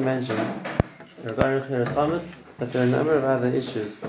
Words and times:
Mentioned 0.00 0.40
regarding 1.22 1.62
Mechiras 1.62 1.86
Chametz 1.94 2.34
that 2.58 2.72
there 2.72 2.82
are 2.82 2.86
a 2.86 2.90
number 2.90 3.14
of 3.14 3.22
other 3.22 3.48
issues 3.48 4.00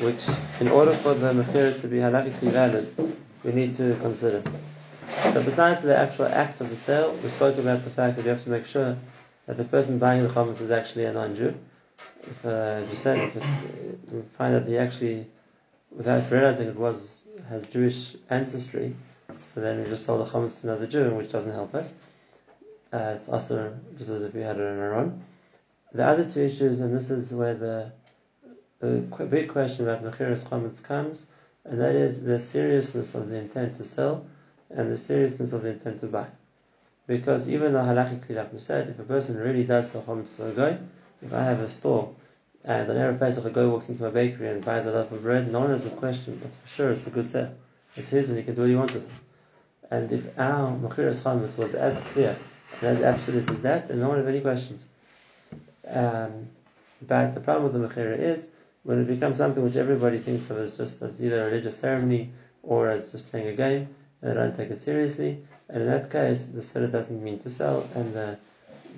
which, 0.00 0.24
in 0.60 0.68
order 0.68 0.92
for 0.92 1.14
the 1.14 1.32
Mechir 1.32 1.80
to 1.80 1.88
be 1.88 1.96
halachically 1.96 2.52
valid, 2.52 2.94
we 3.42 3.52
need 3.52 3.76
to 3.76 3.96
consider. 3.96 4.42
So 5.32 5.42
besides 5.42 5.82
the 5.82 5.96
actual 5.96 6.26
act 6.26 6.60
of 6.60 6.70
the 6.70 6.76
sale, 6.76 7.12
we 7.24 7.28
spoke 7.30 7.58
about 7.58 7.82
the 7.82 7.90
fact 7.90 8.16
that 8.16 8.24
you 8.24 8.30
have 8.30 8.44
to 8.44 8.50
make 8.50 8.66
sure 8.66 8.96
that 9.46 9.56
the 9.56 9.64
person 9.64 9.98
buying 9.98 10.22
the 10.22 10.28
chametz 10.28 10.60
is 10.60 10.70
actually 10.70 11.06
a 11.06 11.12
non-Jew. 11.12 11.54
If 12.22 12.46
uh, 12.46 12.82
you 12.88 12.96
said 12.96 13.18
if 13.18 13.36
it's, 13.36 14.12
we 14.12 14.22
find 14.38 14.54
that 14.54 14.66
he 14.66 14.78
actually, 14.78 15.26
without 15.90 16.30
realizing 16.30 16.68
it 16.68 16.76
was 16.76 17.22
has 17.48 17.66
Jewish 17.66 18.14
ancestry, 18.30 18.94
so 19.42 19.60
then 19.60 19.78
we 19.78 19.84
just 19.84 20.06
sold 20.06 20.24
the 20.24 20.30
chametz 20.30 20.60
to 20.60 20.68
another 20.68 20.86
Jew, 20.86 21.10
which 21.10 21.32
doesn't 21.32 21.52
help 21.52 21.74
us. 21.74 21.94
Uh, 22.92 23.14
it's 23.16 23.28
also 23.28 23.76
just 23.98 24.10
as 24.10 24.22
if 24.22 24.34
we 24.34 24.42
had 24.42 24.58
it 24.58 24.62
in 24.62 24.78
Iran. 24.78 25.22
The 25.92 26.06
other 26.06 26.28
two 26.28 26.42
issues, 26.42 26.80
and 26.80 26.96
this 26.96 27.10
is 27.10 27.32
where 27.32 27.54
the, 27.54 27.92
the 28.80 29.00
big 29.26 29.48
question 29.48 29.88
about 29.88 30.04
mechiras 30.04 30.48
chametz 30.48 30.82
comes, 30.82 31.26
and 31.64 31.80
that 31.80 31.94
is 31.94 32.22
the 32.22 32.38
seriousness 32.38 33.14
of 33.14 33.28
the 33.28 33.38
intent 33.38 33.76
to 33.76 33.84
sell 33.84 34.26
and 34.70 34.90
the 34.90 34.96
seriousness 34.96 35.52
of 35.52 35.62
the 35.62 35.70
intent 35.70 36.00
to 36.00 36.06
buy. 36.06 36.28
Because 37.06 37.48
even 37.48 37.72
though 37.72 37.80
halachically, 37.80 38.36
like 38.36 38.52
we 38.52 38.58
said, 38.58 38.88
if 38.88 38.98
a 38.98 39.04
person 39.04 39.36
really 39.36 39.64
does 39.64 39.90
sell 39.90 40.02
chametz 40.02 40.36
to 40.36 40.46
a 40.46 40.52
guy, 40.52 40.78
if 41.22 41.32
I 41.32 41.42
have 41.42 41.60
a 41.60 41.68
store 41.68 42.14
and 42.64 42.90
on 42.90 42.96
Erev 42.96 43.18
Pesach 43.18 43.44
a 43.44 43.50
guy 43.50 43.64
walks 43.64 43.88
into 43.88 44.02
my 44.02 44.10
bakery 44.10 44.48
and 44.48 44.64
buys 44.64 44.86
a 44.86 44.92
loaf 44.92 45.12
of 45.12 45.22
bread, 45.22 45.50
no 45.50 45.60
one 45.60 45.70
has 45.70 45.86
a 45.86 45.90
question. 45.90 46.40
It's 46.44 46.56
for 46.56 46.68
sure 46.68 46.90
it's 46.90 47.06
a 47.06 47.10
good 47.10 47.28
sale. 47.28 47.54
It's 47.94 48.08
his 48.08 48.28
and 48.28 48.38
he 48.38 48.44
can 48.44 48.54
do 48.54 48.62
what 48.62 48.70
he 48.70 48.76
wants 48.76 48.94
with 48.94 49.04
it. 49.04 49.10
And 49.90 50.12
if 50.12 50.38
our 50.38 50.76
mechiras 50.76 51.22
chametz 51.22 51.56
was 51.56 51.74
as 51.74 51.98
clear 52.12 52.36
as 52.82 53.02
absolute 53.02 53.48
as 53.50 53.62
that, 53.62 53.90
and 53.90 54.00
no 54.00 54.08
one 54.08 54.18
have 54.18 54.28
any 54.28 54.40
questions. 54.40 54.86
Um, 55.86 56.48
but 57.06 57.34
the 57.34 57.40
problem 57.40 57.64
with 57.64 57.80
the 57.80 57.88
mechira 57.88 58.18
is 58.18 58.48
when 58.82 59.00
it 59.00 59.06
becomes 59.06 59.38
something 59.38 59.62
which 59.62 59.76
everybody 59.76 60.18
thinks 60.18 60.50
of 60.50 60.58
as 60.58 60.76
just 60.76 61.02
as 61.02 61.22
either 61.22 61.42
a 61.42 61.44
religious 61.46 61.76
ceremony 61.76 62.30
or 62.62 62.88
as 62.88 63.12
just 63.12 63.30
playing 63.30 63.48
a 63.48 63.54
game, 63.54 63.88
and 64.20 64.30
they 64.30 64.34
don't 64.34 64.54
take 64.54 64.70
it 64.70 64.80
seriously. 64.80 65.38
And 65.68 65.82
in 65.82 65.88
that 65.88 66.10
case, 66.10 66.46
the 66.46 66.62
seller 66.62 66.86
doesn't 66.86 67.22
mean 67.22 67.38
to 67.40 67.50
sell, 67.50 67.88
and 67.94 68.14
the 68.14 68.38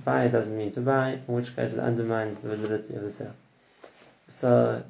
buyer 0.04 0.28
doesn't 0.28 0.56
mean 0.56 0.70
to 0.72 0.80
buy, 0.80 1.20
in 1.26 1.34
which 1.34 1.54
case 1.56 1.72
it 1.72 1.78
undermines 1.78 2.40
the 2.40 2.54
validity 2.54 2.94
of 2.94 3.02
the 3.02 3.10
sale. 3.10 3.34
So, 4.28 4.82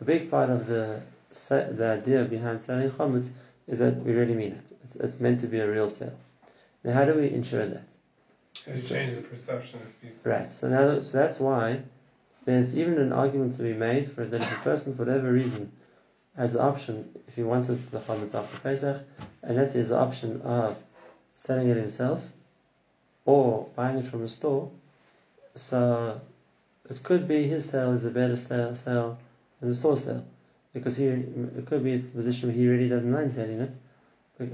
a 0.00 0.04
big 0.04 0.30
part 0.30 0.50
of 0.50 0.66
the 0.66 1.00
the 1.48 1.98
idea 2.00 2.24
behind 2.24 2.60
selling 2.60 2.90
chametz 2.90 3.30
is 3.66 3.78
that 3.78 3.96
we 3.96 4.12
really 4.12 4.34
mean 4.34 4.52
it. 4.52 4.76
It's, 4.84 4.96
it's, 4.96 5.20
meant 5.20 5.40
to 5.40 5.46
be 5.46 5.60
a 5.60 5.70
real 5.70 5.88
sale. 5.88 6.18
Now, 6.84 6.92
how 6.92 7.04
do 7.04 7.14
we 7.14 7.30
ensure 7.30 7.66
that? 7.66 7.84
It 8.66 8.76
change 8.78 9.16
the 9.16 9.22
perception 9.22 9.80
of 9.80 10.00
people. 10.00 10.30
Right. 10.30 10.52
So 10.52 10.68
now, 10.68 11.00
so 11.00 11.18
that's 11.18 11.40
why 11.40 11.80
there's 12.44 12.76
even 12.76 12.98
an 12.98 13.12
argument 13.12 13.54
to 13.54 13.62
be 13.62 13.72
made 13.72 14.08
for 14.10 14.24
that 14.24 14.40
if 14.40 14.52
a 14.52 14.62
person, 14.62 14.94
for 14.94 15.04
whatever 15.04 15.32
reason, 15.32 15.72
has 16.36 16.54
the 16.54 16.62
option, 16.62 17.10
if 17.28 17.34
he 17.34 17.42
wanted 17.42 17.90
the 17.90 17.98
chametz 17.98 18.34
after 18.34 18.58
Pesach, 18.60 19.02
and 19.42 19.56
let's 19.56 19.74
has 19.74 19.88
the 19.90 19.98
option 19.98 20.40
of 20.42 20.76
selling 21.34 21.68
it 21.68 21.76
himself 21.76 22.26
or 23.24 23.68
buying 23.76 23.98
it 23.98 24.04
from 24.04 24.24
a 24.24 24.28
store, 24.28 24.70
so 25.54 26.20
it 26.88 27.02
could 27.02 27.28
be 27.28 27.46
his 27.46 27.68
sale 27.68 27.92
is 27.92 28.04
a 28.04 28.10
better 28.10 28.36
sale, 28.36 29.18
than 29.60 29.68
the 29.68 29.74
store 29.74 29.96
sale. 29.96 30.24
Because 30.72 30.96
he, 30.96 31.06
it 31.06 31.66
could 31.66 31.84
be 31.84 31.92
it's 31.92 32.08
a 32.08 32.12
position 32.12 32.48
where 32.48 32.56
he 32.56 32.66
really 32.66 32.88
doesn't 32.88 33.10
mind 33.10 33.30
selling 33.30 33.60
it, 33.60 33.72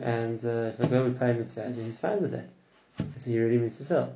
and 0.02 0.44
uh, 0.44 0.72
if 0.72 0.80
a 0.80 0.86
guy 0.88 1.00
would 1.00 1.18
pay 1.18 1.32
him 1.32 1.44
value, 1.44 1.84
he's 1.84 1.98
fine 1.98 2.20
with 2.20 2.32
that. 2.32 2.48
Because 2.98 3.24
he 3.24 3.38
really 3.38 3.58
needs 3.58 3.78
to 3.78 3.84
sell. 3.84 4.14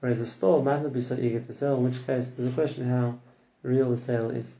Whereas 0.00 0.20
a 0.20 0.26
store 0.26 0.62
might 0.62 0.82
not 0.82 0.92
be 0.92 1.00
so 1.00 1.16
eager 1.16 1.40
to 1.40 1.52
sell, 1.52 1.76
in 1.76 1.84
which 1.84 2.04
case 2.06 2.30
there's 2.32 2.50
a 2.50 2.54
question 2.54 2.88
how 2.88 3.18
real 3.62 3.90
the 3.90 3.96
sale 3.96 4.30
is. 4.30 4.58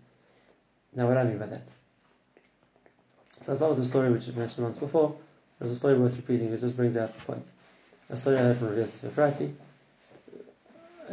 Now, 0.95 1.09
what 1.09 1.17
I 1.17 1.25
mean 1.25 1.39
by 1.39 1.47
that? 1.47 1.69
So 3.41 3.53
I 3.53 3.57
start 3.57 3.71
with 3.71 3.81
a 3.81 3.85
story 3.85 4.13
which 4.13 4.29
I 4.29 4.33
mentioned 4.33 4.65
once 4.65 4.77
before. 4.77 5.17
There's 5.59 5.73
a 5.73 5.77
story 5.77 5.99
worth 5.99 6.17
repeating, 6.17 6.51
which 6.51 6.61
just 6.61 6.77
brings 6.77 6.97
out 6.97 7.13
the 7.13 7.25
point. 7.25 7.47
A 8.11 8.17
story 8.17 8.37
I 8.37 8.43
heard 8.43 8.59
from 8.59 8.77
Yosef 8.77 9.03
Efrati 9.03 9.53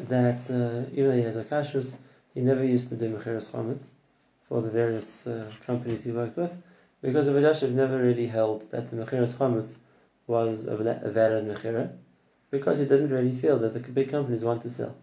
that 0.08 0.50
uh, 0.50 0.90
even 0.92 1.10
though 1.10 1.16
he 1.16 1.24
has 1.24 1.38
a 1.38 1.44
kashrus, 1.44 1.96
he 2.34 2.42
never 2.42 2.64
used 2.64 2.90
to 2.90 2.96
do 2.96 3.16
mechiras 3.16 3.50
chametz 3.50 3.88
for 4.48 4.62
the 4.62 4.70
various 4.70 5.28
uh, 5.28 5.52
companies 5.66 6.04
he 6.04 6.12
worked 6.12 6.38
with, 6.38 6.56
because 7.02 7.26
the 7.26 7.32
Elyashiv 7.34 7.72
never 7.72 7.98
really 7.98 8.28
held 8.28 8.70
that 8.72 8.90
the 8.90 8.96
mechiras 8.96 9.34
chametz 9.34 9.76
was 10.28 10.66
a 10.66 10.76
valid 10.78 11.46
mechira, 11.46 11.92
because 12.52 12.78
he 12.78 12.86
didn't 12.86 13.10
really 13.10 13.36
feel 13.36 13.60
that 13.60 13.74
the 13.74 13.80
big 13.80 14.10
companies 14.10 14.44
want 14.44 14.62
to 14.64 14.70
sell. 14.70 14.96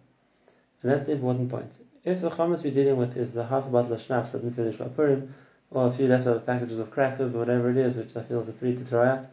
And 0.82 0.90
that's 0.90 1.06
the 1.06 1.12
important 1.12 1.50
point. 1.50 1.72
If 2.04 2.20
the 2.20 2.30
chametz 2.30 2.62
we're 2.62 2.74
dealing 2.74 2.96
with 2.96 3.16
is 3.16 3.32
the 3.32 3.46
half 3.46 3.66
a 3.66 3.70
bottle 3.70 3.92
of 3.92 4.00
schnapps 4.00 4.32
that 4.32 4.38
didn't 4.38 4.54
finish 4.54 4.76
by 4.76 4.86
Purim, 4.86 5.34
or 5.70 5.88
a 5.88 5.90
few 5.90 6.06
leftover 6.06 6.40
packages 6.40 6.78
of 6.78 6.90
crackers 6.90 7.34
or 7.34 7.40
whatever 7.40 7.70
it 7.70 7.76
is, 7.76 7.96
which 7.96 8.16
I 8.16 8.22
feel 8.22 8.40
is 8.40 8.48
a 8.48 8.52
pretty 8.52 8.76
to 8.76 8.84
throw 8.84 9.02
out, 9.02 9.26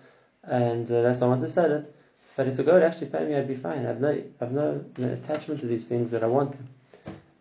and 0.43 0.89
uh, 0.91 1.01
that's 1.01 1.19
why 1.19 1.27
I 1.27 1.29
want 1.29 1.41
to 1.41 1.47
sell 1.47 1.71
it. 1.71 1.93
But 2.35 2.47
if 2.47 2.57
the 2.57 2.63
guy 2.63 2.73
would 2.73 2.83
actually 2.83 3.07
pay 3.07 3.25
me, 3.25 3.35
I'd 3.35 3.47
be 3.47 3.55
fine. 3.55 3.85
I've 3.85 4.01
no, 4.01 4.23
I've 4.41 4.51
no, 4.51 4.83
attachment 4.97 5.59
to 5.59 5.67
these 5.67 5.85
things 5.85 6.11
that 6.11 6.23
I 6.23 6.27
want 6.27 6.53
them. 6.53 6.67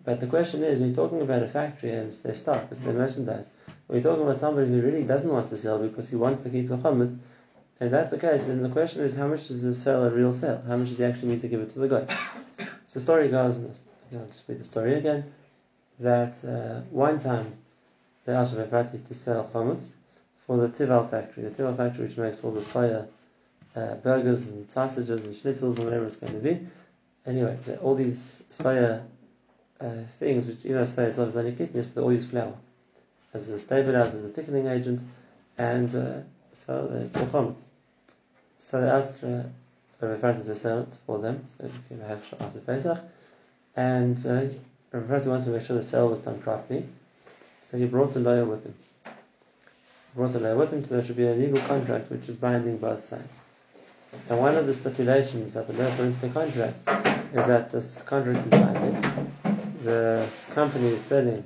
But 0.05 0.21
the 0.21 0.27
question 0.27 0.63
is, 0.63 0.81
when 0.81 0.89
you're 0.89 0.97
talking 0.97 1.23
about 1.23 1.43
a 1.43 1.49
factory 1.49 1.93
and 1.93 2.09
it's 2.09 2.19
their 2.19 2.35
stock, 2.35 2.67
it's 2.71 2.81
their 2.81 2.93
merchandise, 2.93 3.51
or 3.89 3.97
you're 3.97 4.03
talking 4.03 4.25
about 4.25 4.39
somebody 4.39 4.69
who 4.69 4.83
really 4.83 5.05
doesn't 5.05 5.33
want 5.33 5.49
to 5.51 5.57
sell 5.57 5.79
because 5.79 6.09
he 6.09 6.17
wants 6.17 6.43
to 6.43 6.51
keep 6.51 6.69
the 6.69 6.77
chametz, 6.77 7.17
and 7.83 7.93
that's 7.93 8.13
the 8.13 8.19
case, 8.19 8.45
then 8.45 8.63
the 8.63 8.69
question 8.69 9.03
is, 9.03 9.17
how 9.17 9.27
much 9.27 9.49
does 9.49 9.65
the 9.65 9.75
sell 9.75 10.05
a 10.05 10.11
real 10.11 10.33
sale? 10.33 10.63
How 10.69 10.77
much 10.77 10.91
does 10.91 10.99
he 10.99 11.05
actually 11.05 11.31
need 11.31 11.41
to 11.41 11.49
give 11.49 11.61
it 11.61 11.71
to 11.71 11.81
the 11.81 11.89
guy? 11.89 12.17
So 12.87 13.01
the 13.01 13.01
story 13.01 13.29
goes, 13.29 13.59
I'll 14.13 14.27
just 14.27 14.45
read 14.47 14.61
the 14.61 14.65
story 14.65 14.95
again, 14.95 15.33
that 15.99 16.37
uh, 16.45 16.83
one 16.91 17.19
time 17.19 17.55
they 18.25 18.35
asked 18.35 18.55
Efrati 18.55 19.05
to 19.09 19.15
sell 19.15 19.51
chametz 19.53 19.89
for 20.47 20.59
the 20.59 20.69
Tivall 20.69 21.11
factory. 21.11 21.43
The 21.43 21.51
Tivall 21.51 21.77
factory 21.77 22.07
which 22.07 22.17
makes 22.17 22.45
all 22.45 22.53
the 22.53 22.61
soya 22.61 23.09
uh, 23.75 23.95
burgers 23.97 24.47
and 24.47 24.71
sausages 24.71 25.25
and 25.25 25.35
schnitzels 25.35 25.79
and 25.79 25.87
whatever 25.87 26.07
it's 26.07 26.17
going 26.17 26.35
to 26.35 26.39
be. 26.39 26.65
Anyway, 27.27 27.59
all 27.83 27.97
these 27.97 28.45
soya 28.53 29.03
uh, 29.81 29.91
things, 30.21 30.47
which 30.47 30.65
you 30.65 30.75
know, 30.77 30.85
say 30.85 31.07
it's 31.07 31.19
not 31.19 31.35
only 31.35 31.51
kitniyos, 31.51 31.87
but 31.87 31.95
they 31.97 32.01
all 32.03 32.13
use 32.13 32.27
flour 32.27 32.55
as 33.35 33.49
a 33.49 33.59
stabilizer, 33.59 34.19
as 34.19 34.25
a 34.25 34.29
thickening 34.29 34.69
agent, 34.69 35.03
and 35.59 35.93
uh, 35.97 36.21
so 36.53 36.89
it's 37.07 37.17
all 37.17 37.27
chametz. 37.27 37.63
So 38.65 38.81
they 38.81 38.89
asked 38.89 39.23
uh, 39.25 39.43
Efrati 40.01 40.47
to 40.47 40.55
sell 40.55 40.83
it 40.83 40.95
for 41.05 41.19
them, 41.19 41.45
so 41.59 41.69
after 42.09 42.61
Pesach, 42.61 42.99
and 43.77 44.17
uh, 44.19 44.45
Efrati 44.97 45.27
wanted 45.27 45.45
to 45.47 45.51
make 45.51 45.67
sure 45.67 45.77
the 45.77 45.83
sale 45.83 46.09
was 46.09 46.21
done 46.21 46.41
properly. 46.41 46.87
So 47.61 47.77
he 47.77 47.87
brought 47.87 48.15
a 48.15 48.21
lawyer 48.21 48.45
with 48.45 48.65
him. 48.65 48.75
He 49.05 49.11
brought 50.15 50.35
a 50.35 50.39
lawyer 50.39 50.57
with 50.57 50.73
him, 50.73 50.85
so 50.85 50.95
there 50.95 51.05
should 51.05 51.17
be 51.17 51.27
a 51.27 51.35
legal 51.35 51.61
contract 51.67 52.09
which 52.11 52.29
is 52.29 52.37
binding 52.37 52.79
both 52.79 53.03
sides. 53.03 53.41
And 54.31 54.39
one 54.39 54.55
of 54.55 54.67
the 54.67 54.75
stipulations 54.75 55.55
that 55.55 55.67
the 55.67 55.73
lawyer 55.75 55.91
put 55.97 56.07
into 56.07 56.21
the 56.21 56.29
contract 56.29 56.77
is 57.35 57.47
that 57.49 57.73
this 57.73 58.03
contract 58.03 58.47
is 58.47 58.51
binding. 58.53 59.33
The 59.83 60.29
company 60.51 60.87
is 60.95 61.03
selling 61.03 61.45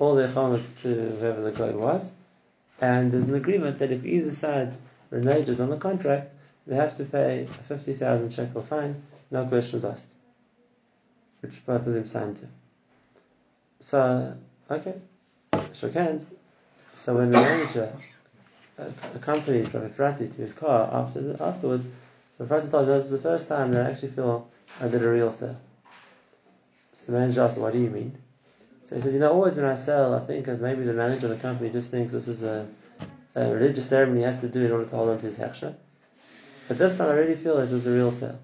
all 0.00 0.16
their 0.16 0.28
chametz 0.28 0.78
to 0.82 0.88
whoever 0.88 1.42
the 1.42 1.52
guy 1.52 1.70
was, 1.70 2.12
and 2.80 3.12
there's 3.12 3.28
an 3.28 3.36
agreement 3.36 3.78
that 3.78 3.92
if 3.92 4.04
either 4.04 4.34
side 4.34 4.76
reneges 5.12 5.60
on 5.60 5.70
the 5.70 5.76
contract, 5.76 6.32
they 6.66 6.74
have 6.74 6.96
to 6.96 7.04
pay 7.04 7.42
a 7.44 7.46
50,000 7.46 8.32
shekel 8.32 8.62
fine, 8.62 9.02
no 9.30 9.46
questions 9.46 9.84
asked, 9.84 10.12
which 11.40 11.64
both 11.64 11.86
of 11.86 11.94
them 11.94 12.06
signed 12.06 12.38
to. 12.38 12.46
So, 13.80 14.34
okay, 14.70 14.94
shook 15.74 15.94
hands. 15.94 16.28
So 16.94 17.16
when 17.16 17.30
the 17.30 17.38
manager 17.38 17.92
accompanied 19.14 19.72
Rabbi 19.72 19.88
Efrati 19.88 20.34
to 20.34 20.36
his 20.36 20.54
car 20.54 20.90
after 20.92 21.20
the, 21.20 21.42
afterwards, 21.42 21.86
so 22.36 22.44
Efrati 22.44 22.70
told 22.70 22.88
me 22.88 22.94
this 22.94 23.06
is 23.06 23.12
the 23.12 23.18
first 23.18 23.48
time 23.48 23.72
that 23.72 23.86
I 23.86 23.90
actually 23.90 24.08
feel 24.08 24.48
I 24.80 24.88
did 24.88 25.02
a 25.02 25.08
real 25.08 25.30
sale. 25.30 25.56
So 26.94 27.12
the 27.12 27.18
manager 27.18 27.42
asked, 27.42 27.58
"What 27.58 27.72
do 27.72 27.78
you 27.78 27.90
mean?" 27.90 28.16
So 28.82 28.96
he 28.96 29.00
said, 29.00 29.12
"You 29.12 29.20
know, 29.20 29.32
always 29.32 29.56
when 29.56 29.66
I 29.66 29.74
sell, 29.74 30.14
I 30.14 30.20
think 30.20 30.46
that 30.46 30.60
maybe 30.60 30.84
the 30.84 30.92
manager 30.92 31.26
of 31.26 31.30
the 31.30 31.38
company 31.38 31.70
just 31.70 31.90
thinks 31.90 32.12
this 32.12 32.28
is 32.28 32.42
a, 32.42 32.66
a 33.34 33.54
religious 33.54 33.86
ceremony 33.86 34.20
he 34.20 34.24
has 34.24 34.40
to 34.40 34.48
do 34.48 34.64
in 34.64 34.72
order 34.72 34.86
to 34.86 34.96
hold 34.96 35.10
on 35.10 35.18
to 35.18 35.26
his 35.26 35.38
hechsher. 35.38 35.74
But 36.68 36.78
this 36.78 36.96
time 36.96 37.10
I 37.10 37.14
really 37.14 37.36
feel 37.36 37.58
it 37.58 37.70
was 37.70 37.86
a 37.86 37.92
real 37.92 38.12
sale. 38.12 38.38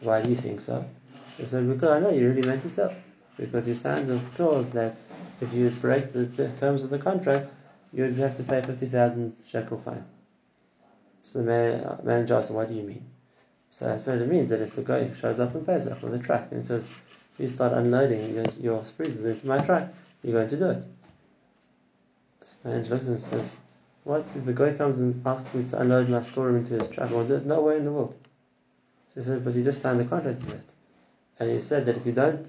Why 0.00 0.22
do 0.22 0.30
you 0.30 0.36
think 0.36 0.60
so?" 0.60 0.84
He 1.36 1.46
said, 1.46 1.68
"Because 1.68 1.90
I 1.90 2.00
know 2.00 2.10
you 2.10 2.28
really 2.28 2.46
meant 2.46 2.62
to 2.62 2.68
sell." 2.68 2.94
Because 3.36 3.68
you 3.68 3.74
signed 3.74 4.10
a 4.10 4.20
clause 4.34 4.70
that 4.70 4.96
if 5.40 5.52
you 5.52 5.70
break 5.70 6.12
the, 6.12 6.20
the 6.20 6.50
terms 6.50 6.82
of 6.82 6.90
the 6.90 6.98
contract, 6.98 7.52
you 7.92 8.02
would 8.02 8.16
have 8.16 8.36
to 8.36 8.42
pay 8.42 8.60
50,000 8.60 9.36
shekel 9.48 9.78
fine. 9.78 10.04
So 11.22 11.42
the 11.42 11.88
uh, 11.88 11.98
manager 12.02 12.34
asked, 12.34 12.50
what 12.50 12.68
do 12.68 12.74
you 12.74 12.82
mean? 12.82 13.04
So 13.70 13.92
I 13.92 13.96
said, 13.96 14.20
it 14.20 14.28
means 14.28 14.50
that 14.50 14.60
if 14.60 14.74
the 14.74 14.82
guy 14.82 15.12
shows 15.12 15.38
up 15.40 15.54
and 15.54 15.60
in 15.60 15.66
Pesach 15.66 16.02
with 16.02 16.14
a 16.14 16.18
truck 16.18 16.50
and 16.50 16.66
says, 16.66 16.92
you 17.38 17.48
start 17.48 17.72
unloading 17.72 18.34
your, 18.34 18.44
your 18.60 18.82
freezers 18.82 19.24
into 19.24 19.46
my 19.46 19.58
truck, 19.58 19.88
you're 20.22 20.32
going 20.32 20.48
to 20.48 20.56
do 20.56 20.70
it. 20.70 20.84
So 22.44 22.56
the 22.62 22.68
manager 22.70 22.94
looks 22.94 23.04
at 23.04 23.08
him 23.08 23.14
and 23.14 23.22
says, 23.22 23.56
what? 24.04 24.24
If 24.36 24.44
the 24.44 24.52
guy 24.52 24.72
comes 24.72 25.00
and 25.00 25.26
asks 25.26 25.52
me 25.54 25.64
to 25.64 25.80
unload 25.80 26.08
my 26.08 26.22
storeroom 26.22 26.56
into 26.56 26.74
his 26.74 26.88
truck, 26.88 27.10
I 27.10 27.14
will 27.14 27.26
do 27.26 27.36
it? 27.36 27.46
No 27.46 27.60
way 27.62 27.76
in 27.76 27.84
the 27.84 27.92
world. 27.92 28.16
So 29.14 29.20
he 29.20 29.26
said, 29.26 29.44
but 29.44 29.54
you 29.54 29.64
just 29.64 29.82
signed 29.82 30.00
the 30.00 30.04
contract 30.04 30.42
for 30.42 30.50
that. 30.50 30.60
and 31.40 31.50
he 31.50 31.60
said 31.60 31.86
that 31.86 31.96
if 31.96 32.06
you 32.06 32.12
don't 32.12 32.48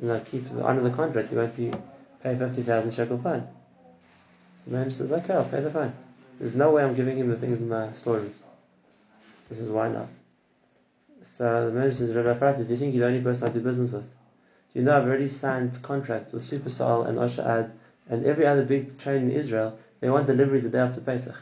you 0.00 0.08
know, 0.08 0.20
keep 0.20 0.44
under 0.62 0.82
the 0.82 0.90
contract, 0.90 1.30
you 1.32 1.38
won't 1.38 1.56
be 1.56 1.72
fifty 2.22 2.62
thousand 2.62 2.92
shekel 2.92 3.18
fine. 3.18 3.46
So 4.56 4.70
the 4.70 4.76
man 4.76 4.90
says, 4.90 5.12
okay, 5.12 5.34
I'll 5.34 5.44
pay 5.44 5.60
the 5.60 5.70
fine. 5.70 5.94
There's 6.38 6.54
no 6.54 6.70
way 6.70 6.84
I'm 6.84 6.94
giving 6.94 7.18
him 7.18 7.28
the 7.28 7.36
things 7.36 7.62
in 7.62 7.68
my 7.68 7.92
storerooms. 7.92 8.36
So 9.42 9.48
he 9.50 9.54
says, 9.54 9.68
why 9.68 9.88
not? 9.88 10.08
So 11.22 11.66
the 11.66 11.72
manager 11.72 11.96
says, 11.96 12.14
Rabbi 12.14 12.38
Efrati, 12.38 12.66
do 12.66 12.72
you 12.72 12.76
think 12.76 12.94
you're 12.94 13.08
the 13.08 13.14
only 13.14 13.22
person 13.24 13.48
I 13.48 13.52
do 13.52 13.60
business 13.60 13.92
with? 13.92 14.04
Do 14.04 14.78
you 14.78 14.82
know 14.82 14.96
I've 14.96 15.06
already 15.06 15.28
signed 15.28 15.80
contracts 15.82 16.32
with 16.32 16.42
Supersol 16.42 17.06
and 17.08 17.18
Osher 17.18 17.46
Ad 17.46 17.72
and 18.08 18.26
every 18.26 18.46
other 18.46 18.64
big 18.64 18.98
chain 18.98 19.22
in 19.22 19.30
Israel, 19.30 19.78
they 20.00 20.10
want 20.10 20.26
deliveries 20.26 20.64
the 20.64 20.70
day 20.70 20.78
after 20.78 21.00
Pesach, 21.00 21.36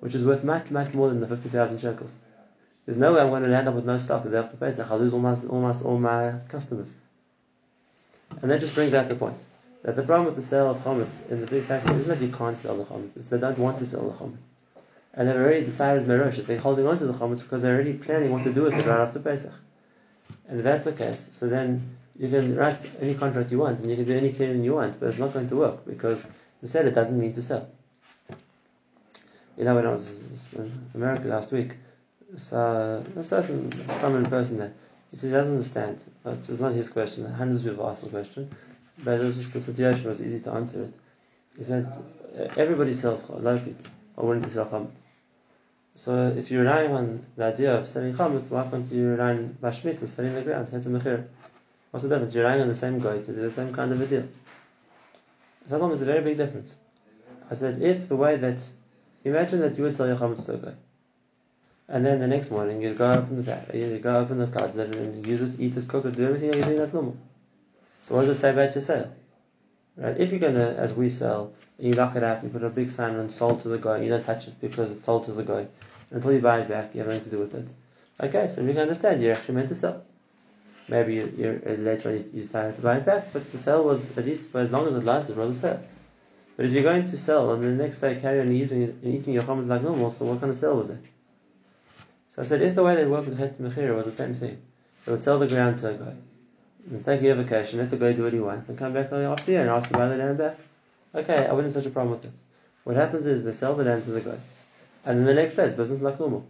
which 0.00 0.14
is 0.14 0.24
worth 0.24 0.44
much, 0.44 0.70
much 0.70 0.92
more 0.94 1.08
than 1.08 1.20
the 1.20 1.28
50,000 1.28 1.78
shekels. 1.78 2.14
There's 2.84 2.98
no 2.98 3.14
way 3.14 3.20
I'm 3.20 3.30
going 3.30 3.44
to 3.44 3.48
land 3.48 3.66
up 3.66 3.74
with 3.74 3.86
no 3.86 3.96
stock 3.98 4.24
the 4.24 4.30
day 4.30 4.38
after 4.38 4.56
Pesach. 4.56 4.90
I'll 4.90 4.98
lose 4.98 5.14
all 5.14 5.20
my, 5.20 5.34
all 5.84 5.98
my, 5.98 6.34
customers. 6.48 6.92
And 8.42 8.50
that 8.50 8.60
just 8.60 8.74
brings 8.74 8.92
out 8.92 9.08
the 9.08 9.14
point 9.14 9.38
that 9.82 9.96
the 9.96 10.02
problem 10.02 10.26
with 10.26 10.36
the 10.36 10.42
sale 10.42 10.70
of 10.70 10.78
chametz 10.78 11.30
in 11.30 11.40
the 11.40 11.46
big 11.46 11.64
factory 11.64 11.96
isn't 11.96 12.08
that 12.08 12.24
you 12.24 12.32
can't 12.32 12.58
sell 12.58 12.76
the 12.76 12.84
chametz; 12.84 13.16
it's 13.16 13.28
they 13.28 13.38
don't 13.38 13.58
want 13.58 13.78
to 13.78 13.86
sell 13.86 14.08
the 14.08 14.12
chametz, 14.12 14.44
and 15.14 15.28
they've 15.28 15.36
already 15.36 15.64
decided 15.64 16.06
merosh 16.06 16.36
that 16.36 16.46
they're 16.46 16.58
holding 16.58 16.86
on 16.86 16.98
to 16.98 17.06
the 17.06 17.12
chametz 17.12 17.42
because 17.42 17.62
they're 17.62 17.74
already 17.74 17.94
planning 17.94 18.32
what 18.32 18.42
to 18.42 18.52
do 18.52 18.62
with 18.62 18.74
it 18.74 18.86
right 18.86 19.00
after 19.00 19.18
Pesach. 19.18 19.52
And 20.48 20.58
if 20.58 20.64
that's 20.64 20.84
the 20.84 20.92
case, 20.92 21.28
so 21.32 21.48
then 21.48 21.96
you 22.18 22.28
can 22.28 22.54
write 22.56 22.78
any 23.00 23.14
contract 23.14 23.50
you 23.50 23.58
want 23.58 23.80
and 23.80 23.90
you 23.90 23.96
can 23.96 24.04
do 24.04 24.16
any 24.16 24.32
cleaning 24.32 24.64
you 24.64 24.74
want, 24.74 25.00
but 25.00 25.08
it's 25.08 25.18
not 25.18 25.32
going 25.32 25.48
to 25.48 25.56
work 25.56 25.86
because 25.86 26.26
the 26.60 26.68
seller 26.68 26.90
doesn't 26.90 27.18
mean 27.18 27.32
to 27.32 27.42
sell. 27.42 27.68
You 29.56 29.64
know, 29.64 29.74
when 29.74 29.86
I 29.86 29.90
was 29.90 30.52
in 30.54 30.88
America 30.94 31.28
last 31.28 31.52
week, 31.52 31.76
so 32.36 33.04
a 33.16 33.24
certain 33.24 33.70
prominent 34.00 34.30
person 34.30 34.58
there, 34.58 34.72
he 35.10 35.16
said 35.16 35.28
he 35.28 35.32
doesn't 35.32 35.52
understand. 35.52 36.04
But 36.22 36.38
it's 36.48 36.60
not 36.60 36.72
his 36.72 36.88
question. 36.88 37.30
Hundreds 37.32 37.64
of 37.64 37.72
people 37.72 37.88
asked 37.88 38.04
the 38.04 38.10
question, 38.10 38.50
but 39.04 39.20
it 39.20 39.24
was 39.24 39.38
just 39.38 39.52
the 39.52 39.60
situation 39.60 40.08
was 40.08 40.20
easy 40.20 40.40
to 40.40 40.50
answer 40.52 40.82
it. 40.84 40.94
He 41.56 41.62
said 41.64 41.92
everybody 42.56 42.94
sells. 42.94 43.28
A 43.28 43.32
lot 43.36 43.56
of 43.56 43.64
people 43.64 43.84
are 44.18 44.24
willing 44.24 44.42
to 44.42 44.50
sell 44.50 44.66
chametz. 44.66 44.90
So 45.96 46.34
if 46.36 46.50
you're 46.50 46.62
relying 46.62 46.90
on 46.90 47.24
the 47.36 47.44
idea 47.44 47.76
of 47.76 47.86
selling 47.86 48.14
chametz, 48.14 48.50
why 48.50 48.68
can't 48.68 48.90
you 48.90 49.10
rely 49.10 49.30
on 49.30 49.56
bashmita, 49.62 50.08
selling 50.08 50.34
the 50.34 50.42
ground? 50.42 50.68
Heter 50.68 50.86
Mechira. 50.86 51.24
What's 51.92 52.02
the 52.02 52.08
difference? 52.08 52.34
You're 52.34 52.42
relying 52.42 52.62
on 52.62 52.68
the 52.68 52.74
same 52.74 52.98
guy 52.98 53.20
to 53.20 53.32
do 53.32 53.40
the 53.40 53.50
same 53.52 53.72
kind 53.72 53.92
of 53.92 54.00
a 54.00 54.06
deal. 54.06 54.26
Sometimes 55.68 55.92
it's 55.92 56.02
a 56.02 56.06
very 56.06 56.22
big 56.22 56.36
difference. 56.36 56.76
I 57.48 57.54
said, 57.54 57.80
if 57.80 58.08
the 58.08 58.16
way 58.16 58.36
that, 58.36 58.66
imagine 59.24 59.60
that 59.60 59.76
you 59.76 59.84
would 59.84 59.94
sell 59.94 60.06
your 60.06 60.16
chametz 60.16 60.46
to 60.46 60.54
a 60.54 60.56
guy, 60.58 60.74
and 61.88 62.04
then 62.04 62.20
the 62.20 62.26
next 62.26 62.50
morning 62.50 62.82
you 62.82 62.94
go 62.94 63.10
open 63.12 63.36
the 63.36 63.42
back, 63.42 63.72
you 63.74 63.98
go 63.98 64.18
open 64.18 64.38
the 64.38 64.46
closet 64.46 64.94
and 64.94 65.26
use 65.26 65.42
it, 65.42 65.58
eat 65.58 65.76
it, 65.76 65.88
cook 65.88 66.04
it, 66.04 66.16
do 66.16 66.26
everything 66.26 66.52
you're 66.52 66.62
doing 66.62 66.78
like 66.78 66.94
normal. 66.94 67.16
So 68.04 68.14
what 68.14 68.26
does 68.26 68.36
it 68.36 68.40
say 68.40 68.50
about 68.50 68.74
your 68.74 68.82
sale? 68.82 69.14
Right? 69.96 70.18
If 70.18 70.30
you're 70.30 70.40
gonna, 70.40 70.74
as 70.78 70.92
we 70.92 71.08
sell, 71.08 71.52
you 71.78 71.92
lock 71.92 72.16
it 72.16 72.22
up, 72.22 72.42
you 72.42 72.48
put 72.48 72.62
a 72.62 72.70
big 72.70 72.90
sign 72.90 73.16
on 73.16 73.30
sold 73.30 73.60
to 73.60 73.68
the 73.68 73.78
guy, 73.78 73.98
you 73.98 74.08
don't 74.08 74.24
touch 74.24 74.48
it 74.48 74.60
because 74.60 74.90
it's 74.90 75.04
sold 75.04 75.24
to 75.24 75.32
the 75.32 75.42
guy. 75.42 75.66
Until 76.10 76.32
you 76.32 76.40
buy 76.40 76.60
it 76.60 76.68
back, 76.68 76.94
you 76.94 77.00
have 77.00 77.08
nothing 77.08 77.24
to 77.24 77.30
do 77.30 77.38
with 77.38 77.54
it. 77.54 77.66
Okay, 78.20 78.46
so 78.48 78.62
we 78.62 78.72
can 78.72 78.82
understand 78.82 79.22
you're 79.22 79.34
actually 79.34 79.54
meant 79.54 79.68
to 79.68 79.74
sell. 79.74 80.04
Maybe 80.88 81.14
you, 81.14 81.60
later 81.78 82.10
on 82.10 82.14
you 82.34 82.42
decided 82.42 82.76
to 82.76 82.82
buy 82.82 82.98
it 82.98 83.06
back, 83.06 83.32
but 83.32 83.50
the 83.50 83.58
sale 83.58 83.84
was, 83.84 84.18
at 84.18 84.26
least 84.26 84.50
for 84.50 84.60
as 84.60 84.70
long 84.70 84.86
as 84.86 84.94
it 84.94 85.04
lasted, 85.04 85.36
was 85.36 85.56
a 85.56 85.60
sale. 85.60 85.82
But 86.56 86.66
if 86.66 86.72
you're 86.72 86.82
going 86.82 87.06
to 87.06 87.18
sell 87.18 87.52
and 87.52 87.62
the 87.62 87.82
next 87.82 87.98
day 87.98 88.20
carry 88.20 88.40
on 88.40 88.54
using 88.54 88.82
it 88.82 88.96
and 89.02 89.14
eating 89.14 89.34
your 89.34 89.42
chametz 89.42 89.66
like 89.66 89.82
normal, 89.82 90.10
so 90.10 90.24
what 90.24 90.40
kind 90.40 90.50
of 90.50 90.56
sale 90.56 90.76
was 90.76 90.90
it? 90.90 91.00
So 92.30 92.42
I 92.42 92.44
said, 92.44 92.62
if 92.62 92.74
the 92.74 92.82
way 92.82 92.94
they 92.96 93.06
worked 93.06 93.28
with 93.28 93.38
Heter 93.38 93.60
Mechira 93.60 93.94
was 93.94 94.06
the 94.06 94.12
same 94.12 94.34
thing, 94.34 94.60
they 95.04 95.12
would 95.12 95.22
sell 95.22 95.38
the 95.38 95.48
ground 95.48 95.78
to 95.78 95.90
a 95.90 95.94
guy, 95.94 96.14
and 96.90 97.04
take 97.04 97.22
a 97.22 97.34
vacation, 97.34 97.78
let 97.78 97.90
the 97.90 97.96
guy 97.96 98.12
do 98.12 98.24
what 98.24 98.32
he 98.32 98.40
wants, 98.40 98.68
and 98.68 98.78
come 98.78 98.92
back 98.92 99.12
after 99.12 99.50
year 99.50 99.62
and 99.62 99.70
ask 99.70 99.88
to 99.88 99.94
buy 99.94 100.08
the 100.08 100.16
land 100.16 100.38
back. 100.38 100.58
Okay, 101.14 101.46
I 101.46 101.52
wouldn't 101.52 101.74
have 101.74 101.82
such 101.82 101.90
a 101.90 101.94
problem 101.94 102.16
with 102.16 102.24
it. 102.24 102.32
What 102.84 102.96
happens 102.96 103.26
is 103.26 103.44
they 103.44 103.52
sell 103.52 103.74
the 103.74 103.84
land 103.84 104.04
to 104.04 104.10
the 104.10 104.20
guy, 104.20 104.38
and 105.04 105.18
then 105.18 105.24
the 105.24 105.34
next 105.34 105.54
day 105.54 105.66
it's 105.66 105.76
business 105.76 106.02
like 106.02 106.20
normal. 106.20 106.46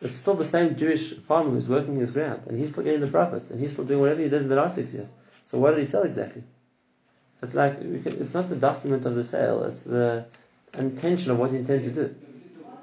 It's 0.00 0.16
still 0.16 0.34
the 0.34 0.44
same 0.44 0.76
Jewish 0.76 1.12
farmer 1.12 1.50
who's 1.50 1.68
working 1.68 1.96
his 1.96 2.10
ground, 2.10 2.42
and 2.46 2.58
he's 2.58 2.70
still 2.72 2.84
getting 2.84 3.00
the 3.00 3.06
profits, 3.06 3.50
and 3.50 3.60
he's 3.60 3.72
still 3.72 3.84
doing 3.84 4.00
whatever 4.00 4.22
he 4.22 4.28
did 4.28 4.42
in 4.42 4.48
the 4.48 4.56
last 4.56 4.74
six 4.74 4.94
years. 4.94 5.08
So 5.44 5.58
what 5.58 5.72
did 5.72 5.80
he 5.80 5.86
sell 5.86 6.04
exactly? 6.04 6.42
It's 7.42 7.54
like 7.54 7.78
it's 7.80 8.34
not 8.34 8.48
the 8.48 8.56
document 8.56 9.06
of 9.06 9.14
the 9.14 9.24
sale; 9.24 9.64
it's 9.64 9.82
the 9.82 10.26
intention 10.78 11.30
of 11.30 11.38
what 11.38 11.52
you 11.52 11.58
intend 11.58 11.84
to 11.84 11.90
do. 11.90 12.14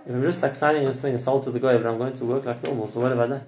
If 0.06 0.14
I'm 0.14 0.22
just 0.22 0.42
like 0.42 0.56
signing 0.56 0.86
and 0.86 0.96
saying 0.96 1.16
a 1.16 1.20
sold 1.20 1.44
to 1.44 1.52
the 1.52 1.60
guy, 1.60 1.78
but 1.78 1.86
I'm 1.86 1.98
going 1.98 2.14
to 2.14 2.26
work 2.26 2.46
like 2.46 2.64
normal, 2.64 2.88
so 2.88 3.02
what 3.02 3.12
I 3.12 3.28
done? 3.28 3.44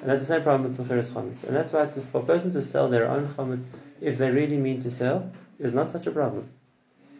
And 0.00 0.08
that's 0.08 0.20
the 0.20 0.26
same 0.26 0.42
problem 0.42 0.70
with 0.70 0.78
Mechiris 0.78 1.10
Chametz. 1.10 1.44
And 1.44 1.56
that's 1.56 1.72
why 1.72 1.86
to, 1.86 2.00
for 2.00 2.20
a 2.20 2.24
person 2.24 2.52
to 2.52 2.62
sell 2.62 2.88
their 2.88 3.08
own 3.08 3.28
Chametz, 3.28 3.66
if 4.00 4.18
they 4.18 4.30
really 4.30 4.56
mean 4.56 4.80
to 4.82 4.90
sell, 4.90 5.30
is 5.58 5.74
not 5.74 5.88
such 5.88 6.06
a 6.06 6.10
problem. 6.10 6.48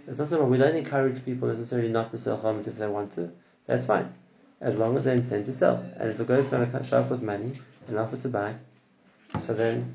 It's 0.06 0.18
not 0.18 0.28
so 0.28 0.36
problem. 0.36 0.50
We 0.50 0.58
don't 0.58 0.76
encourage 0.76 1.24
people 1.24 1.48
necessarily 1.48 1.88
not 1.88 2.10
to 2.10 2.18
sell 2.18 2.38
Chametz 2.38 2.68
if 2.68 2.76
they 2.76 2.86
want 2.86 3.14
to. 3.14 3.30
That's 3.66 3.86
fine 3.86 4.12
as 4.60 4.76
long 4.76 4.96
as 4.96 5.04
they 5.04 5.12
intend 5.12 5.46
to 5.46 5.52
sell. 5.52 5.84
And 5.96 6.10
if 6.10 6.18
the 6.18 6.24
guy 6.24 6.34
is 6.34 6.48
going 6.48 6.70
to 6.70 6.84
show 6.84 7.00
up 7.00 7.10
with 7.10 7.22
money 7.22 7.52
and 7.88 7.98
offer 7.98 8.16
to 8.18 8.28
buy, 8.28 8.54
so 9.38 9.54
then 9.54 9.94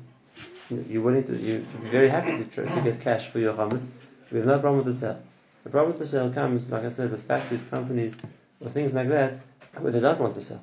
you're 0.70 1.02
willing 1.02 1.24
to, 1.24 1.36
you 1.36 1.64
should 1.70 1.82
be 1.82 1.88
very 1.88 2.08
happy 2.08 2.36
to, 2.36 2.44
try, 2.44 2.64
to 2.64 2.80
get 2.80 3.00
cash 3.00 3.28
for 3.28 3.38
your 3.38 3.52
chametz. 3.54 3.86
We 4.30 4.38
have 4.38 4.46
no 4.46 4.58
problem 4.58 4.84
with 4.84 4.86
the 4.86 5.00
sale. 5.00 5.22
The 5.64 5.70
problem 5.70 5.92
with 5.92 6.00
the 6.00 6.06
sale 6.06 6.32
comes, 6.32 6.70
like 6.70 6.84
I 6.84 6.88
said, 6.88 7.10
with 7.10 7.22
factories, 7.24 7.64
companies, 7.64 8.16
or 8.60 8.70
things 8.70 8.94
like 8.94 9.08
that, 9.08 9.38
where 9.78 9.92
they 9.92 10.00
don't 10.00 10.20
want 10.20 10.34
to 10.34 10.42
sell. 10.42 10.60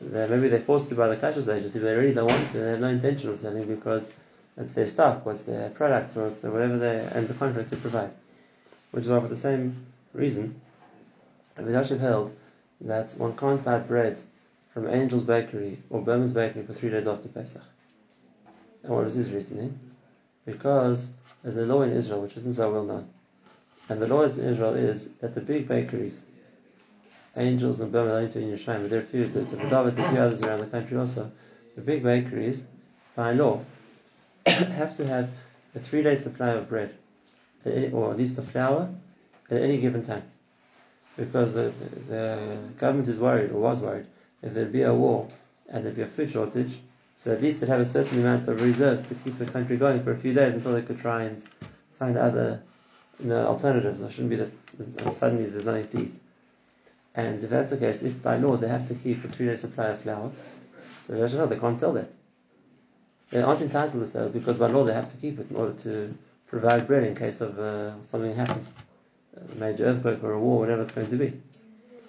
They're, 0.00 0.28
maybe 0.28 0.48
they're 0.48 0.60
forced 0.60 0.88
to 0.88 0.94
by 0.94 1.08
the 1.08 1.16
cash 1.16 1.36
agency, 1.36 1.78
but 1.78 1.86
they 1.86 1.94
really 1.94 2.14
don't 2.14 2.26
want 2.26 2.50
to. 2.50 2.58
They 2.58 2.70
have 2.70 2.80
no 2.80 2.88
intention 2.88 3.30
of 3.30 3.38
selling 3.38 3.64
because 3.64 4.10
it's 4.56 4.72
their 4.72 4.86
stock, 4.86 5.22
it's 5.26 5.42
their 5.42 5.70
product, 5.70 6.16
or 6.16 6.28
it's 6.28 6.40
their 6.40 6.50
whatever 6.50 6.78
they 6.78 7.08
and 7.12 7.28
the 7.28 7.34
contract 7.34 7.70
they 7.70 7.76
provide. 7.76 8.10
Which 8.92 9.04
is 9.04 9.10
why, 9.10 9.20
for 9.20 9.28
the 9.28 9.36
same 9.36 9.86
reason, 10.12 10.60
Vidashiv 11.58 12.00
held 12.00 12.32
that 12.82 13.10
one 13.18 13.36
can't 13.36 13.64
buy 13.64 13.78
bread 13.78 14.20
from 14.72 14.88
Angel's 14.88 15.24
Bakery 15.24 15.78
or 15.90 16.00
Berman's 16.00 16.32
Bakery 16.32 16.62
for 16.62 16.72
three 16.72 16.90
days 16.90 17.06
after 17.06 17.28
Pesach. 17.28 17.62
And 18.82 18.92
what 18.92 19.04
was 19.04 19.14
his 19.14 19.32
reasoning? 19.32 19.78
Because 20.44 21.10
there's 21.42 21.56
a 21.56 21.66
law 21.66 21.82
in 21.82 21.92
Israel 21.92 22.22
which 22.22 22.36
isn't 22.36 22.54
so 22.54 22.72
well 22.72 22.84
known. 22.84 23.08
And 23.88 24.00
the 24.00 24.06
law 24.06 24.22
in 24.22 24.30
Israel 24.30 24.74
is 24.74 25.08
that 25.20 25.34
the 25.34 25.40
big 25.40 25.68
bakeries, 25.68 26.22
Angels 27.36 27.80
and 27.80 27.92
two 27.92 27.98
in 27.98 28.50
Yerushalayim, 28.50 28.88
there 28.88 29.00
are 29.00 29.02
a 29.02 29.06
few, 29.06 29.28
there's 29.28 29.52
a 29.52 29.92
few 29.92 30.18
others 30.18 30.42
around 30.42 30.60
the 30.60 30.66
country 30.66 30.96
also. 30.96 31.30
The 31.76 31.80
big 31.80 32.02
bakeries, 32.02 32.66
by 33.14 33.32
law, 33.32 33.64
have 34.46 34.96
to 34.96 35.06
have 35.06 35.30
a 35.74 35.80
three 35.80 36.02
day 36.02 36.16
supply 36.16 36.50
of 36.50 36.68
bread, 36.68 36.94
or 37.64 38.10
at 38.10 38.18
least 38.18 38.38
of 38.38 38.48
flour, 38.50 38.88
at 39.50 39.62
any 39.62 39.78
given 39.78 40.04
time 40.04 40.24
because 41.20 41.52
the, 41.52 41.72
the 42.08 42.58
government 42.78 43.08
is 43.08 43.18
worried, 43.18 43.50
or 43.50 43.60
was 43.60 43.80
worried, 43.80 44.06
if 44.42 44.54
there'd 44.54 44.72
be 44.72 44.82
a 44.82 44.94
war 44.94 45.28
and 45.68 45.84
there'd 45.84 45.96
be 45.96 46.02
a 46.02 46.06
food 46.06 46.30
shortage, 46.30 46.80
so 47.20 47.30
at 47.30 47.42
least 47.42 47.60
they'd 47.60 47.68
have 47.68 47.80
a 47.80 47.84
certain 47.84 48.18
amount 48.18 48.48
of 48.48 48.62
reserves 48.62 49.06
to 49.06 49.14
keep 49.14 49.36
the 49.36 49.44
country 49.44 49.76
going 49.76 50.02
for 50.02 50.12
a 50.12 50.16
few 50.16 50.32
days 50.32 50.54
until 50.54 50.72
they 50.72 50.80
could 50.80 50.98
try 50.98 51.24
and 51.24 51.42
find 51.98 52.16
other 52.16 52.62
you 53.18 53.28
know, 53.28 53.46
alternatives. 53.46 54.00
It 54.00 54.10
shouldn't 54.10 54.30
be 54.30 54.36
that 54.36 55.14
suddenly 55.14 55.44
there's 55.44 55.66
nothing 55.66 55.88
to 55.88 56.00
eat. 56.00 56.18
And 57.14 57.44
if 57.44 57.50
that's 57.50 57.68
the 57.68 57.76
case, 57.76 58.02
if 58.02 58.22
by 58.22 58.38
law 58.38 58.56
they 58.56 58.68
have 58.68 58.88
to 58.88 58.94
keep 58.94 59.22
a 59.22 59.28
three 59.28 59.48
day 59.48 59.56
supply 59.56 59.88
of 59.88 60.00
flour, 60.00 60.32
so 61.06 61.46
they 61.46 61.58
can't 61.58 61.78
sell 61.78 61.92
that. 61.92 62.10
They 63.28 63.42
aren't 63.42 63.60
entitled 63.60 64.02
to 64.02 64.06
sell 64.06 64.28
it 64.28 64.32
because 64.32 64.56
by 64.56 64.68
law 64.68 64.84
they 64.84 64.94
have 64.94 65.10
to 65.10 65.16
keep 65.18 65.38
it 65.38 65.50
in 65.50 65.56
order 65.56 65.74
to 65.82 66.16
provide 66.46 66.86
bread 66.86 67.04
in 67.04 67.14
case 67.14 67.42
of 67.42 67.58
uh, 67.58 68.02
something 68.02 68.34
happens 68.34 68.72
a 69.36 69.54
major 69.56 69.84
earthquake 69.84 70.24
or 70.24 70.32
a 70.32 70.40
war, 70.40 70.60
whatever 70.60 70.80
it's 70.80 70.92
going 70.92 71.10
to 71.10 71.16
be. 71.16 71.38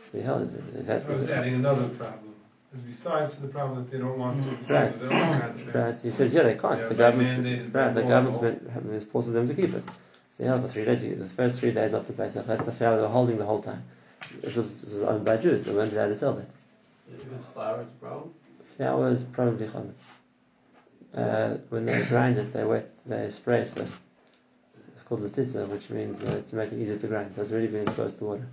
So 0.09 0.19
it. 0.19 0.85
That's 0.87 1.09
I 1.09 1.13
was 1.13 1.29
adding 1.29 1.55
another 1.55 1.89
problem. 1.89 2.30
Because 2.71 2.85
besides 2.85 3.35
the 3.35 3.47
problem 3.47 3.83
that 3.83 3.91
they 3.91 3.97
don't 3.97 4.17
want 4.17 4.43
to 4.43 4.49
because 4.51 4.69
right. 4.69 4.93
of 4.93 4.99
their 4.99 5.11
own 5.11 5.39
contract. 5.39 5.75
Right. 5.75 6.01
He 6.01 6.11
said, 6.11 6.31
yeah, 6.31 6.43
they 6.43 6.55
can't. 6.55 6.87
the 6.87 6.95
government, 6.95 7.73
right, 7.75 7.93
the 7.93 8.03
government 8.03 9.03
forces 9.11 9.33
them 9.33 9.47
to 9.47 9.53
keep 9.53 9.73
it. 9.73 9.83
So 10.37 10.45
yeah, 10.45 10.61
for 10.61 10.69
three 10.69 10.85
days, 10.85 11.01
the 11.01 11.25
first 11.25 11.59
three 11.59 11.71
days 11.71 11.93
after 11.93 12.13
Pesach, 12.13 12.47
that's 12.47 12.65
the 12.65 12.71
flour 12.71 12.95
they 12.95 13.01
were 13.01 13.09
holding 13.09 13.37
the 13.37 13.45
whole 13.45 13.61
time. 13.61 13.83
It 14.41 14.55
was, 14.55 14.83
it 14.83 14.85
was 14.85 15.01
owned 15.01 15.25
by 15.25 15.37
Jews. 15.37 15.65
They 15.65 15.73
weren't 15.73 15.91
allowed 15.91 16.07
to 16.07 16.15
sell 16.15 16.33
that. 16.35 16.49
If 17.13 17.31
it's 17.33 17.45
flour, 17.47 17.81
it's 17.81 17.91
a 17.91 17.93
problem. 17.95 18.33
Flour 18.77 19.09
is 19.09 19.23
probably 19.23 19.67
chametz. 19.67 20.03
Uh, 21.13 21.57
when 21.69 21.85
they 21.85 22.05
grind 22.05 22.37
it, 22.37 22.53
they 22.53 22.63
wet, 22.63 22.89
they 23.05 23.29
spray 23.29 23.61
it 23.61 23.75
first 23.75 23.97
It's 24.93 25.03
called 25.03 25.21
latitza, 25.21 25.67
which 25.67 25.89
means 25.89 26.23
uh, 26.23 26.41
to 26.47 26.55
make 26.55 26.71
it 26.71 26.79
easier 26.79 26.95
to 26.95 27.07
grind. 27.07 27.35
So 27.35 27.41
it's 27.41 27.51
already 27.51 27.67
been 27.67 27.83
exposed 27.83 28.17
to 28.19 28.23
water. 28.23 28.47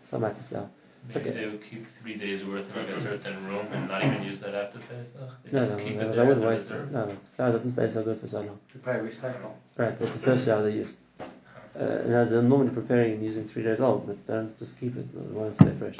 It's 0.00 0.10
not 0.10 0.22
matter 0.22 0.42
flour. 0.42 0.68
Maybe 1.08 1.30
they 1.30 1.46
would 1.46 1.68
keep 1.68 1.86
three 2.00 2.14
days 2.14 2.44
worth 2.44 2.70
in 2.74 2.86
like 2.86 2.94
a 2.96 3.00
certain 3.00 3.46
room 3.46 3.66
and 3.72 3.88
not 3.88 4.04
even 4.04 4.22
use 4.22 4.40
that 4.40 4.54
after 4.54 4.78
Pesach. 4.78 5.52
No, 5.52 5.66
no, 5.68 5.84
keep 5.84 5.96
no, 5.96 6.10
it 6.10 6.16
they 6.16 6.24
wouldn't 6.24 6.46
waste. 6.46 6.70
No, 6.70 7.16
flour 7.36 7.52
doesn't 7.52 7.70
stay 7.72 7.88
so 7.88 8.02
good 8.04 8.18
for 8.18 8.28
so 8.28 8.40
long. 8.42 8.58
To 8.72 8.78
probably 8.78 9.10
recycle. 9.10 9.52
Right, 9.76 9.98
that's 9.98 10.12
the 10.14 10.20
first 10.20 10.44
flour 10.44 10.62
they 10.62 10.76
use. 10.76 10.96
Uh, 11.20 11.82
and 11.82 12.12
they're 12.12 12.42
normally 12.42 12.70
preparing 12.70 13.14
and 13.14 13.24
using 13.24 13.46
three 13.48 13.62
days 13.62 13.80
old, 13.80 14.06
but 14.06 14.26
they 14.26 14.34
don't 14.34 14.56
just 14.58 14.78
keep 14.78 14.96
it. 14.96 15.06
They 15.12 15.34
want 15.34 15.56
to 15.56 15.64
stay 15.64 15.72
fresh. 15.78 15.96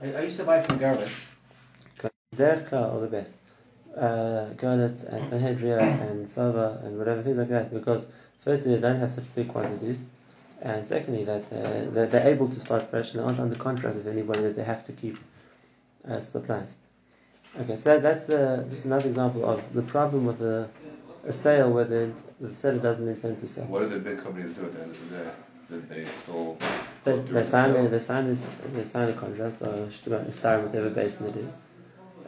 I, 0.00 0.12
I 0.14 0.20
used 0.22 0.36
to 0.38 0.44
buy 0.44 0.60
from 0.60 0.78
Garvis. 0.78 1.10
Derech 2.36 2.72
or 2.72 3.00
the 3.00 3.08
best. 3.08 3.34
uh, 3.96 4.46
Gerlit 4.56 5.04
and 5.12 5.24
Sanhedria 5.26 5.78
and 6.10 6.26
Sava 6.28 6.80
and 6.84 6.98
whatever 6.98 7.22
things 7.22 7.36
like 7.36 7.50
that 7.50 7.72
because 7.72 8.06
firstly 8.42 8.74
they 8.74 8.80
don't 8.80 8.98
have 8.98 9.12
such 9.12 9.24
big 9.34 9.48
quantities 9.48 10.04
and 10.62 10.86
secondly 10.86 11.24
that 11.24 11.44
uh, 11.52 11.90
they're, 11.90 12.06
they're, 12.06 12.28
able 12.28 12.48
to 12.48 12.60
start 12.60 12.88
fresh 12.88 13.12
and 13.12 13.20
they 13.20 13.24
aren't 13.24 13.40
under 13.40 13.56
contract 13.56 13.96
with 13.96 14.06
anybody 14.06 14.42
that 14.42 14.56
they 14.56 14.62
have 14.62 14.86
to 14.86 14.92
keep 14.92 15.18
as 16.04 16.28
supplies. 16.28 16.76
Okay, 17.60 17.76
so 17.76 17.90
that, 17.90 18.02
that's 18.02 18.26
the, 18.26 18.64
just 18.70 18.84
another 18.84 19.08
example 19.08 19.44
of 19.44 19.60
the 19.74 19.82
problem 19.82 20.24
with 20.24 20.40
a, 20.40 20.68
a 21.26 21.32
sale 21.32 21.70
where 21.70 21.84
the, 21.84 22.12
the 22.40 22.54
seller 22.54 22.78
doesn't 22.78 23.06
intend 23.08 23.40
to 23.40 23.46
sell. 23.48 23.64
What 23.66 23.80
do 23.80 23.88
the 23.88 23.98
big 23.98 24.22
companies 24.22 24.52
do 24.54 24.64
at 24.64 24.72
the 24.72 24.82
end 24.82 24.90
of 24.92 25.10
the 25.10 25.16
day? 25.16 25.30
Did 25.70 25.88
they 25.88 26.10
still 26.10 26.58
they, 27.04 27.16
they 27.16 27.44
sign 27.44 27.72
they, 27.72 27.86
they 27.86 27.98
sign 27.98 28.26
this 28.26 28.46
they 28.74 28.84
sign 28.84 29.08
a 29.08 29.14
contract 29.14 29.62
uh, 29.62 29.70
or 29.70 29.90
start 29.90 30.62
whatever 30.62 30.90
basin 30.90 31.26
it 31.26 31.36
is. 31.36 31.54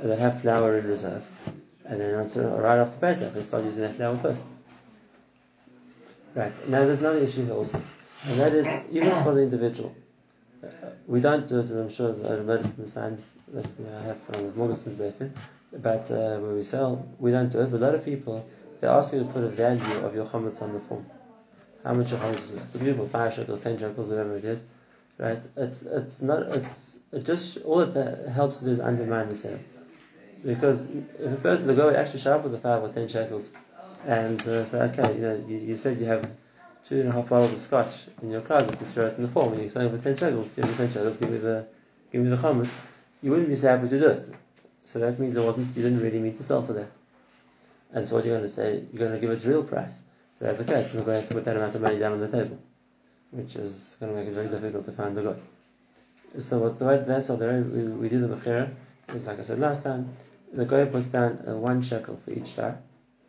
They 0.03 0.17
have 0.17 0.41
flour 0.41 0.79
in 0.79 0.87
reserve, 0.87 1.25
and 1.85 2.01
then 2.01 2.15
right 2.15 2.79
after 2.79 2.99
Pesach 2.99 3.35
they 3.35 3.43
start 3.43 3.65
using 3.65 3.83
that 3.83 3.97
flour 3.97 4.17
first. 4.17 4.45
Right 6.35 6.69
now, 6.69 6.85
there's 6.85 7.01
another 7.01 7.19
issue 7.19 7.45
here 7.45 7.55
also, 7.55 7.81
and 8.27 8.41
that 8.41 8.55
is 8.55 8.67
even 8.91 9.23
for 9.23 9.35
the 9.35 9.43
individual. 9.43 9.95
Uh, 10.63 10.69
we 11.07 11.21
don't 11.21 11.47
do 11.47 11.61
it, 11.61 11.71
and 11.71 11.81
I'm 11.81 11.91
sure 11.91 12.13
that 12.13 12.33
I've 12.33 12.49
in 12.49 12.75
the 12.79 12.87
signs 12.87 13.31
that 13.53 13.67
we 13.79 13.85
have 13.87 14.21
from 14.23 14.57
Morgan's 14.57 14.83
Basin, 14.83 15.35
but 15.73 16.11
uh, 16.11 16.39
when 16.39 16.55
we 16.55 16.63
sell, 16.63 17.07
we 17.19 17.31
don't 17.31 17.51
do 17.51 17.61
it. 17.61 17.71
But 17.71 17.81
a 17.83 17.85
lot 17.85 17.95
of 17.95 18.05
people 18.05 18.47
they 18.81 18.89
ask 18.89 19.13
you 19.13 19.19
to 19.21 19.25
put 19.27 19.45
a 19.45 19.49
value 19.49 19.97
of 20.07 20.15
your 20.15 20.27
chametz 20.27 20.63
on 20.63 20.73
the 20.73 20.81
form 20.81 21.07
how 21.85 21.93
much 21.93 22.11
your 22.11 22.21
chametz 22.21 22.45
is 22.45 22.53
worth. 22.53 22.81
People, 22.81 23.07
five 23.07 23.35
shekels, 23.35 23.61
ten 23.61 23.79
shekels, 23.79 24.09
whatever 24.09 24.37
it 24.37 24.45
is, 24.45 24.65
right? 25.19 25.43
It's 25.57 25.83
it's 25.83 26.23
not 26.23 26.43
it's 26.45 26.99
it 27.13 27.25
just 27.25 27.59
all 27.59 27.81
it 27.81 27.93
that 27.95 28.29
helps 28.29 28.59
to 28.59 28.65
do 28.65 28.71
is 28.71 28.81
undermine 28.81 29.29
the 29.29 29.37
sale, 29.37 29.61
because 30.45 30.89
if 31.19 31.33
a 31.33 31.37
person 31.37 31.67
the 31.67 31.75
guy 31.75 31.95
actually 31.95 32.21
show 32.21 32.37
up 32.37 32.43
with 32.43 32.53
the 32.53 32.59
five 32.59 32.83
or 32.83 32.89
ten 32.89 33.09
shekels, 33.09 33.51
and 34.07 34.41
uh, 34.49 34.65
say, 34.65 34.81
okay, 34.83 35.15
you 35.15 35.21
know, 35.21 35.45
you, 35.47 35.59
you 35.59 35.77
said 35.77 35.99
you 35.99 36.07
have 36.07 36.29
two 36.89 37.01
and 37.01 37.09
a 37.09 37.13
half 37.13 37.29
bottles 37.29 37.53
of 37.53 37.61
scotch 37.61 38.07
in 38.23 38.31
your 38.31 38.41
closet 38.43 38.79
to 38.79 38.85
throw 38.87 39.07
it 39.07 39.17
in 39.17 39.23
the 39.23 39.31
form, 39.31 39.53
and 39.53 39.63
you're 39.63 39.71
selling 39.71 39.97
for 39.97 40.03
ten 40.03 40.17
shekels. 40.17 40.55
Give 40.55 40.69
me 40.69 40.75
ten 40.77 40.89
shekels. 40.89 41.17
Give 41.17 41.31
me 41.31 41.39
the 41.39 41.67
give 42.13 42.23
me 42.23 42.31
the 42.31 42.37
chametz. 42.37 42.69
You 43.23 43.31
wouldn't 43.31 43.49
be 43.49 43.57
so 43.57 43.69
happy 43.69 43.89
to 43.89 44.01
do 44.01 44.09
it. 44.09 44.31
So 44.85 44.99
that 44.99 45.19
means 45.19 45.37
it 45.37 45.45
wasn't 45.45 45.77
you 45.77 45.83
didn't 45.83 46.01
really 46.01 46.19
mean 46.19 46.37
to 46.37 46.43
sell 46.43 46.63
for 46.63 46.75
that. 46.75 46.91
And 47.93 48.07
so 48.07 48.17
what 48.17 48.25
you're 48.25 48.37
going 48.37 48.49
to 48.49 48.55
say, 48.55 48.83
you're 48.93 48.99
going 48.99 49.13
to 49.13 49.21
give 49.21 49.31
its 49.31 49.45
real 49.45 49.63
price. 49.63 49.97
So 50.39 50.47
that's 50.47 50.59
the 50.59 50.65
case, 50.65 50.91
the 50.91 51.03
guy 51.03 51.15
has 51.15 51.29
to 51.29 51.35
put 51.35 51.45
that 51.45 51.57
amount 51.57 51.77
of 51.77 51.81
money 51.81 51.99
down 51.99 52.13
on 52.13 52.21
the 52.21 52.29
table, 52.29 52.59
which 53.31 53.55
is 53.55 53.95
going 54.01 54.13
to 54.13 54.19
make 54.19 54.29
it 54.29 54.35
very 54.35 54.49
difficult 54.49 54.85
to 54.87 54.93
find 54.93 55.17
the 55.17 55.23
guy. 55.23 56.41
So 56.41 56.59
what 56.59 56.81
the 56.81 56.85
way 56.85 57.05
that's 57.07 57.29
how 57.29 57.37
the 57.37 57.47
way 57.47 57.61
we, 57.61 57.85
we 57.85 58.09
do 58.09 58.21
the 58.21 58.35
mechira 58.35 58.75
is 59.15 59.27
like 59.27 59.39
I 59.39 59.43
said 59.43 59.61
last 59.61 59.85
time, 59.85 60.17
the 60.53 60.65
guy 60.65 60.85
puts 60.87 61.07
down 61.07 61.45
uh, 61.47 61.55
one 61.55 61.83
shekel 61.83 62.19
for 62.25 62.33
each 62.33 62.49
shtar 62.49 62.79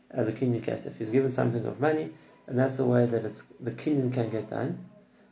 as 0.10 0.28
a 0.28 0.32
kinyan 0.34 0.64
kesef. 0.64 0.98
He's 0.98 1.12
given 1.12 1.32
something 1.32 1.64
of 1.66 1.80
money, 1.80 2.10
and 2.48 2.58
that's 2.58 2.78
the 2.78 2.86
way 2.86 3.06
that 3.06 3.26
it's 3.26 3.44
the 3.60 3.72
kinyan 3.72 4.14
can 4.14 4.30
get 4.30 4.50
done. 4.50 4.78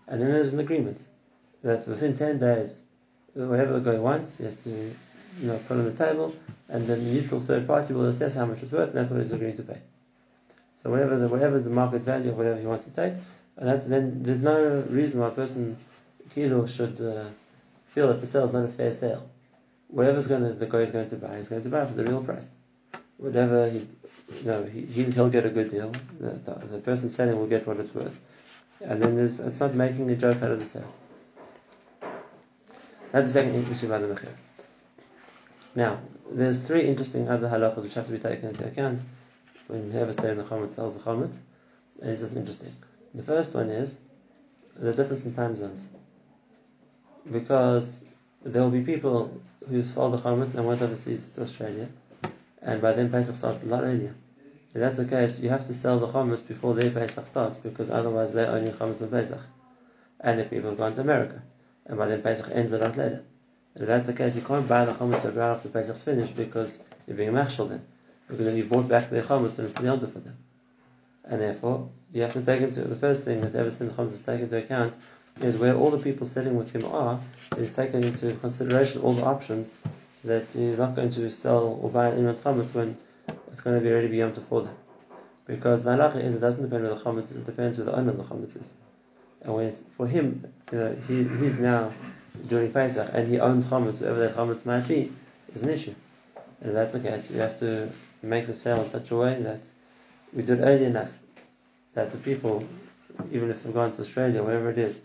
And 0.08 0.22
then 0.22 0.32
there's 0.32 0.54
an 0.54 0.60
agreement 0.60 1.02
that 1.64 1.88
within 1.88 2.18
ten 2.18 2.40
days, 2.40 2.80
whatever 3.34 3.80
the 3.80 3.92
guy 3.92 3.98
wants, 4.00 4.38
he 4.38 4.44
has 4.46 4.56
to 4.64 4.70
you 4.70 5.48
know 5.48 5.60
put 5.68 5.78
on 5.78 5.86
the 5.86 5.92
table, 5.92 6.36
and 6.70 6.88
then 6.88 7.04
the 7.04 7.12
neutral 7.12 7.42
third 7.42 7.68
party 7.68 7.94
will 7.94 8.06
assess 8.06 8.36
how 8.36 8.46
much 8.46 8.62
it's 8.62 8.72
worth, 8.72 8.90
and 8.90 8.98
that's 8.98 9.12
what 9.12 9.22
he's 9.22 9.32
agreeing 9.32 9.58
to 9.58 9.64
pay. 9.64 9.82
So 10.82 10.90
whatever 10.90 11.18
the 11.18 11.30
whatever 11.30 11.56
is 11.56 11.64
the 11.64 11.70
market 11.70 12.02
value 12.02 12.32
of 12.32 12.38
whatever 12.38 12.60
he 12.60 12.66
wants 12.66 12.86
to 12.86 12.92
take, 12.92 13.14
and 13.58 13.70
that's 13.70 13.86
then 13.86 14.24
there's 14.24 14.42
no 14.42 14.84
reason 14.90 15.20
why 15.20 15.28
a 15.28 15.32
person 15.32 15.78
kilo 16.34 16.66
should 16.66 17.00
uh, 17.00 17.26
feel 17.88 18.08
that 18.08 18.20
the 18.20 18.28
sale 18.28 18.46
is 18.46 18.54
not 18.54 18.66
a 18.66 18.68
fair 18.68 18.92
sale. 18.92 19.30
Whatever's 19.88 20.28
going 20.28 20.42
to 20.42 20.54
the 20.54 20.66
guy 20.66 20.80
is 20.80 20.92
going 20.92 21.10
to 21.10 21.16
buy, 21.16 21.38
he's 21.38 21.48
going 21.48 21.64
to 21.64 21.70
buy 21.70 21.86
for 21.86 21.94
the 21.94 22.04
real 22.04 22.24
price. 22.24 22.48
Whatever 23.24 23.70
you 23.70 23.88
know, 24.44 24.66
he 24.66 24.82
he'll 24.82 25.30
get 25.30 25.46
a 25.46 25.50
good 25.50 25.70
deal. 25.72 25.94
The, 26.20 26.32
the, 26.46 26.68
the 26.74 26.80
person 26.80 27.10
selling 27.10 27.40
will 27.40 27.48
get 27.48 27.66
what 27.66 27.78
it's 27.80 27.96
worth, 27.96 28.20
and 28.82 29.02
then 29.02 29.16
there's 29.16 29.40
it's 29.40 29.62
not 29.62 29.76
making 29.76 30.10
a 30.10 30.18
joke 30.18 30.44
out 30.44 30.52
of 30.52 30.60
the 30.60 30.66
sale. 30.66 30.94
That's 33.14 33.28
the 33.28 33.34
second 33.34 33.72
issue 33.72 33.86
about 33.86 34.02
the 34.02 34.14
mechir. 34.14 34.34
Now, 35.74 36.02
there's 36.30 36.68
three 36.68 36.82
interesting 36.82 37.30
other 37.30 37.48
halachas 37.48 37.84
which 37.84 37.94
have 37.94 38.08
to 38.08 38.12
be 38.12 38.20
taken 38.20 38.50
into 38.50 38.68
account 38.68 39.00
when 39.68 39.86
you 39.86 39.98
have 40.00 40.10
a 40.10 40.14
stay 40.14 40.32
in 40.32 40.38
the 40.38 40.44
chametz 40.44 40.74
sells 40.74 40.98
the 40.98 41.04
chametz, 41.04 41.38
and 42.02 42.12
it's 42.12 42.22
just 42.22 42.36
interesting. 42.36 42.76
The 43.14 43.24
first 43.24 43.56
one 43.56 43.70
is 43.70 44.00
the 44.76 44.94
difference 44.94 45.26
in 45.26 45.34
time 45.34 45.56
zones, 45.56 45.88
because 47.32 48.04
there 48.44 48.62
will 48.62 48.70
be 48.70 48.82
people 48.82 49.42
who 49.70 49.82
sold 49.82 50.14
the 50.14 50.18
chametz 50.18 50.56
and 50.56 50.68
went 50.68 50.82
overseas 50.82 51.30
to 51.30 51.44
Australia, 51.44 51.88
and 52.64 52.82
by 52.82 52.94
then 52.94 53.12
Pesach 53.12 53.36
starts 53.36 53.64
a 53.64 53.68
lot 53.68 53.84
earlier. 53.84 54.16
If 54.74 54.82
that's 54.82 54.98
the 54.98 55.06
case, 55.06 55.40
you 55.40 55.50
have 55.50 55.68
to 55.68 55.74
sell 55.74 56.00
the 56.00 56.08
chametz 56.08 56.48
before 56.48 56.74
their 56.74 56.90
Pesach 56.90 57.28
starts, 57.28 57.58
because 57.58 57.90
otherwise 57.90 58.34
they're 58.34 58.52
only 58.52 58.72
chametz 58.72 59.02
on 59.02 59.10
Pesach, 59.10 59.42
and 60.20 60.40
the 60.40 60.46
people 60.46 60.70
have 60.70 60.80
gone 60.80 60.96
to 60.96 61.02
America, 61.02 61.42
and 61.86 61.98
by 61.98 62.08
then 62.08 62.22
Pesach 62.22 62.50
ends 62.52 62.72
a 62.74 62.80
lot 62.80 62.98
later. 62.98 63.24
If 63.76 63.88
that's 63.88 64.08
the 64.08 64.14
case, 64.14 64.36
you 64.36 64.42
can't 64.42 64.68
buy 64.68 64.86
the 64.86 64.94
chametz 64.94 65.24
right 65.24 65.52
after 65.52 65.70
Pesach's 65.70 66.04
finished 66.04 66.36
because 66.36 66.80
you're 67.08 67.18
being 67.18 67.34
machshel 67.34 67.68
then 67.68 67.86
because 68.28 68.46
then 68.46 68.58
you've 68.58 68.70
brought 68.70 68.88
back 68.88 69.10
the 69.10 69.22
chametz 69.22 69.58
and 69.58 69.68
it's 69.68 69.74
the 69.74 70.08
for 70.08 70.20
them. 70.20 70.38
And 71.26 71.42
therefore, 71.42 71.90
you 72.12 72.22
have 72.22 72.34
to 72.34 72.42
take 72.42 72.62
into 72.62 72.82
the 72.82 72.96
first 72.96 73.26
thing 73.26 73.42
that 73.42 73.56
ever 73.56 73.70
since 73.70 73.96
the 73.96 74.02
chametz 74.02 74.14
is 74.14 74.22
taken 74.22 74.44
into 74.44 74.58
account 74.58 74.94
is 75.42 75.58
where 75.58 75.76
all 75.76 75.92
the 75.92 75.98
people 75.98 76.26
sitting 76.26 76.56
with 76.56 76.72
him 76.72 76.86
are, 76.86 77.20
is 77.58 77.74
taken 77.74 78.04
into 78.04 78.34
consideration 78.36 79.02
all 79.02 79.14
the 79.14 79.24
options 79.24 79.72
that 80.24 80.46
he's 80.54 80.78
not 80.78 80.96
going 80.96 81.12
to 81.12 81.30
sell 81.30 81.80
or 81.82 81.90
buy 81.90 82.12
anyone's 82.12 82.40
chametz 82.40 82.74
when 82.74 82.98
it's 83.52 83.62
going 83.62 83.78
to 83.78 83.84
be 83.84 83.92
ready 83.92 84.08
beyond 84.08 84.38
for 84.50 84.62
them. 84.62 84.76
Because 85.46 85.84
the 85.84 85.92
halacha 85.92 86.24
is 86.24 86.36
it 86.36 86.40
doesn't 86.40 86.64
depend 86.64 86.84
where 86.84 86.96
the 86.96 87.02
chametz 87.02 87.32
it 87.32 87.46
depends 87.46 87.78
where 87.78 87.86
the 87.86 87.96
owner 87.96 88.12
of 88.12 88.18
the 88.18 88.24
chametz 88.24 88.60
is. 88.62 88.74
And 89.42 89.54
when 89.54 89.76
for 89.98 90.08
him, 90.08 90.46
you 90.72 90.78
know, 90.78 90.96
he, 91.08 91.24
he's 91.24 91.58
now 91.58 91.92
during 92.48 92.72
Pesach 92.72 93.10
and 93.14 93.28
he 93.28 93.40
owns 93.40 93.66
chametz, 93.66 94.00
wherever 94.00 94.20
that 94.20 94.36
chametz 94.36 94.66
might 94.66 94.88
be, 94.88 95.12
is 95.54 95.64
an 95.64 95.70
issue. 95.70 95.94
And 96.62 96.70
if 96.70 96.74
that's 96.74 96.94
the 96.94 97.00
case, 97.00 97.30
we 97.30 97.38
have 97.40 97.60
to 97.60 97.92
make 98.22 98.46
the 98.46 98.54
sale 98.54 98.82
in 98.82 98.90
such 98.90 99.12
a 99.12 99.16
way 99.16 99.42
that 99.42 99.62
we 100.32 100.44
do 100.44 100.54
it 100.54 100.62
early 100.62 100.86
enough 100.86 101.20
that 101.94 102.12
the 102.12 102.18
people, 102.18 102.66
even 103.32 103.52
if 103.52 103.64
they've 103.64 103.74
gone 103.74 103.92
to 103.92 104.02
Australia, 104.02 104.42
wherever 104.42 104.70
it 104.70 104.78
is, 104.78 105.02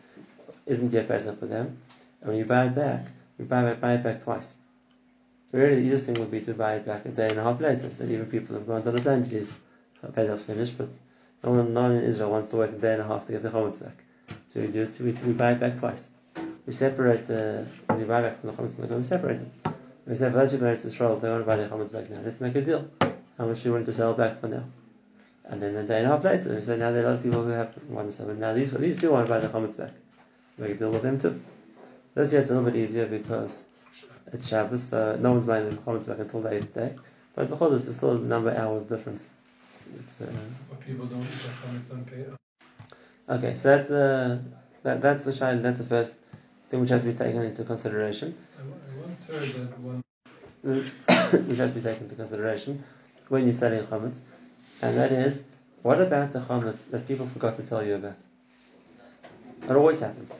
isn't 0.67 0.93
yet 0.93 1.09
Pesach 1.09 1.39
for 1.39 1.47
them. 1.47 1.79
And 2.21 2.31
when 2.31 2.39
you 2.39 2.45
buy 2.45 2.67
it 2.67 2.75
back, 2.75 3.07
you 3.39 3.45
buy 3.45 3.69
it, 3.71 3.81
buy 3.81 3.95
it 3.95 4.03
back 4.03 4.23
twice. 4.23 4.55
Really, 5.51 5.77
the 5.77 5.81
easiest 5.81 6.07
thing 6.07 6.15
would 6.21 6.31
be 6.31 6.43
to 6.43 6.53
buy 6.53 6.75
it 6.75 6.85
back 6.85 7.07
a 7.07 7.09
day 7.09 7.29
and 7.29 7.39
a 7.39 7.43
half 7.43 7.59
later, 7.61 7.89
so 7.89 8.05
even 8.05 8.27
people 8.27 8.55
have 8.57 8.67
gone 8.67 8.83
to 8.83 8.93
Los 8.93 9.07
Angeles, 9.07 9.59
Pesach's 10.13 10.45
finished, 10.45 10.77
but 10.77 10.91
no 11.43 11.53
one, 11.53 11.73
no 11.73 11.83
one 11.83 11.93
in 11.93 12.05
Israel 12.05 12.31
wants 12.31 12.49
to 12.49 12.57
wait 12.57 12.71
a 12.71 12.79
day 12.79 12.93
and 12.93 13.03
a 13.03 13.07
half 13.07 13.25
to 13.27 13.33
get 13.33 13.43
the 13.43 13.49
chametz 13.49 13.83
back. 13.83 14.05
So 14.49 14.61
we 14.61 14.67
do 14.67 14.83
it, 14.83 15.01
we, 15.01 15.13
we 15.13 15.33
buy 15.33 15.53
it 15.53 15.61
back 15.61 15.79
twice. 15.79 16.09
We 16.67 16.75
separate, 16.75 17.31
uh, 17.31 17.65
when 17.87 18.01
you 18.01 18.07
buy 18.07 18.21
back 18.21 18.41
from 18.41 18.51
the 18.51 18.57
chametz, 18.63 18.95
we 18.95 19.03
separate 19.03 19.41
it. 19.41 19.49
We 20.07 20.17
say, 20.17 20.31
for 20.31 20.37
those 20.37 20.53
people 20.53 20.67
to 20.67 20.87
Israel, 20.87 21.17
they 21.19 21.31
want 21.31 21.43
to 21.43 21.47
buy 21.47 21.57
their 21.57 21.69
chametz 21.69 21.93
back 21.93 22.11
now. 22.11 22.21
Let's 22.23 22.43
make 22.43 22.55
a 22.57 22.61
deal. 22.61 22.87
How 23.39 23.47
much 23.47 23.63
do 23.63 23.71
you 23.71 23.73
want 23.73 23.87
to 23.87 23.93
sell 23.93 24.13
back 24.13 24.41
for 24.41 24.49
now? 24.49 24.65
And 25.45 25.63
then 25.63 25.75
a 25.77 25.83
day 25.85 25.99
and 25.99 26.07
a 26.07 26.11
half 26.11 26.25
later, 26.25 26.55
we 26.55 26.61
say, 26.61 26.77
now 26.77 26.91
there 26.91 27.05
are 27.05 27.07
a 27.07 27.09
lot 27.11 27.17
of 27.17 27.23
people 27.23 27.43
who 27.43 27.51
have 27.51 27.75
sell, 28.13 28.27
but 28.27 28.37
now 28.37 28.53
these 28.53 28.73
these 28.73 28.97
people 28.97 29.13
want 29.13 29.27
to 29.27 29.33
buy 29.33 29.41
the 29.41 29.49
chametz 29.49 29.79
back. 29.79 29.93
Make 30.59 30.73
a 30.73 30.75
deal 30.75 30.91
with 30.91 31.03
them 31.03 31.19
too. 31.19 31.41
This 32.15 32.33
year 32.33 32.43
it's 32.43 32.51
a 32.51 32.55
little 32.55 32.71
bit 32.71 32.79
easier 32.79 33.07
because 33.07 33.65
it's 34.33 34.49
Shabbos, 34.49 34.83
so 34.85 35.17
no 35.17 35.33
one's 35.33 35.45
buying 35.45 35.69
the 35.69 35.77
chametz 35.77 36.07
back 36.07 36.19
until 36.19 36.43
the 36.43 36.53
eighth 36.53 36.75
day. 36.75 36.95
But 37.35 37.51
because 37.51 37.87
it's 37.87 37.97
still 37.97 38.13
a 38.13 38.19
number 38.19 38.51
of 38.51 38.59
hours 38.59 38.85
difference. 38.85 39.27
It's, 40.01 40.21
uh, 40.21 40.27
but 40.69 40.81
people 40.81 41.07
don't 41.07 41.23
eat 41.23 41.93
on 41.93 43.39
Okay, 43.39 43.55
so 43.55 43.77
that's 43.77 43.89
the 43.89 44.41
that, 44.83 45.01
that's 45.01 45.25
the 45.25 45.33
shine. 45.33 45.63
That's 45.63 45.79
the 45.79 45.87
first 45.87 46.17
thing 46.71 46.81
which 46.81 46.91
has 46.91 47.05
to 47.05 47.13
be 47.13 47.19
taken 47.19 47.43
into 47.43 47.65
consideration. 47.65 48.35
I 48.59 49.01
once 49.01 49.27
heard 49.27 49.49
that 49.49 49.79
one. 49.81 50.03
which 50.63 51.59
has 51.59 51.73
to 51.73 51.79
be 51.79 51.85
taken 51.85 52.05
into 52.05 52.17
consideration 52.17 52.83
when 53.29 53.45
you're 53.45 53.53
selling 53.53 53.85
chametz, 53.87 54.19
and 54.83 54.97
that 54.97 55.13
is, 55.13 55.45
what 55.83 56.01
about 56.01 56.33
the 56.33 56.41
chametz 56.41 56.91
that 56.91 57.07
people 57.07 57.27
forgot 57.27 57.57
to 57.57 57.63
tell 57.63 57.85
you 57.85 57.95
about? 57.95 58.17
It 59.63 59.71
always 59.71 60.01
happens. 60.01 60.33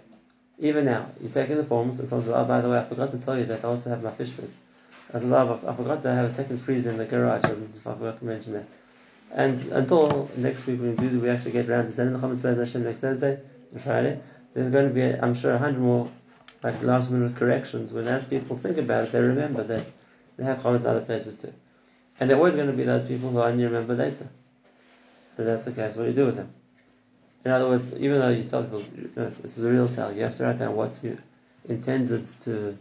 Even 0.61 0.85
now, 0.85 1.09
you're 1.21 1.31
taking 1.31 1.57
the 1.57 1.65
forms, 1.65 1.99
and 2.01 2.09
someone 2.09 2.27
says, 2.27 2.35
oh, 2.35 2.45
by 2.45 2.61
the 2.61 2.69
way, 2.69 2.79
I 2.79 2.85
forgot 2.85 3.13
to 3.13 3.19
tell 3.19 3.39
you 3.39 3.45
that 3.47 3.65
I 3.65 3.69
also 3.69 3.91
have 3.91 4.03
my 4.03 4.11
fish 4.11 4.31
food. 4.31 4.53
I 5.15 5.21
said, 5.21 5.33
oh, 5.33 5.61
I 5.67 5.75
forgot 5.75 6.03
that 6.03 6.13
I 6.13 6.17
have 6.17 6.27
a 6.27 6.31
second 6.31 6.59
freezer 6.59 6.91
in 6.91 6.97
the 6.97 7.05
garage, 7.05 7.45
I 7.45 7.55
forgot 7.83 8.19
to 8.19 8.25
mention 8.25 8.55
that. 8.55 8.67
And 9.31 9.73
until 9.73 10.31
next 10.37 10.67
week 10.67 10.81
when 10.81 10.97
we 10.97 11.09
do, 11.09 11.21
we 11.21 11.29
actually 11.29 11.53
get 11.53 11.69
around 11.69 11.87
to 11.87 11.93
sending 11.93 12.19
the 12.19 12.27
chametz 12.27 12.59
Hashem 12.59 12.85
next 12.85 13.01
Thursday 13.01 13.39
and 13.73 13.83
Friday, 13.83 14.21
there's 14.55 14.71
going 14.71 14.89
to 14.89 14.95
be, 14.95 15.03
I'm 15.03 15.35
sure, 15.35 15.55
a 15.55 15.59
hundred 15.59 15.81
more 15.81 16.11
like 16.63 16.83
last 16.83 17.11
minute 17.11 17.37
corrections 17.37 17.93
when 17.93 18.09
as 18.09 18.25
people 18.25 18.57
think 18.57 18.79
about 18.79 19.05
it, 19.05 19.13
they 19.13 19.21
remember 19.21 19.63
that 19.65 19.87
they 20.37 20.45
have 20.45 20.59
chametz 20.59 20.87
other 20.87 21.03
places 21.03 21.37
too. 21.37 21.53
And 22.19 22.29
there 22.29 22.37
are 22.37 22.41
always 22.41 22.57
going 22.57 22.69
to 22.69 22.73
be 22.73 22.85
those 22.85 23.05
people 23.05 23.31
who 23.31 23.41
only 23.41 23.65
remember 23.65 23.95
later. 23.95 24.29
But 25.37 25.47
that's 25.47 25.67
the 25.67 25.73
case. 25.73 25.97
What 25.97 26.09
you 26.09 26.15
do 26.15 26.27
with 26.27 26.37
them? 26.37 26.53
In 27.49 27.55
other 27.55 27.71
words, 27.71 27.95
even 27.95 28.21
though 28.21 28.29
you 28.29 28.45
tell 28.45 28.63
people 28.63 28.85
this 29.17 29.57
is 29.57 29.65
a 29.65 29.71
real 29.71 29.89
sale, 29.89 30.13
you 30.13 30.23
have 30.23 30.37
to 30.37 30.43
write 30.43 30.59
down 30.59 30.77
what 30.77 30.93
you 31.03 31.17
intended 31.67 32.27
to 32.41 32.77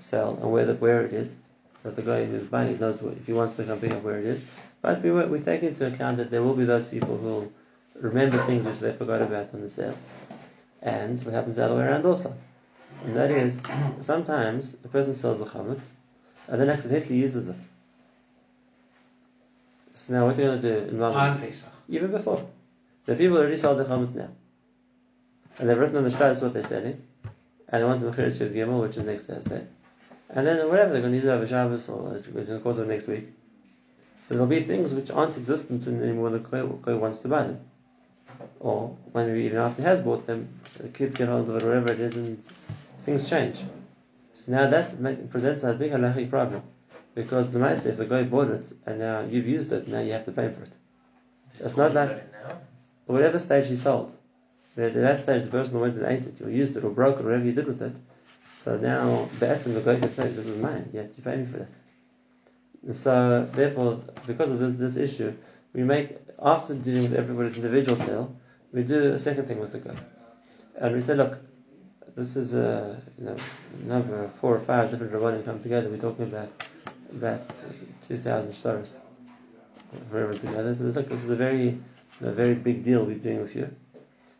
sell 0.00 0.34
and 0.34 0.52
where 0.52 0.66
the, 0.66 0.74
where 0.74 1.06
it 1.06 1.14
is, 1.14 1.38
that 1.82 1.96
the 1.96 2.02
guy 2.02 2.26
who's 2.26 2.42
buying 2.42 2.74
it 2.74 2.78
knows 2.78 3.00
what, 3.00 3.14
if 3.14 3.24
he 3.24 3.32
wants 3.32 3.56
to 3.56 3.64
come 3.64 3.80
pick 3.80 3.90
up 3.90 4.02
where 4.02 4.18
it 4.18 4.26
is. 4.26 4.44
But 4.82 5.00
we, 5.00 5.10
we 5.12 5.40
take 5.40 5.62
into 5.62 5.86
account 5.86 6.18
that 6.18 6.30
there 6.30 6.42
will 6.42 6.52
be 6.52 6.66
those 6.66 6.84
people 6.84 7.16
who 7.16 7.26
will 7.26 7.52
remember 7.94 8.36
things 8.44 8.66
which 8.66 8.80
they 8.80 8.92
forgot 8.92 9.22
about 9.22 9.54
on 9.54 9.62
the 9.62 9.70
sale. 9.70 9.96
And 10.82 11.18
what 11.24 11.32
happens 11.32 11.56
the 11.56 11.64
other 11.64 11.76
way 11.76 11.84
around 11.84 12.04
also. 12.04 12.36
And 13.06 13.16
that 13.16 13.30
is, 13.30 13.62
sometimes 14.02 14.76
a 14.84 14.88
person 14.88 15.14
sells 15.14 15.38
the 15.38 15.46
chametz 15.46 15.88
and 16.48 16.60
then 16.60 16.68
accidentally 16.68 17.16
uses 17.16 17.48
it. 17.48 17.56
So 19.94 20.12
now 20.12 20.26
what 20.26 20.38
are 20.38 20.42
you 20.42 20.48
going 20.48 20.60
to 20.60 20.80
do 20.80 20.88
in 20.90 20.98
Ramadan? 20.98 21.32
Even 21.88 22.10
before. 22.10 22.46
The 23.06 23.16
people 23.16 23.38
already 23.38 23.56
sold 23.56 23.78
the 23.78 23.84
chametz 23.84 24.14
now. 24.14 24.28
And 25.58 25.68
they've 25.68 25.78
written 25.78 25.96
on 25.96 26.04
the 26.04 26.10
shtatus 26.10 26.42
what 26.42 26.52
they're 26.52 26.62
selling. 26.62 27.02
Eh? 27.24 27.28
And 27.68 27.82
they 27.82 27.86
want 27.86 28.00
the 28.00 28.10
Mechiris 28.10 28.38
Yud 28.38 28.54
Gimel, 28.54 28.80
which 28.82 28.96
is 28.96 29.04
next 29.04 29.24
Thursday. 29.24 29.66
And 30.30 30.46
then 30.46 30.68
whatever, 30.68 30.92
they're 30.92 31.02
going 31.02 31.12
to 31.12 31.18
use 31.18 31.26
it 31.26 31.30
over 31.30 31.46
Shabbos 31.46 31.88
or 31.88 32.16
in 32.16 32.46
the 32.46 32.60
course 32.60 32.78
of 32.78 32.88
next 32.88 33.06
week. 33.06 33.28
So 34.22 34.34
there'll 34.34 34.46
be 34.46 34.62
things 34.62 34.94
which 34.94 35.10
aren't 35.10 35.36
existent 35.36 35.86
anymore 35.86 36.30
when 36.30 36.32
the 36.32 36.38
goy, 36.38 36.96
wants 36.96 37.18
to 37.20 37.28
buy 37.28 37.42
them. 37.44 37.60
Or 38.60 38.96
when 39.10 39.26
maybe 39.26 39.44
even 39.44 39.58
after 39.58 39.82
he 39.82 39.88
has 39.88 40.02
bought 40.02 40.26
them, 40.26 40.48
the 40.78 40.88
kids 40.88 41.16
get 41.16 41.28
hold 41.28 41.48
of 41.48 41.56
it, 41.56 41.64
whatever 41.64 41.92
it 41.92 42.00
is, 42.00 42.14
and 42.16 42.42
things 43.00 43.28
change. 43.28 43.60
So 44.34 44.52
now 44.52 44.70
that 44.70 45.30
presents 45.30 45.64
a 45.64 45.74
big 45.74 45.92
halachic 45.92 46.30
problem. 46.30 46.62
Because 47.14 47.50
the 47.52 47.58
Maisa, 47.58 47.86
if 47.86 47.98
the 47.98 48.06
guy 48.06 48.22
bought 48.22 48.48
it 48.48 48.72
and 48.86 49.00
now 49.00 49.20
you've 49.20 49.46
used 49.46 49.70
it, 49.72 49.86
now 49.86 50.00
you 50.00 50.12
have 50.12 50.24
to 50.24 50.32
pay 50.32 50.48
for 50.48 50.62
it. 50.62 50.72
They 51.58 51.66
It's 51.66 51.76
not 51.76 51.92
like- 51.92 52.31
But 53.06 53.14
whatever 53.14 53.38
stage 53.38 53.66
he 53.66 53.76
sold, 53.76 54.16
at 54.76 54.94
that 54.94 55.20
stage 55.20 55.44
the 55.44 55.50
person 55.50 55.80
went 55.80 55.96
and 55.96 56.06
ate 56.06 56.26
it, 56.26 56.40
or 56.40 56.50
used 56.50 56.76
it, 56.76 56.84
or 56.84 56.90
broke 56.90 57.18
it, 57.18 57.22
or 57.22 57.26
whatever 57.26 57.44
you 57.44 57.52
did 57.52 57.66
with 57.66 57.82
it, 57.82 57.96
so 58.52 58.76
now 58.76 59.28
the 59.38 59.46
Be'etzim, 59.46 59.74
the 59.74 59.80
guy 59.80 59.98
can 59.98 60.12
say, 60.12 60.28
this 60.28 60.46
is 60.46 60.56
mine, 60.58 60.88
you 60.92 61.00
have 61.00 61.14
to 61.14 61.22
pay 61.22 61.36
me 61.36 61.46
for 61.46 61.58
that. 61.58 62.96
So, 62.96 63.48
therefore, 63.52 64.00
because 64.26 64.50
of 64.50 64.58
this, 64.58 64.94
this 64.94 64.96
issue, 65.10 65.34
we 65.72 65.82
make, 65.82 66.16
after 66.40 66.74
dealing 66.74 67.02
with 67.04 67.14
everybody's 67.14 67.56
individual 67.56 67.96
sale, 67.96 68.36
we 68.72 68.82
do 68.82 69.12
a 69.12 69.18
second 69.18 69.46
thing 69.46 69.60
with 69.60 69.72
the 69.72 69.78
guy. 69.78 69.96
And 70.76 70.94
we 70.94 71.00
say, 71.00 71.14
look, 71.14 71.38
this 72.16 72.36
is 72.36 72.54
a 72.54 73.00
you 73.18 73.24
know, 73.24 73.36
number 73.84 74.30
four 74.40 74.56
or 74.56 74.60
five 74.60 74.90
different 74.90 75.12
rabbanim 75.12 75.44
come 75.44 75.62
together. 75.62 75.88
We're 75.88 75.96
talking 75.96 76.24
about 76.24 76.50
about 77.10 77.42
two 78.08 78.16
thousand 78.16 78.52
shtaras 78.52 78.96
for 80.10 80.18
everyone 80.18 80.38
together. 80.38 80.74
So 80.74 80.84
look, 80.84 81.08
this 81.08 81.24
is 81.24 81.30
a 81.30 81.36
very 81.36 81.78
a 82.20 82.30
very 82.32 82.54
big 82.54 82.84
deal 82.84 83.04
we're 83.04 83.16
doing 83.16 83.40
with 83.40 83.54
you. 83.54 83.74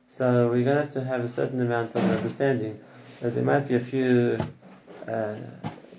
So 0.08 0.48
we're 0.48 0.64
going 0.64 0.76
to 0.76 0.82
have 0.82 0.92
to 0.92 1.04
have 1.04 1.24
a 1.24 1.28
certain 1.28 1.60
amount 1.62 1.94
of 1.94 2.04
understanding 2.04 2.78
that 3.20 3.34
there 3.34 3.44
might 3.44 3.66
be 3.68 3.76
a 3.76 3.80
few 3.80 4.38
uh, 5.08 5.36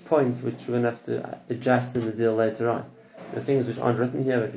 points 0.04 0.42
which 0.42 0.54
we're 0.68 0.80
going 0.80 0.82
to 0.82 0.90
have 0.90 1.02
to 1.04 1.38
adjust 1.48 1.96
in 1.96 2.04
the 2.04 2.12
deal 2.12 2.34
later 2.34 2.70
on. 2.70 2.84
The 3.32 3.40
things 3.40 3.66
which 3.66 3.78
aren't 3.78 3.98
written 3.98 4.22
here, 4.22 4.40
but 4.40 4.52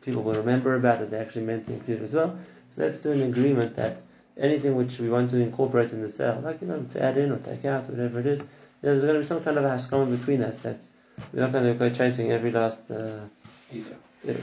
people 0.00 0.22
will, 0.22 0.34
remember 0.34 0.76
about 0.76 1.00
that 1.00 1.10
they 1.10 1.18
actually 1.18 1.44
meant 1.44 1.66
to 1.66 1.74
include 1.74 2.02
as 2.02 2.14
well. 2.14 2.38
So 2.74 2.82
let's 2.82 2.98
do 2.98 3.12
an 3.12 3.22
agreement 3.22 3.76
that 3.76 4.00
anything 4.38 4.76
which 4.76 4.98
we 4.98 5.10
want 5.10 5.30
to 5.30 5.40
incorporate 5.40 5.92
in 5.92 6.00
the 6.00 6.08
sale, 6.08 6.40
like 6.42 6.62
you 6.62 6.68
know, 6.68 6.86
to 6.92 7.02
add 7.02 7.18
in 7.18 7.32
or 7.32 7.38
take 7.38 7.64
out, 7.64 7.90
whatever 7.90 8.20
it 8.20 8.26
is, 8.26 8.42
there's 8.80 9.02
going 9.02 9.14
to 9.14 9.20
be 9.20 9.26
some 9.26 9.42
kind 9.42 9.58
of 9.58 9.64
a 9.64 9.68
haskama 9.68 10.18
between 10.18 10.42
us 10.42 10.60
that 10.60 10.86
we're 11.32 11.40
not 11.40 11.52
going 11.52 11.64
to 11.64 11.74
go 11.74 11.90
chasing 11.90 12.32
every 12.32 12.50
last. 12.50 12.90
Uh, 12.90 13.20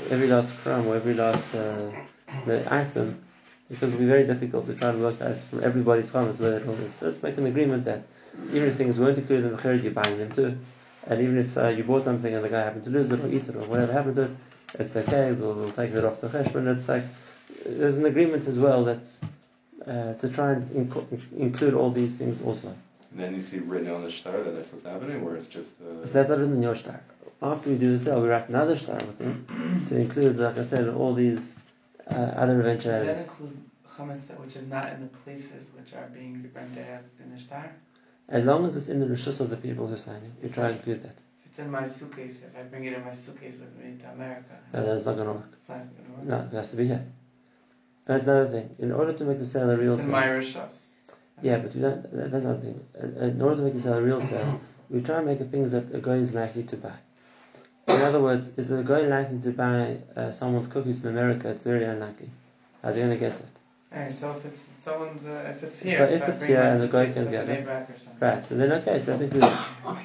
every 0.10 0.28
last 0.28 0.56
crumb 0.58 0.88
or 0.88 0.96
every 0.96 1.14
last 1.14 1.44
uh, 1.56 1.92
item 2.70 3.24
because 3.70 3.90
it'll 3.90 4.00
be 4.00 4.06
very 4.06 4.26
difficult 4.26 4.66
to 4.66 4.74
try 4.76 4.90
and 4.90 5.02
work 5.02 5.22
out 5.22 5.38
from 5.50 5.64
everybody's 5.64 6.12
comments 6.12 6.40
where 6.40 6.58
it 6.58 6.68
all 6.68 6.74
is. 6.76 6.94
So 6.96 7.08
let's 7.08 7.24
make 7.24 7.38
an 7.38 7.46
agreement 7.48 7.86
that 7.86 8.06
even 8.52 8.68
if 8.68 8.76
things 8.76 9.00
weren't 9.00 9.18
included 9.18 9.46
in 9.46 9.52
the 9.52 9.58
Mechirid, 9.58 9.84
you're 9.84 9.94
buying 9.94 10.18
them 10.18 10.32
too. 10.32 10.58
And 11.08 11.22
even 11.22 11.38
if 11.38 11.58
uh, 11.58 11.68
you 11.70 11.84
bought 11.84 12.04
something 12.04 12.34
and 12.34 12.44
the 12.44 12.50
guy 12.50 12.64
happened 12.64 12.84
to 12.86 12.90
lose 12.90 13.12
it 13.12 13.20
or 13.20 13.28
eat 13.28 13.48
it 13.50 13.56
or 13.56 13.64
whatever 13.66 13.92
happened 13.94 14.16
to 14.16 14.24
it, 14.24 14.32
it's 14.80 14.96
okay, 14.96 15.32
we'll, 15.32 15.54
we'll 15.54 15.72
take 15.72 15.92
it 15.92 16.04
off 16.06 16.22
the 16.22 16.28
cheshbon. 16.28 16.68
It's 16.68 16.88
like, 16.88 17.04
there's 17.66 17.98
an 17.98 18.06
agreement 18.06 18.48
as 18.48 18.60
well 18.60 18.84
that 18.86 19.08
uh, 19.88 20.14
to 20.16 20.30
try 20.30 20.54
and 20.54 20.90
inco- 20.90 21.06
include 21.38 21.74
all 21.74 21.90
these 21.90 22.16
things 22.16 22.42
also. 22.42 22.70
And 23.12 23.20
then 23.20 23.36
you 23.36 23.44
see 23.44 23.60
written 23.60 23.92
on 23.92 24.04
the 24.04 24.10
shtar 24.12 24.42
that 24.42 24.52
that's 24.52 24.72
what's 24.72 24.86
happening, 24.86 25.24
where 25.24 25.36
it's 25.36 25.48
just. 25.48 25.74
Uh, 25.82 26.06
So 26.06 26.14
that's 26.14 26.30
not 26.30 26.40
in 26.40 26.62
your 26.62 26.76
shtar. 26.76 27.02
After 27.44 27.72
we 27.72 27.76
do 27.78 27.92
the 27.92 28.00
sale, 28.00 28.22
we 28.22 28.30
write 28.30 28.48
another 28.48 28.78
shtar 28.78 28.96
with 28.96 29.20
him 29.20 29.86
to 29.90 29.98
include, 29.98 30.38
like 30.38 30.58
I 30.58 30.64
said, 30.64 30.88
all 30.88 31.14
these 31.14 31.58
uh, 32.10 32.14
other 32.14 32.62
Does 32.64 32.84
that 32.86 33.20
include 33.20 33.58
chametz 33.86 34.28
that 34.28 34.40
which 34.40 34.56
is 34.56 34.68
not 34.68 34.94
in 34.94 35.02
the 35.02 35.08
places 35.08 35.70
which 35.78 35.94
are 35.94 36.08
being 36.14 36.50
out 36.56 37.04
in 37.20 37.36
the 37.36 37.40
shtar? 37.40 37.70
As 38.30 38.46
long 38.46 38.66
as 38.66 38.78
it's 38.78 38.88
in 38.88 39.02
the 39.02 39.08
rishus 39.08 39.42
of 39.42 39.50
the 39.50 39.58
people 39.58 39.88
who 39.88 39.98
sign 39.98 40.22
it, 40.24 40.32
we 40.42 40.48
try 40.50 40.68
and 40.68 40.76
include 40.78 41.04
that. 41.04 41.18
If 41.44 41.50
it's 41.50 41.60
in 41.60 41.70
my 41.70 41.86
suitcase, 41.86 42.40
if 42.48 42.58
I 42.58 42.64
bring 42.64 42.86
it 42.86 42.94
in 42.94 43.04
my 43.04 43.14
suitcase 43.14 43.56
with 43.60 43.76
me 43.76 43.98
to 44.02 44.10
America, 44.12 44.56
No, 44.74 44.86
then 44.86 44.96
it's 44.96 45.06
not 45.06 45.16
going 45.16 45.28
to 45.28 45.34
work. 45.34 45.50
it's 45.60 45.70
not 45.70 45.78
gonna 45.80 46.18
work. 46.18 46.26
No, 46.26 46.50
it 46.50 46.56
has 46.56 46.70
to 46.72 46.78
be 46.78 46.88
here. 46.88 47.06
That's 48.06 48.24
another 48.24 48.50
thing. 48.50 48.74
In 48.80 48.94
order 48.94 49.12
to 49.12 49.24
make 49.26 49.40
the 49.40 49.46
sale 49.46 49.70
a 49.70 49.76
real 49.76 49.96
It's 49.96 50.04
in 50.06 50.12
my 50.12 50.24
sale, 50.24 50.40
rishos. 50.40 50.86
yeah, 51.42 51.58
but 51.58 51.76
we 51.76 51.82
don't. 51.82 52.04
that- 52.04 52.32
That's 52.32 52.46
another 52.46 52.62
thing. 52.62 52.80
In 53.34 53.42
order 53.42 53.58
to 53.58 53.62
make 53.64 53.74
the 53.74 53.82
sale 53.82 53.98
a 53.98 54.02
real 54.02 54.22
sale, 54.22 54.62
we 54.90 55.02
try 55.02 55.18
and 55.18 55.26
make 55.26 55.40
things 55.52 55.72
that 55.72 55.94
a 55.94 56.00
guy 56.00 56.16
is 56.16 56.34
likely 56.34 56.64
to 56.64 56.78
buy. 56.78 56.96
In 57.88 58.02
other 58.02 58.22
words, 58.22 58.50
is 58.58 58.72
a 58.72 58.84
guy 58.84 59.02
likely 59.02 59.40
to 59.40 59.52
buy 59.52 59.98
uh, 60.16 60.32
someone's 60.32 60.68
cookies 60.68 61.04
in 61.04 61.10
America? 61.10 61.50
It's 61.50 61.64
very 61.64 61.84
unlikely. 61.86 62.30
How's 62.82 62.96
he 62.96 63.02
going 63.02 63.14
to 63.14 63.18
get 63.18 63.40
it? 63.40 63.46
Alright, 63.94 64.14
so 64.14 64.32
if 64.32 64.46
it's 64.46 64.66
someone's, 64.82 65.26
uh, 65.26 65.54
if 65.56 65.62
it's 65.62 65.80
here, 65.80 65.98
So 66.00 66.06
if 66.06 66.28
it's 66.28 66.44
here 66.44 66.62
and 66.62 66.82
the 66.82 66.88
guy 66.88 67.12
can 67.12 67.30
get 67.30 67.48
it, 67.48 67.64
Maybach 67.64 67.90
or 67.90 68.00
something. 68.00 68.28
Right, 68.28 68.46
so 68.46 68.56
then 68.56 68.72
okay, 68.72 69.00
so 69.00 69.06
that's 69.06 69.22
included. 69.22 69.56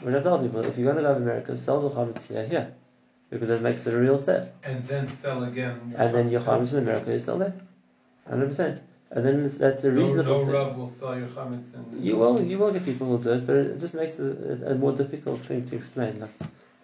We're 0.02 0.10
not 0.10 0.22
telling 0.24 0.46
people 0.46 0.60
if 0.64 0.76
you're 0.76 0.92
going 0.92 1.02
to 1.02 1.08
go 1.08 1.14
to 1.14 1.20
America, 1.20 1.56
sell 1.56 1.80
the 1.80 1.90
chametz 1.90 2.26
here, 2.26 2.46
here, 2.46 2.74
because 3.30 3.48
that 3.48 3.62
makes 3.62 3.86
it 3.86 3.94
a 3.94 3.98
real 3.98 4.18
sale. 4.18 4.46
And 4.62 4.86
then 4.86 5.08
sell 5.08 5.44
again. 5.44 5.94
And 5.96 6.14
then 6.14 6.28
your 6.28 6.42
chametz 6.42 6.72
in 6.72 6.80
America 6.80 7.12
is 7.12 7.22
still 7.22 7.38
there, 7.38 7.54
hundred 8.28 8.48
percent. 8.48 8.82
And 9.10 9.24
then 9.24 9.48
that's 9.56 9.84
a 9.84 9.90
reasonable 9.90 10.40
no 10.40 10.44
thing. 10.44 10.52
Rav 10.52 10.76
will 10.76 10.86
sell 10.86 11.18
your 11.18 11.28
chametz 11.28 11.74
and. 11.74 12.04
You 12.04 12.16
will, 12.18 12.44
you 12.44 12.58
will 12.58 12.72
get 12.72 12.84
people 12.84 13.06
who 13.06 13.12
will 13.12 13.22
do 13.22 13.32
it, 13.32 13.46
but 13.46 13.56
it 13.56 13.80
just 13.80 13.94
makes 13.94 14.18
it 14.18 14.62
a, 14.62 14.72
a 14.72 14.74
more 14.74 14.92
difficult 14.92 15.40
thing 15.40 15.64
to 15.64 15.76
explain. 15.76 16.20
Like, 16.20 16.34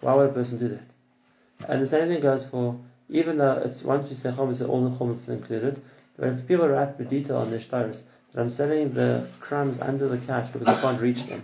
why 0.05 0.13
would 0.13 0.29
a 0.29 0.33
person 0.33 0.59
do 0.59 0.67
that? 0.67 1.67
And 1.67 1.81
the 1.81 1.87
same 1.87 2.09
thing 2.09 2.21
goes 2.21 2.45
for, 2.45 2.79
even 3.09 3.39
though 3.39 3.53
it's 3.65 3.81
once 3.81 4.07
we 4.07 4.15
say 4.15 4.29
chametz, 4.29 4.67
all 4.69 4.87
the 4.87 4.95
chametz 4.95 5.27
are 5.27 5.33
included, 5.33 5.81
but 6.15 6.29
if 6.29 6.47
people 6.47 6.67
write 6.67 6.99
the 6.99 7.05
detail 7.05 7.37
on 7.37 7.49
their 7.49 7.59
shtaris 7.59 8.03
that 8.31 8.41
I'm 8.41 8.51
selling 8.51 8.93
the 8.93 9.27
crumbs 9.39 9.81
under 9.81 10.07
the 10.07 10.19
couch 10.19 10.53
because 10.53 10.67
I 10.67 10.79
can't 10.79 11.01
reach 11.01 11.25
them, 11.25 11.41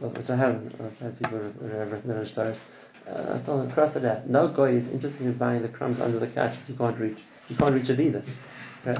which 0.00 0.28
I 0.28 0.34
haven't, 0.34 0.74
I've 0.80 0.98
had 0.98 1.18
people 1.20 1.38
who 1.38 1.68
have 1.68 1.92
written 1.92 2.10
on 2.10 2.24
shtaris. 2.24 2.60
Uh, 3.08 3.34
I 3.34 3.38
tell 3.44 3.58
them, 3.58 3.70
cross 3.70 3.94
it 3.94 4.04
out. 4.04 4.28
No 4.28 4.48
guy 4.48 4.70
is 4.70 4.90
interested 4.90 5.26
in 5.26 5.34
buying 5.34 5.62
the 5.62 5.68
crumbs 5.68 6.00
under 6.00 6.18
the 6.18 6.26
couch 6.26 6.54
that 6.58 6.68
you 6.68 6.74
can't 6.74 6.98
reach. 6.98 7.18
You 7.48 7.54
can't 7.54 7.74
reach 7.74 7.90
it 7.90 8.00
either. 8.00 8.24
Right? 8.84 8.98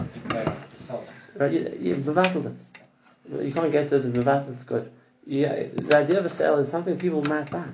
Right, 1.35 1.53
you, 1.53 1.77
you 1.81 1.97
bebattled 1.97 2.47
it. 2.47 3.45
You 3.45 3.53
can't 3.53 3.73
get 3.73 3.89
to 3.89 3.97
it 3.97 4.05
and 4.05 4.15
bebattle 4.15 4.53
it's 4.53 4.65
good. 4.65 4.93
Yeah, 5.27 5.65
the 5.73 5.97
idea 5.97 6.19
of 6.21 6.27
a 6.27 6.29
sale 6.29 6.59
is 6.59 6.69
something 6.69 6.97
people 6.97 7.25
might 7.25 7.51
buy. 7.51 7.67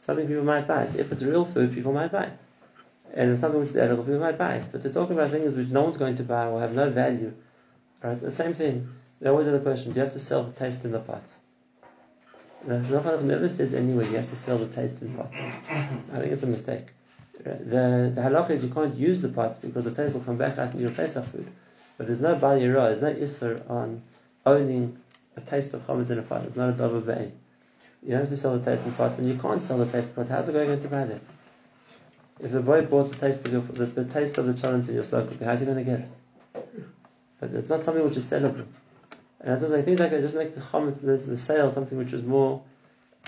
Something 0.00 0.26
people 0.26 0.44
might 0.44 0.66
buy. 0.66 0.86
So 0.86 0.98
if 0.98 1.12
it's 1.12 1.22
real 1.22 1.44
food, 1.44 1.72
people 1.72 1.92
might 1.92 2.10
buy 2.10 2.24
it. 2.24 2.38
And 3.14 3.32
if 3.32 3.38
something 3.38 3.60
which 3.60 3.70
is 3.70 3.76
edible, 3.76 4.02
people 4.02 4.20
might 4.20 4.38
buy 4.38 4.54
it. 4.56 4.64
But 4.72 4.82
they're 4.82 4.92
talking 4.92 5.16
about 5.16 5.30
things 5.30 5.56
which 5.56 5.68
no 5.68 5.82
one's 5.82 5.98
going 5.98 6.16
to 6.16 6.22
buy 6.24 6.46
or 6.46 6.60
have 6.60 6.74
no 6.74 6.90
value. 6.90 7.32
Right? 8.02 8.20
The 8.20 8.30
same 8.30 8.54
thing. 8.54 8.88
They 9.20 9.28
always 9.28 9.46
have 9.46 9.54
the 9.54 9.60
question, 9.60 9.92
do 9.92 9.98
you 9.98 10.04
have 10.04 10.14
to 10.14 10.18
sell 10.18 10.42
the 10.42 10.52
taste 10.52 10.84
in 10.84 10.92
the 10.92 11.00
pot? 11.00 11.22
The 12.66 12.74
Shulchan 12.74 13.22
never 13.22 13.48
says 13.48 13.74
anywhere 13.74 14.04
you 14.04 14.16
have 14.16 14.28
to 14.30 14.36
sell 14.36 14.58
the 14.58 14.66
taste 14.66 15.00
in 15.00 15.14
pots. 15.14 15.38
I 15.38 16.18
think 16.18 16.32
it's 16.32 16.42
a 16.42 16.46
mistake. 16.46 16.88
The 17.42 18.12
the 18.14 18.20
halacha 18.20 18.50
is 18.50 18.64
you 18.64 18.70
can't 18.70 18.94
use 18.94 19.22
the 19.22 19.30
pots 19.30 19.58
because 19.58 19.86
the 19.86 19.92
taste 19.92 20.12
will 20.12 20.20
come 20.20 20.36
back 20.36 20.58
out 20.58 20.74
in 20.74 20.80
your 20.80 20.90
Pesach 20.90 21.24
food. 21.24 21.50
But 21.96 22.06
there's 22.06 22.20
no 22.20 22.34
bal 22.34 22.58
yirah, 22.58 23.00
there's 23.00 23.02
no 23.02 23.14
isser 23.14 23.70
on 23.70 24.02
owning 24.44 24.98
a 25.36 25.40
taste 25.40 25.72
of 25.72 25.86
chametz 25.86 26.10
in 26.10 26.18
a 26.18 26.22
pot. 26.22 26.44
It's 26.44 26.56
not 26.56 26.70
a 26.70 26.72
davar 26.74 27.00
ba'in. 27.00 27.30
You 28.02 28.14
have 28.14 28.28
to 28.30 28.36
sell 28.36 28.58
the 28.58 28.64
taste 28.64 28.84
in 28.86 28.92
pots, 28.92 29.18
and 29.18 29.28
you 29.28 29.38
can't 29.38 29.62
sell 29.62 29.78
the 29.78 29.86
taste 29.86 30.10
in 30.10 30.14
pots. 30.14 30.30
How's 30.30 30.46
the 30.46 30.52
guy 30.52 30.64
going 30.64 30.82
to 30.82 30.88
buy 30.88 31.04
that? 31.04 31.20
If 32.40 32.52
the 32.52 32.62
boy 32.62 32.82
bought 32.86 33.12
the 33.12 33.18
taste 33.18 33.46
of 33.46 33.52
your, 33.52 33.60
the, 33.62 33.86
the 33.86 34.04
taste 34.04 34.38
of 34.38 34.46
the 34.46 34.54
cholent 34.54 34.88
in 34.88 34.94
your 34.94 35.04
slow 35.04 35.28
how's 35.44 35.60
he 35.60 35.66
going 35.66 35.78
to 35.78 35.84
get 35.84 36.00
it? 36.00 36.08
But 37.38 37.50
it's 37.52 37.68
not 37.68 37.82
something 37.82 38.02
which 38.02 38.16
is 38.16 38.24
sellable. 38.24 38.66
And 39.40 39.52
that's 39.52 39.62
what 39.62 39.68
I'm 39.68 39.72
saying. 39.72 39.84
Things 39.84 40.00
like 40.00 40.10
that 40.10 40.20
just 40.22 40.36
make 40.36 40.54
the 40.54 40.60
chametz, 40.60 41.00
the, 41.00 41.16
the 41.16 41.38
sale, 41.38 41.70
something 41.70 41.98
which 41.98 42.12
is 42.12 42.22
more 42.22 42.62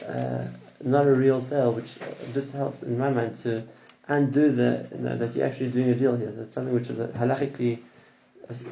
uh, 0.06 0.46
not 0.82 1.06
a 1.06 1.12
real 1.12 1.40
sale, 1.40 1.72
which 1.72 1.90
just 2.32 2.52
helps 2.52 2.82
in 2.82 2.98
my 2.98 3.10
mind 3.10 3.36
to 3.36 3.64
undo 4.08 4.52
the 4.52 4.88
you 4.92 4.98
know, 4.98 5.16
that 5.16 5.34
you're 5.34 5.46
actually 5.46 5.70
doing 5.70 5.90
a 5.90 5.94
deal 5.94 6.16
here. 6.16 6.30
That's 6.30 6.54
something 6.54 6.74
which 6.74 6.88
is 6.88 6.98
halachically 6.98 7.80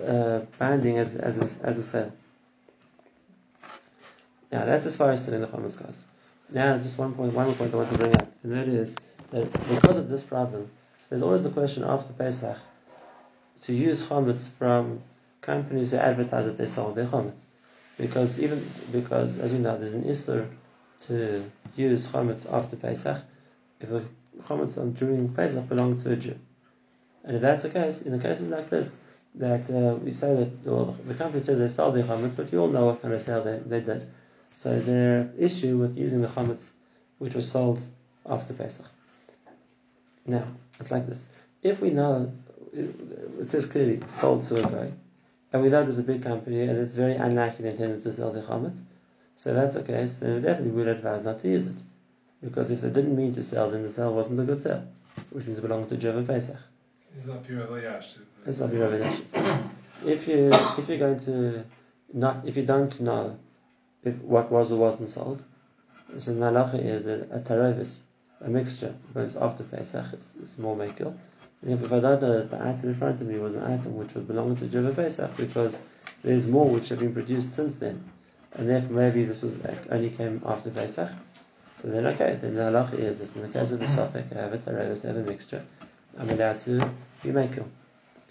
uh, 0.06 0.40
binding 0.58 0.98
as 0.98 1.16
as 1.16 1.38
a, 1.38 1.66
as 1.66 1.78
a 1.78 1.82
sale. 1.82 2.12
Now 4.50 4.64
that's 4.64 4.86
as 4.86 4.96
far 4.96 5.10
as 5.10 5.24
selling 5.24 5.40
the 5.40 5.46
chametz 5.46 5.82
goes. 5.82 6.04
Now 6.48 6.78
just 6.78 6.98
one 6.98 7.14
point, 7.14 7.32
one 7.32 7.46
more 7.46 7.54
point 7.54 7.72
I 7.72 7.76
want 7.76 7.92
to 7.92 7.98
bring 7.98 8.16
up, 8.16 8.32
and 8.42 8.52
that 8.52 8.68
is 8.68 8.96
that 9.30 9.52
because 9.68 9.96
of 9.96 10.08
this 10.08 10.22
problem, 10.22 10.68
there's 11.08 11.22
always 11.22 11.42
the 11.42 11.50
question 11.50 11.84
after 11.84 12.12
Pesach 12.12 12.58
to 13.62 13.72
use 13.74 14.02
chametz 14.02 14.48
from 14.58 15.02
companies 15.40 15.92
who 15.92 15.98
advertise 15.98 16.46
that 16.46 16.58
they 16.58 16.66
sold 16.66 16.96
their 16.96 17.06
chametz, 17.06 17.40
because 17.98 18.40
even 18.40 18.68
because 18.90 19.38
as 19.38 19.52
you 19.52 19.58
know 19.58 19.78
there's 19.78 19.94
an 19.94 20.04
issur 20.04 20.48
to 21.06 21.48
use 21.76 22.08
chametz 22.08 22.52
after 22.52 22.76
Pesach 22.76 23.22
if 23.80 23.88
the 23.88 24.04
chametz 24.42 24.78
on 24.78 24.92
during 24.92 25.32
Pesach 25.32 25.68
belonged 25.68 26.00
to 26.00 26.12
a 26.12 26.16
Jew. 26.16 26.38
And 27.24 27.36
if 27.36 27.42
that's 27.42 27.62
the 27.62 27.70
case, 27.70 28.02
in 28.02 28.12
the 28.12 28.18
cases 28.18 28.48
like 28.48 28.70
this, 28.70 28.96
that 29.36 29.70
uh, 29.70 29.96
we 29.96 30.12
say 30.12 30.34
that 30.34 30.50
well, 30.64 30.96
the 31.06 31.14
company 31.14 31.44
says 31.44 31.58
they 31.58 31.68
sold 31.68 31.94
the 31.94 32.02
chametz, 32.02 32.36
but 32.36 32.52
you 32.52 32.60
all 32.60 32.68
know 32.68 32.86
what 32.86 33.02
kind 33.02 33.14
of 33.14 33.22
sale 33.22 33.44
they, 33.44 33.58
they 33.58 33.80
did. 33.80 34.08
So 34.52 34.70
is 34.72 34.86
there 34.86 35.20
an 35.20 35.34
issue 35.38 35.78
with 35.78 35.96
using 35.96 36.22
the 36.22 36.28
chametz 36.28 36.70
which 37.18 37.34
was 37.34 37.50
sold 37.50 37.82
after 38.26 38.52
Pesach? 38.52 38.86
Now, 40.26 40.46
it's 40.78 40.90
like 40.90 41.06
this. 41.06 41.26
If 41.62 41.80
we 41.80 41.90
know, 41.90 42.32
it 42.72 43.48
says 43.48 43.66
clearly 43.66 44.00
sold 44.08 44.44
to 44.44 44.56
a 44.56 44.62
guy, 44.62 44.92
and 45.52 45.62
we 45.62 45.68
know 45.68 45.82
it 45.82 45.86
was 45.86 45.98
a 45.98 46.02
big 46.02 46.22
company 46.22 46.62
and 46.62 46.78
it's 46.78 46.94
very 46.94 47.16
unlikely 47.16 47.64
they 47.64 47.70
intended 47.70 48.02
to 48.02 48.12
sell 48.12 48.32
the 48.32 48.42
chametz, 48.42 48.78
so 49.36 49.54
that's 49.54 49.74
the 49.74 49.82
case, 49.82 50.18
then 50.18 50.34
we 50.34 50.40
definitely 50.42 50.72
would 50.72 50.88
advise 50.88 51.22
not 51.22 51.40
to 51.40 51.48
use 51.48 51.66
it. 51.66 51.76
Because 52.42 52.70
if 52.70 52.80
they 52.80 52.90
didn't 52.90 53.16
mean 53.16 53.34
to 53.34 53.44
sell, 53.44 53.70
then 53.70 53.82
the 53.82 53.88
sale 53.88 54.14
wasn't 54.14 54.40
a 54.40 54.44
good 54.44 54.60
sale, 54.60 54.86
which 55.30 55.46
means 55.46 55.58
it 55.58 55.62
belonged 55.62 55.88
to 55.90 55.96
Jeva 55.96 56.26
Pesach. 56.26 56.56
It's 57.16 57.26
here, 57.46 57.80
Yash. 57.82 58.16
It's 58.46 58.60
not 58.60 58.72
your 58.72 58.94
If 60.04 60.28
you 60.28 60.50
if 60.52 60.88
you're 60.88 60.98
going 60.98 61.20
to 61.20 61.64
not 62.12 62.46
if 62.46 62.56
you 62.56 62.64
don't 62.64 62.98
know 63.00 63.38
if 64.04 64.16
what 64.22 64.50
was 64.50 64.72
or 64.72 64.78
wasn't 64.78 65.10
sold, 65.10 65.42
so 66.18 66.34
the 66.34 66.40
halacha 66.40 66.84
is 66.84 67.04
that 67.04 67.30
a 67.30 67.38
tarovis, 67.40 68.00
a 68.40 68.48
mixture, 68.48 68.94
burns 69.12 69.36
after 69.36 69.64
Pesach, 69.64 70.06
it's, 70.12 70.34
it's 70.42 70.58
more 70.58 70.76
makil. 70.76 71.16
And 71.62 71.72
if, 71.72 71.92
I 71.92 72.00
don't 72.00 72.22
know 72.22 72.38
that 72.38 72.50
the 72.50 72.62
item 72.62 72.90
in 72.90 72.94
front 72.94 73.20
of 73.20 73.26
me 73.26 73.38
was 73.38 73.54
an 73.54 73.62
item 73.62 73.96
which 73.96 74.14
would 74.14 74.26
belong 74.26 74.56
to 74.56 74.64
Jeva 74.64 74.94
Pesach, 74.96 75.36
because 75.36 75.76
there's 76.22 76.46
more 76.46 76.68
which 76.68 76.88
have 76.88 76.98
been 76.98 77.12
produced 77.12 77.54
since 77.54 77.76
then, 77.76 78.02
and 78.54 78.68
therefore 78.68 78.96
maybe 78.96 79.24
this 79.24 79.42
was 79.42 79.58
only 79.90 80.10
came 80.10 80.42
after 80.46 80.70
Pesach, 80.70 81.10
so 81.80 81.88
then 81.88 82.06
okay, 82.06 82.38
then 82.40 82.54
the 82.54 82.62
halacha 82.62 82.94
is 82.94 83.20
that 83.20 83.34
in 83.36 83.42
the 83.42 83.48
case 83.48 83.70
of 83.70 83.78
the 83.78 83.86
mm-hmm. 83.86 84.18
Sophic, 84.18 84.36
I 84.36 84.40
have 84.40 84.52
a 84.52 84.58
tarovis, 84.58 85.04
I 85.04 85.08
have 85.08 85.16
a 85.16 85.22
mixture, 85.22 85.64
I'm 86.18 86.28
allowed 86.30 86.60
to 86.60 86.90
be 87.22 87.30
makil. 87.30 87.66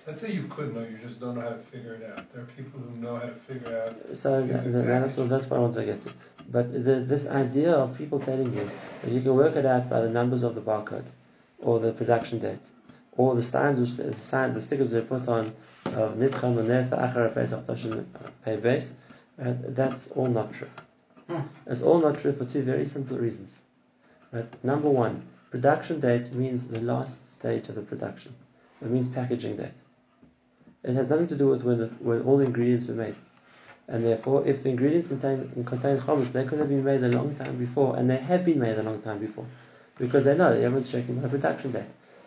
Let's 0.10 0.24
say 0.24 0.32
you 0.32 0.48
could 0.50 0.74
know, 0.74 0.82
you 0.82 0.98
just 0.98 1.20
don't 1.20 1.36
know 1.36 1.42
how 1.42 1.50
to 1.50 1.58
figure 1.58 1.94
it 1.94 2.04
out. 2.12 2.34
There 2.34 2.42
are 2.42 2.48
people 2.58 2.80
who 2.80 3.00
know 3.00 3.18
how 3.18 3.28
to 3.28 3.36
figure 3.48 3.80
out. 3.80 4.18
So 4.18 4.42
that, 4.44 4.64
that, 4.64 4.86
that's, 4.88 5.18
what, 5.18 5.30
that's 5.30 5.46
what 5.46 5.58
I 5.58 5.60
want 5.60 5.76
to 5.76 5.86
get 5.86 6.02
to. 6.02 6.12
But 6.50 6.74
the, 6.74 6.96
this 7.02 7.28
idea 7.28 7.74
of 7.74 7.96
people 7.96 8.20
telling 8.20 8.52
you 8.58 8.72
that 9.04 9.12
you 9.12 9.22
can 9.22 9.36
work 9.36 9.56
it 9.56 9.68
out 9.68 9.88
by 9.88 10.02
the 10.02 10.10
numbers 10.10 10.42
of 10.42 10.56
the 10.56 10.62
barcode, 10.62 11.06
or 11.60 11.78
the 11.80 11.92
production 11.92 12.40
date, 12.40 12.66
or 13.18 13.36
the 13.36 13.44
signs 13.44 13.80
which 13.80 13.98
the, 13.98 14.16
sign, 14.20 14.56
the 14.56 14.62
stickers 14.62 14.90
they 14.90 15.02
put 15.02 15.28
on 15.28 15.54
of 15.86 16.16
Nitchan 16.16 16.58
or 16.58 16.64
Nefa 16.64 17.14
Achar 17.14 17.32
Pesach 17.32 17.68
Toshin 17.68 18.04
Pay 18.44 18.56
Base, 18.56 18.96
uh, 19.40 19.54
that's 19.68 20.08
all 20.14 20.28
not 20.28 20.52
true. 20.54 20.72
It's 21.68 21.84
all 21.84 22.00
not 22.00 22.20
true 22.20 22.34
for 22.34 22.46
two 22.46 22.64
very 22.64 22.88
simple 22.88 23.20
reasons. 23.20 23.60
Right? 24.32 24.52
Number 24.64 24.90
one, 24.90 25.22
production 25.52 26.00
date 26.00 26.32
means 26.32 26.66
the 26.66 26.82
last 26.82 27.32
stage 27.32 27.70
of 27.70 27.76
the 27.76 27.84
production. 27.84 28.34
It 28.82 28.90
means 28.90 29.08
packaging 29.10 29.58
date. 29.58 29.70
It 30.84 30.96
has 30.96 31.10
nothing 31.10 31.28
to 31.28 31.36
do 31.36 31.48
with 31.48 31.64
when, 31.64 31.80
the, 31.80 31.88
when 32.00 32.22
all 32.22 32.38
the 32.38 32.46
ingredients 32.46 32.88
were 32.88 32.94
made. 32.94 33.16
And 33.88 34.06
therefore, 34.06 34.48
if 34.48 34.64
the 34.64 34.70
ingredients 34.70 35.10
contain, 35.10 35.52
contain 35.66 36.00
chametz, 36.00 36.32
they 36.32 36.46
could 36.46 36.60
have 36.60 36.70
been 36.70 36.84
made 36.84 37.04
a 37.04 37.10
long 37.10 37.36
time 37.36 37.58
before, 37.58 37.98
and 37.98 38.10
they 38.10 38.18
have 38.18 38.46
been 38.46 38.60
made 38.60 38.78
a 38.78 38.84
long 38.84 39.02
time 39.02 39.20
before. 39.20 39.46
Because 39.98 40.24
they 40.24 40.38
know 40.38 40.54
everyone's 40.54 40.92
checking 40.92 41.20
by 41.20 41.28
production 41.28 41.72
date. 41.72 41.84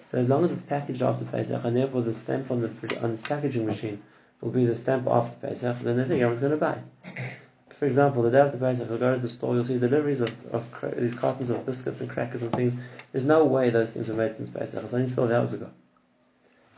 So 0.06 0.18
as 0.18 0.28
long 0.28 0.44
as 0.44 0.52
it's 0.52 0.62
packaged 0.62 1.00
after 1.00 1.24
Pesach, 1.24 1.64
and 1.64 1.76
therefore 1.76 2.02
the 2.02 2.12
stamp 2.12 2.50
on 2.50 2.60
the 2.60 3.00
on 3.02 3.12
this 3.12 3.22
packaging 3.22 3.64
machine 3.64 4.02
will 4.42 4.50
be 4.50 4.66
the 4.66 4.76
stamp 4.76 5.06
after 5.06 5.34
Pesach, 5.46 5.78
then 5.78 5.96
they 5.96 6.02
think 6.04 6.20
everyone's 6.20 6.40
going 6.40 6.52
to 6.52 6.58
buy 6.58 6.74
it. 6.74 7.74
For 7.82 7.86
example, 7.86 8.22
the 8.22 8.30
day 8.30 8.40
after 8.40 8.58
Pesach, 8.58 8.88
you'll 8.88 8.98
go 8.98 9.14
to 9.14 9.20
the 9.20 9.28
store, 9.28 9.54
you'll 9.54 9.64
see 9.64 9.78
deliveries 9.78 10.20
of, 10.20 10.54
of 10.54 10.70
cra- 10.70 11.00
these 11.00 11.14
cartons 11.14 11.48
of 11.48 11.64
biscuits 11.64 12.00
and 12.00 12.10
crackers 12.10 12.42
and 12.42 12.52
things. 12.52 12.74
There's 13.12 13.24
no 13.24 13.44
way 13.44 13.70
those 13.70 13.90
things 13.90 14.08
were 14.08 14.14
made 14.14 14.34
since 14.34 14.48
Pesach. 14.48 14.84
It's 14.84 14.92
only 14.92 15.10
12 15.10 15.30
hours 15.30 15.52
ago. 15.54 15.70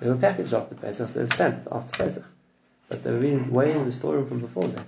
They 0.00 0.09
were 0.09 0.16
packaged 0.16 0.52
after 0.52 0.74
Pesach, 0.74 1.09
so 1.09 1.14
they 1.14 1.24
were 1.24 1.30
stamped 1.30 1.68
after 1.70 2.04
Pesach. 2.04 2.24
But 2.88 3.02
they 3.02 3.11
were 3.11 3.44
waiting 3.50 3.80
in 3.80 3.87
the 3.87 3.92
storeroom 3.92 4.26
from 4.26 4.40
before 4.40 4.68
that. 4.68 4.87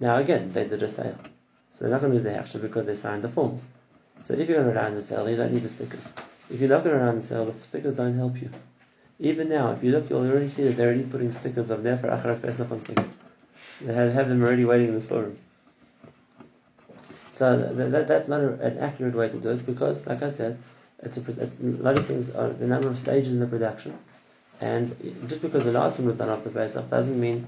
Now 0.00 0.16
again, 0.16 0.52
they 0.52 0.66
did 0.66 0.82
a 0.82 0.88
sale. 0.88 1.18
So 1.72 1.84
they're 1.84 1.90
not 1.90 2.00
going 2.00 2.12
to 2.12 2.16
lose 2.16 2.24
their 2.24 2.38
action 2.38 2.60
because 2.60 2.86
they 2.86 2.94
signed 2.94 3.24
the 3.24 3.28
forms. 3.28 3.64
So 4.20 4.34
if 4.34 4.48
you're 4.48 4.62
going 4.62 4.72
to 4.72 4.84
on 4.84 4.94
the 4.94 5.02
sale, 5.02 5.28
you 5.28 5.36
don't 5.36 5.52
need 5.52 5.62
the 5.62 5.68
stickers. 5.68 6.12
If 6.50 6.60
you're 6.60 6.68
not 6.68 6.84
going 6.84 6.96
to 6.98 7.04
on 7.04 7.16
the 7.16 7.22
sale, 7.22 7.46
the 7.46 7.66
stickers 7.66 7.94
don't 7.94 8.16
help 8.16 8.40
you. 8.40 8.50
Even 9.18 9.48
now, 9.48 9.72
if 9.72 9.82
you 9.82 9.90
look, 9.90 10.10
you'll 10.10 10.28
already 10.28 10.48
see 10.48 10.64
that 10.64 10.76
they're 10.76 10.88
already 10.88 11.04
putting 11.04 11.32
stickers 11.32 11.70
of 11.70 11.82
Nefer 11.82 12.08
Achar 12.08 12.40
Pesach 12.40 12.70
on 12.70 12.80
things. 12.80 13.08
They 13.80 13.94
have, 13.94 14.12
have 14.12 14.28
them 14.28 14.42
already 14.42 14.64
waiting 14.64 14.88
in 14.88 14.94
the 14.94 15.02
storerooms. 15.02 15.44
So 17.32 17.72
th- 17.74 17.90
that, 17.90 18.06
that's 18.06 18.28
not 18.28 18.40
a, 18.40 18.52
an 18.60 18.78
accurate 18.78 19.14
way 19.14 19.28
to 19.28 19.36
do 19.36 19.50
it 19.50 19.66
because, 19.66 20.06
like 20.06 20.22
I 20.22 20.30
said, 20.30 20.58
it's 21.02 21.16
a, 21.16 21.42
it's, 21.42 21.60
a 21.60 21.64
lot 21.64 21.98
of 21.98 22.06
things 22.06 22.30
are 22.30 22.50
the 22.50 22.66
number 22.66 22.88
of 22.88 22.98
stages 22.98 23.32
in 23.32 23.40
the 23.40 23.46
production. 23.46 23.98
And 24.60 25.26
just 25.28 25.42
because 25.42 25.64
the 25.64 25.72
last 25.72 25.98
one 25.98 26.06
was 26.06 26.16
done 26.16 26.28
after 26.28 26.50
Pesach 26.50 26.88
doesn't 26.88 27.18
mean 27.18 27.46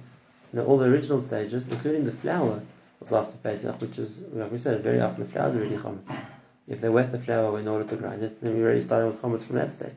you 0.52 0.58
know, 0.58 0.66
all 0.66 0.78
the 0.78 0.86
original 0.86 1.20
stages, 1.20 1.68
including 1.68 2.04
the 2.04 2.12
flour, 2.12 2.60
was 3.00 3.12
after 3.12 3.36
Pesach, 3.38 3.80
which 3.80 3.98
is, 3.98 4.22
like 4.32 4.50
we 4.50 4.58
said, 4.58 4.82
very 4.82 5.00
often 5.00 5.24
the 5.24 5.32
flour 5.32 5.48
is 5.48 5.56
already 5.56 5.76
chametz. 5.76 6.16
If 6.68 6.80
they 6.80 6.88
wet 6.88 7.12
the 7.12 7.18
flour 7.18 7.58
in 7.58 7.68
order 7.68 7.88
to 7.88 7.96
grind 7.96 8.22
it, 8.22 8.40
then 8.42 8.56
we 8.56 8.62
already 8.62 8.80
started 8.80 9.06
with 9.06 9.22
chametz 9.22 9.44
from 9.44 9.56
that 9.56 9.72
stage. 9.72 9.96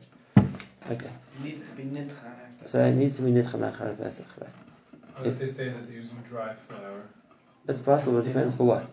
Okay, 0.90 1.10
It 1.36 1.44
needs 1.44 1.62
to 1.62 1.76
be 1.76 1.82
nitchan 1.84 2.40
so 2.66 2.82
it 2.84 2.92
needs 2.92 3.16
to 3.16 3.22
be 3.22 3.30
nitchan 3.32 3.60
achar 3.60 3.98
Pesach, 3.98 4.26
right? 4.40 4.50
What 5.16 5.26
if 5.26 5.38
they 5.38 5.46
say 5.46 5.68
that 5.70 5.86
they're 5.86 5.96
using 5.96 6.22
dry 6.28 6.54
flour? 6.68 7.02
It's 7.68 7.80
possible, 7.80 8.18
it 8.18 8.24
depends 8.24 8.54
for 8.54 8.64
what. 8.64 8.90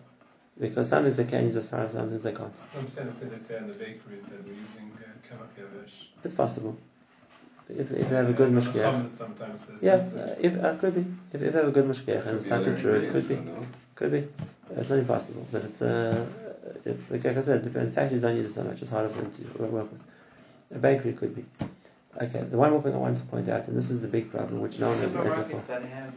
Because 0.60 0.88
some 0.88 1.04
things 1.04 1.16
they 1.16 1.24
can 1.24 1.44
use 1.44 1.56
as 1.56 1.66
flour, 1.66 1.88
some 1.92 2.10
things 2.10 2.22
they 2.22 2.32
can't. 2.32 2.52
I'm 2.76 2.88
saying 2.88 3.08
it's 3.08 3.20
they 3.20 3.36
say 3.36 3.58
in 3.58 3.68
the 3.68 3.74
bakeries 3.74 4.22
that 4.24 4.44
we're 4.44 4.54
using 4.54 4.90
uh, 4.96 5.26
kemak 5.26 5.54
yavesh. 5.56 6.06
It's 6.24 6.34
possible. 6.34 6.76
If, 7.68 7.92
if 7.92 8.08
they 8.08 8.16
have 8.16 8.30
a 8.30 8.32
good 8.32 8.50
mashgiach. 8.50 9.06
Sometimes 9.06 9.60
says 9.60 9.82
Yes, 9.82 10.10
this 10.10 10.38
uh, 10.38 10.40
if, 10.40 10.64
uh, 10.64 10.74
could 10.76 10.94
be. 10.94 11.04
If, 11.32 11.42
if 11.42 11.52
they 11.52 11.58
have 11.58 11.68
a 11.68 11.70
good 11.70 11.84
mashgiach 11.86 12.26
and 12.26 12.40
it's 12.40 12.46
not 12.46 12.64
true, 12.78 12.94
it 12.94 13.12
could 13.12 13.28
be. 13.28 13.34
though, 13.36 13.42
no? 13.42 13.66
Could 13.94 14.12
be. 14.12 14.28
It's 14.76 14.90
not 14.90 14.98
impossible, 14.98 15.46
but 15.52 15.64
it's 15.64 15.82
uh, 15.82 16.26
if, 16.84 17.10
like 17.10 17.24
I 17.24 17.42
said, 17.42 17.64
the 17.64 17.90
factories 17.90 18.22
don't 18.22 18.36
use 18.36 18.50
it 18.50 18.54
so 18.54 18.64
much. 18.64 18.82
It's 18.82 18.90
harder 18.90 19.08
for 19.10 19.22
them 19.22 19.32
to 19.32 19.62
work 19.62 19.92
with. 19.92 20.00
A 20.74 20.78
bakery 20.78 21.12
could 21.12 21.34
be. 21.34 21.44
Okay, 22.20 22.42
the 22.42 22.56
one 22.56 22.72
more 22.72 22.82
thing 22.82 22.94
I 22.94 22.98
wanted 22.98 23.18
to 23.18 23.24
point 23.26 23.48
out, 23.48 23.68
and 23.68 23.76
this 23.76 23.90
is 23.90 24.00
the 24.00 24.08
big 24.08 24.30
problem, 24.30 24.60
which 24.60 24.78
no 24.78 24.88
one 24.88 24.98
has 24.98 25.14
an 25.14 25.20
answer 25.20 25.44
for. 25.44 25.56
Supermarkets 25.56 25.66
that 25.66 25.82
have 25.82 26.12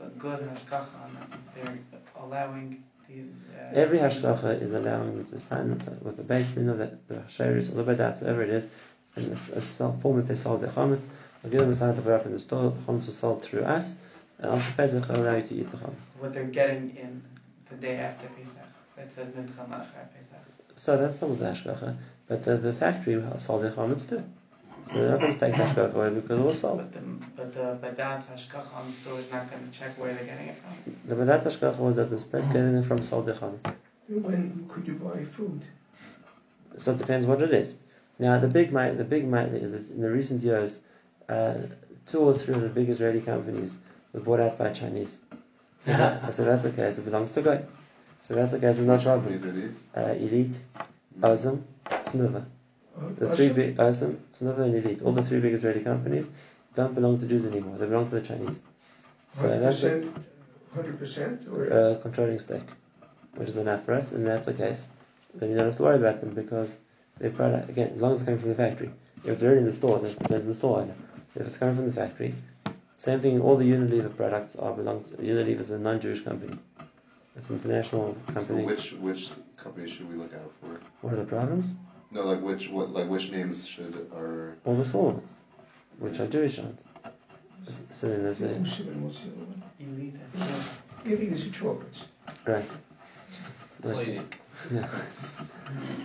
a 0.00 0.08
good 0.18 0.40
hashgacha 0.40 0.86
on 1.04 1.14
them, 1.14 1.44
they're 1.54 2.00
allowing 2.22 2.70
these. 2.70 2.93
Uh, 3.10 3.74
Every 3.74 3.98
hashgacha 3.98 4.60
is 4.62 4.72
allowing 4.72 5.24
to 5.26 5.40
sign 5.40 5.70
with 6.02 6.16
the 6.16 6.22
baseline 6.22 6.70
of 6.70 6.78
the, 6.78 6.98
the 7.08 7.20
hasheris 7.20 7.72
or 7.72 7.82
the 7.82 7.84
Badatz, 7.84 8.20
whatever 8.20 8.42
it 8.42 8.50
is, 8.50 8.68
in 9.16 9.32
a, 9.32 9.36
form 10.00 10.16
that 10.16 10.28
they 10.28 10.34
sold 10.34 10.62
their 10.62 10.70
chametz. 10.70 11.02
I'll 11.44 11.50
give 11.50 11.60
them 11.60 11.70
a 11.70 11.76
sign 11.76 11.94
to 11.96 12.02
put 12.02 12.12
up 12.12 12.26
in 12.26 12.32
the 12.32 12.38
store. 12.38 12.70
The 12.70 12.92
chametz 12.92 13.06
was 13.06 13.18
sold 13.18 13.42
through 13.42 13.62
us, 13.62 13.94
and 14.38 14.52
after 14.52 14.74
Pesach, 14.74 15.10
I'll 15.10 15.20
allow 15.20 15.36
you 15.36 15.42
to 15.42 15.54
eat 15.54 15.70
the 15.70 15.76
chametz. 15.76 16.12
So 16.12 16.20
what 16.20 16.34
they're 16.34 16.44
getting 16.44 16.96
in 16.96 17.22
the 17.70 17.76
day 17.76 17.96
after 17.96 18.28
Pesach, 18.28 18.56
that 18.96 19.12
says 19.12 19.32
Pesach. 19.32 20.40
So 20.76 20.96
that's 20.96 21.20
not 21.20 21.38
the 21.38 21.44
hashgacha, 21.44 21.96
but 22.26 22.42
the, 22.42 22.56
the 22.56 22.72
factory 22.72 23.22
sold 23.38 23.64
their 23.64 23.72
chametz 23.72 24.08
too. 24.08 24.24
So 24.88 25.00
they're 25.00 25.10
not 25.10 25.20
going 25.20 25.32
to 25.34 25.40
take 25.40 25.54
hashgacha 25.54 25.94
away 25.94 26.10
because 26.10 26.38
it 26.38 26.42
was 26.42 26.60
sold. 26.60 26.78
But 26.78 26.92
the 26.92 27.00
but 27.36 27.54
the 27.54 27.78
Badatz 27.86 28.26
hashgacha 28.26 28.76
on 28.76 28.90
the 28.90 28.96
store 28.98 29.18
is 29.18 29.30
not 29.30 29.50
going 29.50 29.68
to 29.68 29.78
check 29.78 29.98
where 29.98 30.12
they're 30.14 30.24
getting 30.24 30.48
it 30.48 30.56
from. 30.56 30.94
The 31.08 31.14
Badatz 31.14 31.44
hashgacha 31.44 31.78
was 31.78 31.96
that 31.96 32.10
this 32.10 32.24
place 32.24 32.44
getting 32.46 32.76
it 32.76 32.84
from 32.84 32.98
sold 32.98 33.26
their. 33.26 33.34
When 34.08 34.66
could 34.68 34.86
you 34.86 34.94
buy 34.94 35.24
food? 35.24 35.64
So 36.76 36.92
it 36.92 36.98
depends 36.98 37.26
what 37.26 37.40
it 37.40 37.52
is. 37.52 37.76
Now 38.18 38.38
the 38.38 38.48
big 38.48 38.72
ma- 38.72 38.92
the 38.92 39.04
big 39.04 39.26
matter 39.26 39.56
is 39.56 39.72
that 39.72 39.88
in 39.90 40.00
the 40.02 40.10
recent 40.10 40.42
years, 40.42 40.80
uh, 41.28 41.54
two 42.06 42.20
or 42.20 42.34
three 42.34 42.54
of 42.54 42.60
the 42.60 42.68
big 42.68 42.88
Israeli 42.90 43.20
companies 43.20 43.74
were 44.12 44.20
bought 44.20 44.40
out 44.40 44.58
by 44.58 44.70
Chinese. 44.72 45.18
So, 45.80 45.92
that, 45.92 46.34
so 46.34 46.44
that's 46.44 46.64
okay. 46.66 46.92
So 46.92 47.00
it 47.00 47.04
belongs 47.04 47.32
to 47.32 47.42
God. 47.42 47.66
So 48.22 48.34
that's 48.34 48.54
okay. 48.54 48.72
So 48.72 48.82
no 48.82 48.94
Which 48.94 49.04
problem. 49.04 49.40
companies 49.40 49.44
are 49.44 49.52
these? 49.52 49.78
Uh, 49.96 50.14
Elite, 50.18 50.64
Osem, 51.20 51.62
Tnuva. 51.86 52.44
Uh, 52.96 53.08
The 53.18 53.36
three 53.36 53.48
big, 53.50 53.78
Russian? 53.78 54.12
big 54.12 54.20
Osem, 54.40 54.42
not 54.42 54.58
and 54.58 54.74
Elite. 54.76 55.02
All 55.02 55.12
the 55.12 55.22
three 55.22 55.40
big 55.40 55.54
Israeli 55.54 55.80
companies 55.80 56.28
don't 56.74 56.94
belong 56.94 57.18
to 57.20 57.26
Jews 57.26 57.44
anymore. 57.46 57.76
They 57.78 57.86
belong 57.86 58.08
to 58.10 58.20
the 58.20 58.26
Chinese. 58.26 58.60
So 59.32 59.48
that's 59.48 59.82
a, 59.82 60.00
100%, 60.00 60.12
100% 60.76 61.52
or 61.52 61.72
uh, 61.72 62.00
controlling 62.02 62.38
stake, 62.38 62.68
which 63.34 63.48
is 63.48 63.56
enough 63.56 63.84
for 63.84 63.94
us, 63.94 64.12
and 64.12 64.26
that's 64.26 64.46
the 64.46 64.54
case. 64.54 64.86
Then 65.34 65.50
you 65.50 65.56
don't 65.56 65.66
have 65.66 65.76
to 65.76 65.82
worry 65.82 65.96
about 65.96 66.20
them 66.20 66.34
because 66.34 66.78
their 67.18 67.30
product, 67.30 67.68
again, 67.68 67.92
as 67.96 68.00
long 68.00 68.12
as 68.12 68.18
it's 68.20 68.24
coming 68.26 68.40
from 68.40 68.50
the 68.50 68.54
factory. 68.54 68.90
If 69.24 69.30
it's 69.30 69.42
already 69.42 69.60
in 69.60 69.66
the 69.66 69.72
store, 69.72 69.98
then 69.98 70.12
it 70.12 70.28
goes 70.28 70.42
in 70.42 70.48
the 70.48 70.54
store 70.54 70.80
owner. 70.80 70.94
If 71.34 71.42
it's 71.42 71.56
coming 71.56 71.76
from 71.76 71.86
the 71.86 71.92
factory, 71.92 72.34
same 72.98 73.20
thing, 73.20 73.40
all 73.40 73.56
the 73.56 73.64
Unilever 73.70 74.14
products 74.16 74.54
are 74.56 74.72
belong 74.72 75.02
to, 75.04 75.10
Unilever 75.16 75.60
is 75.60 75.70
a 75.70 75.78
non-Jewish 75.78 76.22
company. 76.22 76.56
It's 77.36 77.50
an 77.50 77.56
international 77.56 78.16
company. 78.26 78.44
So 78.44 78.54
company. 78.54 78.64
which 78.66 78.92
which 78.94 79.30
companies 79.56 79.90
should 79.90 80.08
we 80.08 80.14
look 80.14 80.32
out 80.34 80.52
for? 80.60 80.80
what 81.00 81.14
are 81.14 81.16
the 81.16 81.24
problems? 81.24 81.72
No, 82.14 82.22
like 82.22 82.40
which 82.40 82.68
what 82.68 82.90
like 82.90 83.08
which 83.08 83.30
names 83.32 83.66
should 83.66 83.94
are 84.14 84.56
All 84.64 84.76
the 84.76 84.84
small 84.84 85.10
ones, 85.12 85.34
which 85.98 86.20
are 86.20 86.26
Jewish 86.28 86.58
ones. 86.58 86.84
So 87.92 88.08
then 88.08 88.22
there's 88.22 88.40
a, 88.42 88.56
Ocean 88.60 89.02
what's 89.02 89.20
the 89.20 89.28
other 89.30 89.38
one? 89.40 89.62
Elite 89.80 90.14
and 90.34 90.64
Maybe 91.04 91.26
these 91.26 91.46
are 91.46 91.50
chocolates. 91.50 92.06
right. 92.46 92.64
That's 93.80 93.94
all 93.96 94.02
you 94.02 94.12
need. 94.20 94.36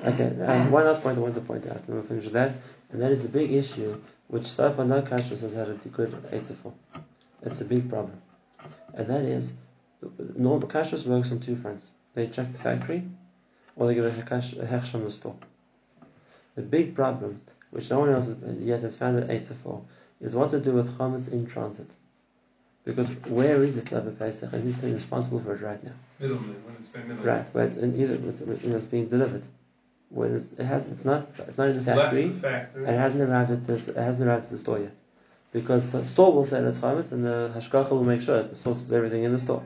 Okay, 0.04 0.36
um, 0.46 0.72
one 0.72 0.86
last 0.86 1.04
point 1.04 1.18
I 1.18 1.22
want 1.22 1.36
to 1.36 1.42
point 1.42 1.66
out, 1.68 1.78
and 1.86 1.88
we'll 1.90 2.04
finish 2.04 2.24
with 2.24 2.34
that, 2.34 2.54
and 2.92 3.02
that 3.02 3.12
is 3.12 3.22
the 3.22 3.30
big 3.30 3.52
issue 3.52 4.02
which 4.28 4.48
so 4.48 4.74
far 4.74 4.86
no 4.86 5.02
kashrus 5.02 5.42
has 5.42 5.54
had 5.54 5.70
a 5.70 5.74
good 5.76 6.12
answer 6.32 6.56
for. 6.56 6.74
It's 7.44 7.62
a 7.62 7.66
big 7.66 7.90
problem, 7.90 8.20
and 8.96 9.08
that 9.08 9.24
is 9.26 9.56
normal 10.36 10.68
kashrus 10.68 11.06
works 11.06 11.32
on 11.32 11.40
two 11.40 11.56
fronts. 11.56 11.88
They 12.16 12.28
check 12.28 12.52
the 12.52 12.58
factory, 12.58 13.04
or 13.76 13.88
they 13.88 13.96
give 13.96 14.06
a 14.06 14.12
hekash- 14.12 14.60
a 14.60 14.66
hechsh 14.66 14.96
on 14.96 15.04
the 15.04 15.12
store. 15.12 15.36
The 16.60 16.66
big 16.66 16.94
problem, 16.94 17.40
which 17.70 17.90
no 17.90 18.00
one 18.02 18.10
else 18.10 18.28
yet 18.60 18.82
has 18.82 18.98
found 18.98 19.18
an 19.18 19.32
answer 19.32 19.56
for, 19.64 19.82
is 20.20 20.36
what 20.36 20.52
to 20.52 20.60
do 20.60 20.74
with 20.74 20.98
chametz 20.98 21.32
in 21.32 21.48
transit. 21.48 21.88
Because 22.84 23.08
where 23.28 23.64
is 23.64 23.78
it 23.78 23.94
over 23.94 24.12
Pesach, 24.12 24.52
and 24.52 24.64
who's 24.64 24.84
responsible 24.84 25.40
for 25.40 25.56
it 25.56 25.62
right 25.62 25.82
now? 25.82 25.94
Middleman, 26.20 26.62
when 26.66 26.76
it's 26.76 26.90
by 26.90 27.00
middleman. 27.00 27.24
Right, 27.24 27.46
where 27.54 27.64
it's 27.64 27.78
in 27.78 27.98
either 27.98 28.18
when 28.18 28.76
it's 28.76 28.86
being 28.88 29.08
delivered. 29.08 29.44
When 30.10 30.36
it's, 30.36 30.52
it 30.52 30.66
has, 30.66 30.86
it's 30.88 31.06
not, 31.06 31.30
it's 31.48 31.58
not 31.58 31.70
in 31.70 31.78
the 31.78 31.82
factory, 31.82 32.30
factory. 32.34 32.86
and 32.86 32.94
it 32.94 33.00
hasn't 33.00 33.30
arrived 33.30 33.52
at 33.52 33.66
this, 33.66 33.88
it 33.88 33.96
hasn't 33.96 34.28
arrived 34.28 34.44
at 34.44 34.52
the 34.52 34.58
store 34.58 34.80
yet, 34.80 34.96
because 35.54 35.90
the 35.92 36.04
store 36.04 36.34
will 36.34 36.46
sell 36.46 36.68
its 36.68 36.80
chametz, 36.80 37.14
and 37.14 37.24
the 37.24 37.54
hashgacha 37.56 37.92
will 37.92 38.04
make 38.04 38.20
sure 38.20 38.36
that 38.36 38.50
the 38.50 38.58
store 38.58 38.76
sells 38.76 38.92
everything 38.92 39.24
in 39.24 39.32
the 39.32 39.40
store. 39.40 39.64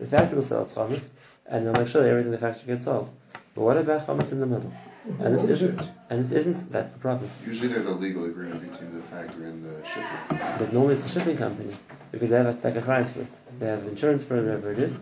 The 0.00 0.08
factory 0.08 0.38
will 0.38 0.42
sell 0.42 0.64
its 0.64 0.74
chametz, 0.74 1.06
and 1.46 1.64
they'll 1.64 1.72
make 1.72 1.86
sure 1.86 2.02
that 2.02 2.10
everything 2.10 2.32
in 2.32 2.40
the 2.40 2.44
factory 2.44 2.66
gets 2.66 2.86
sold. 2.86 3.14
But 3.54 3.60
what 3.62 3.76
about 3.76 4.08
chametz 4.08 4.32
in 4.32 4.40
the 4.40 4.46
middle? 4.46 4.72
And 5.04 5.34
this 5.34 5.44
isn't, 5.48 5.80
and 6.10 6.20
this 6.24 6.30
isn't. 6.32 6.70
That's 6.70 6.92
the 6.92 6.98
problem. 7.00 7.28
Usually 7.44 7.68
there's 7.68 7.86
a 7.86 7.90
legal 7.90 8.24
agreement 8.26 8.60
between 8.70 8.94
the 8.94 9.02
factory 9.02 9.46
and 9.46 9.62
the 9.62 9.84
shipper. 9.84 10.56
But 10.58 10.72
normally 10.72 10.94
it's 10.94 11.06
a 11.06 11.08
shipping 11.08 11.36
company 11.36 11.76
because 12.12 12.30
they 12.30 12.36
have 12.36 12.64
a 12.64 12.80
price 12.80 13.10
for 13.10 13.22
it. 13.22 13.38
They 13.58 13.66
have 13.66 13.84
insurance 13.86 14.22
for 14.22 14.36
it, 14.36 14.44
whatever 14.44 14.70
it 14.70 14.78
is. 14.78 14.96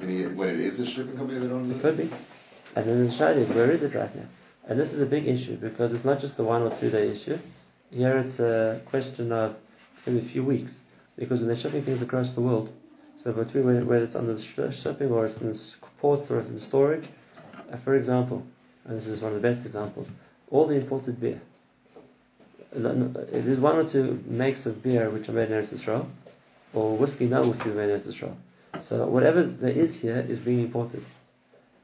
Meaning, 0.00 0.36
when 0.36 0.48
it 0.48 0.60
is 0.60 0.80
a 0.80 0.86
shipping 0.86 1.16
company 1.16 1.40
that 1.40 1.52
owns 1.52 1.70
It 1.70 1.76
it? 1.76 1.82
could 1.82 1.96
be. 1.98 2.10
And 2.74 2.86
then 2.86 3.06
the 3.06 3.12
shayla 3.12 3.36
is 3.36 3.48
where 3.50 3.70
is 3.70 3.82
it 3.82 3.94
right 3.94 4.14
now? 4.16 4.24
And 4.66 4.80
this 4.80 4.94
is 4.94 5.00
a 5.00 5.06
big 5.06 5.26
issue 5.26 5.56
because 5.56 5.92
it's 5.92 6.04
not 6.04 6.18
just 6.18 6.36
the 6.38 6.44
one 6.44 6.62
or 6.62 6.70
two 6.76 6.90
day 6.90 7.08
issue. 7.10 7.38
Here 7.90 8.16
it's 8.16 8.40
a 8.40 8.80
question 8.86 9.30
of 9.30 9.56
maybe 10.06 10.20
a 10.20 10.22
few 10.22 10.42
weeks 10.42 10.80
because 11.16 11.40
when 11.40 11.48
they're 11.48 11.56
shipping 11.56 11.82
things 11.82 12.00
across 12.00 12.32
the 12.32 12.40
world, 12.40 12.72
so 13.22 13.32
between 13.32 13.86
whether, 13.86 14.04
it's 14.04 14.16
on 14.16 14.26
the 14.26 14.38
shipping 14.38 15.10
or 15.10 15.26
it's 15.26 15.36
in 15.36 15.52
the 15.52 15.74
ports 15.98 16.30
or 16.30 16.40
it's 16.40 16.48
in 16.48 16.58
storage, 16.58 17.04
uh, 17.70 17.76
for 17.76 17.94
example, 17.94 18.44
and 18.84 18.96
this 18.96 19.06
is 19.06 19.20
one 19.20 19.34
of 19.34 19.42
the 19.42 19.48
best 19.48 19.64
examples, 19.64 20.10
all 20.50 20.66
the 20.66 20.74
imported 20.74 21.20
beer. 21.20 21.40
There's 22.72 23.60
one 23.60 23.76
or 23.76 23.84
two 23.84 24.22
makes 24.26 24.66
of 24.66 24.82
beer 24.82 25.10
which 25.10 25.28
are 25.28 25.32
made 25.32 25.50
in 25.50 25.62
Eretz 25.62 25.72
Israel, 25.72 26.08
or 26.72 26.96
whiskey, 26.96 27.26
no 27.26 27.46
whiskey 27.46 27.68
is 27.68 27.76
made 27.76 27.90
in 27.90 27.98
Eretz 27.98 28.06
Israel. 28.06 28.36
So 28.80 29.06
whatever 29.06 29.42
there 29.42 29.72
is 29.72 30.00
here 30.00 30.24
is 30.28 30.38
being 30.38 30.60
imported. 30.60 31.04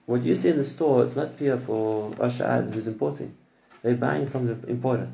What 0.07 0.23
you 0.23 0.35
see 0.35 0.49
in 0.49 0.57
the 0.57 0.65
store, 0.65 1.05
it's 1.05 1.17
not 1.17 1.39
beer 1.39 1.59
for 1.59 2.11
Ashad 2.13 2.73
who's 2.73 2.87
importing. 2.87 3.37
They're 3.83 3.95
buying 3.95 4.29
from 4.29 4.47
the 4.47 4.69
importer. 4.69 5.09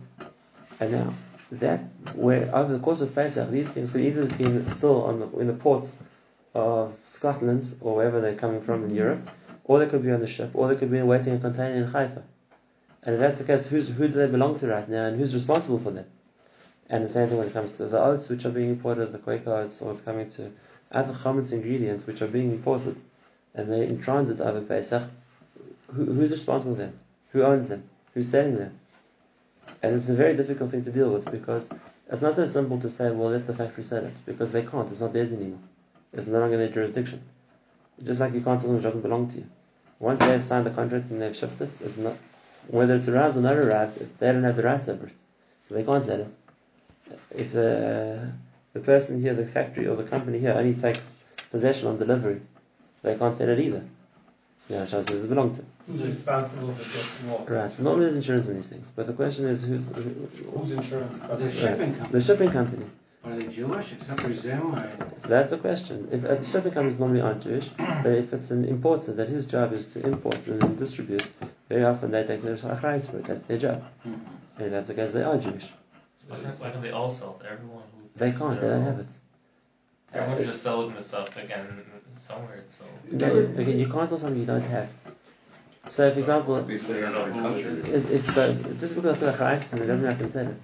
And 0.79 0.93
now, 0.93 1.15
that 1.53 1.81
where 2.15 2.55
over 2.55 2.73
the 2.73 2.79
course 2.79 3.01
of 3.01 3.15
Pesach, 3.15 3.51
these 3.51 3.73
things 3.73 3.91
could 3.91 4.01
either 4.01 4.27
be 4.27 4.71
still 4.71 5.03
on 5.05 5.21
the, 5.21 5.39
in 5.39 5.47
the 5.47 5.53
ports 5.53 5.97
of 6.55 6.95
Scotland 7.07 7.75
or 7.81 7.97
wherever 7.97 8.21
they're 8.21 8.37
coming 8.37 8.63
from 8.63 8.85
in 8.85 8.95
Europe, 8.95 9.29
or 9.65 9.79
they 9.79 9.87
could 9.87 10.03
be 10.03 10.13
on 10.13 10.21
the 10.21 10.27
ship, 10.27 10.51
or 10.55 10.69
they 10.69 10.77
could 10.77 10.91
be 10.91 11.01
waiting 11.03 11.35
a 11.35 11.39
container 11.39 11.75
in 11.75 11.85
Haifa. 11.85 12.23
And 13.03 13.15
if 13.15 13.21
that's 13.21 13.39
the 13.39 13.45
case, 13.45 13.67
who's, 13.67 13.89
who 13.89 14.09
do 14.09 14.15
they 14.15 14.27
belong 14.27 14.59
to 14.59 14.67
right 14.67 14.89
now, 14.89 15.07
and 15.07 15.19
who's 15.19 15.35
responsible 15.35 15.79
for 15.79 15.91
them? 15.91 16.07
And 16.89 17.05
the 17.05 17.09
same 17.09 17.29
thing 17.29 17.39
when 17.39 17.49
it 17.49 17.53
comes 17.53 17.73
to 17.73 17.87
the 17.87 18.03
oats 18.03 18.29
which 18.29 18.45
are 18.45 18.51
being 18.51 18.71
imported, 18.71 19.13
the 19.13 19.19
Quaker 19.19 19.53
oats, 19.53 19.81
or 19.81 19.93
it's 19.93 20.01
coming 20.01 20.31
to 20.33 20.53
other 20.93 21.13
chametz 21.13 21.53
ingredients 21.53 22.07
which 22.07 22.23
are 22.23 22.29
being 22.29 22.51
imported, 22.51 22.97
and 23.55 23.71
they're 23.71 23.85
in 23.85 24.01
transit 24.01 24.41
over 24.41 24.61
Pesach. 24.61 25.03
Who, 25.89 26.05
who's 26.05 26.31
responsible 26.31 26.75
for 26.75 26.83
them? 26.83 26.99
Who 27.33 27.43
owns 27.43 27.69
them? 27.69 27.85
Who's 28.13 28.29
selling 28.29 28.57
them? 28.57 28.79
And 29.83 29.97
it's 29.97 30.09
a 30.09 30.15
very 30.15 30.37
difficult 30.37 30.71
thing 30.71 30.85
to 30.85 30.93
deal 30.93 31.11
with 31.11 31.31
because 31.31 31.69
it's 32.11 32.23
not 32.23 32.37
so 32.37 32.47
simple 32.47 32.81
to 32.81 32.91
say, 32.91 33.11
well, 33.11 33.31
let 33.31 33.47
the 33.47 33.55
factory 33.55 33.83
sell 33.83 34.05
it, 34.05 34.15
because 34.27 34.53
they 34.53 34.63
can't. 34.63 34.91
It's 34.91 35.01
not 35.01 35.13
theirs 35.13 35.33
anymore. 35.33 35.59
It's 36.13 36.27
no 36.27 36.39
longer 36.39 36.59
their 36.59 36.69
jurisdiction. 36.69 37.23
Just 38.03 38.21
like 38.21 38.33
you 38.35 38.41
can't 38.41 38.59
sell 38.59 38.69
something 38.69 38.75
which 38.77 38.83
doesn't 38.85 39.03
belong 39.03 39.29
to 39.29 39.39
you. 39.39 39.47
Once 40.01 40.21
they've 40.21 40.45
signed 40.45 40.67
the 40.67 40.71
contract 40.71 41.11
and 41.11 41.21
they've 41.23 41.37
shipped 41.37 41.61
it, 41.61 41.71
it's 41.81 41.97
not 41.97 42.15
whether 42.69 42.95
it's 42.95 43.09
arrived 43.09 43.37
or 43.37 43.41
not 43.41 43.57
arrived, 43.57 44.19
they 44.19 44.33
don't 44.33 44.43
have 44.43 44.57
the 44.57 44.63
rights 44.63 44.89
over 44.89 45.07
it, 45.07 45.13
so 45.69 45.75
they 45.75 45.85
can't 45.85 46.05
sell 46.05 46.21
it. 46.21 46.29
If 47.31 47.53
the 47.53 48.33
the 48.73 48.81
person 48.81 49.21
here, 49.21 49.35
the 49.35 49.47
factory 49.47 49.87
or 49.87 49.97
the 49.97 50.05
company 50.05 50.39
here, 50.39 50.53
only 50.53 50.75
takes 50.75 51.15
possession 51.51 51.89
on 51.89 51.99
delivery, 51.99 52.41
they 53.03 53.17
can't 53.17 53.37
sell 53.37 53.49
it 53.49 53.61
either. 53.61 53.85
So 54.59 54.75
now 54.75 54.83
it 54.83 54.89
shows 54.89 55.07
who 55.09 55.15
does 55.15 55.25
it 55.25 55.29
belong 55.29 55.55
to. 55.55 55.65
Who's 55.87 56.03
responsible 56.03 56.71
if 56.71 56.81
it 56.81 56.93
gets 56.93 57.25
lost? 57.25 57.51
Right. 57.51 57.73
So 57.73 57.83
normally 57.83 58.07
there's 58.07 58.17
insurance 58.17 58.49
in 58.49 58.57
these 58.57 58.69
things, 58.69 58.91
but 58.97 59.07
the 59.07 59.13
question 59.13 59.47
is 59.47 59.63
who's 59.65 59.89
who, 59.91 60.03
Whose 60.03 60.73
insurance 60.73 61.19
company? 61.19 61.45
The 61.45 61.53
shipping 61.53 61.95
company. 61.95 62.13
the 62.13 62.21
shipping 62.21 62.51
company. 62.51 62.87
Are 63.25 63.37
they 63.37 63.47
Jewish, 63.49 63.93
except 63.93 64.21
presume, 64.21 64.75
or? 64.75 64.91
So 65.17 65.29
that's 65.29 65.51
the 65.51 65.57
question. 65.59 66.09
If 66.13 66.25
uh, 66.25 66.35
the 66.35 66.45
shipping 66.45 66.73
companies 66.73 66.99
normally 66.99 67.23
aren't 67.23 67.43
Jewish, 67.43 67.69
but 67.69 68.07
if 68.13 68.33
it's 68.35 68.51
an 68.51 68.65
importer 68.67 69.13
that 69.15 69.29
his 69.29 69.47
job 69.47 69.73
is 69.73 69.93
to 69.95 70.07
import 70.07 70.47
and 70.47 70.61
then 70.61 70.77
distribute, 70.77 71.27
very 71.71 71.85
often 71.85 72.11
they 72.11 72.25
take 72.25 72.43
the 72.43 72.57
price 72.81 73.07
for 73.07 73.19
it. 73.19 73.25
That's 73.25 73.43
their 73.43 73.59
job. 73.59 73.83
Mhm. 74.07 74.19
And 74.59 74.73
that's 74.73 74.89
because 74.89 75.13
they 75.15 75.23
are 75.23 75.39
Jewish. 75.39 75.73
Why 76.29 76.39
can't, 76.41 76.61
why 76.61 76.71
can't 76.71 76.83
they 76.83 76.91
all 76.91 77.09
sell 77.09 77.35
to 77.41 77.51
everyone 77.51 77.83
who 77.97 78.09
They 78.17 78.33
can't. 78.33 78.61
They 78.61 78.69
don't 78.69 78.81
all- 78.81 78.91
have 78.93 78.99
it. 79.01 79.07
Everyone 80.13 80.45
just 80.45 80.63
sell 80.63 80.83
it 80.83 80.87
in 80.89 80.95
the 80.95 81.03
stuff 81.03 81.37
again 81.37 81.83
somewhere. 82.19 82.63
So 82.69 82.85
No, 83.11 83.39
again, 83.57 83.79
you 83.79 83.89
can't 83.89 84.09
sell 84.09 84.19
something 84.19 84.39
you 84.39 84.47
don't 84.47 84.61
have. 84.63 84.89
So, 85.89 86.11
for 86.11 86.19
example, 86.19 86.57
Could 86.57 86.69
be 86.69 86.79
sitting 86.79 87.03
in 87.03 87.09
another 87.09 87.31
country. 87.33 87.81
if, 87.93 88.11
if 88.11 88.39
uh, 88.39 88.53
just 88.81 88.95
because 88.95 89.17
I 89.17 89.19
feel 89.19 89.29
like 89.29 89.73
and 89.73 89.83
it 89.83 89.87
doesn't 89.87 90.07
happen 90.07 90.27
to 90.27 90.33
sell 90.33 90.49
it, 90.49 90.61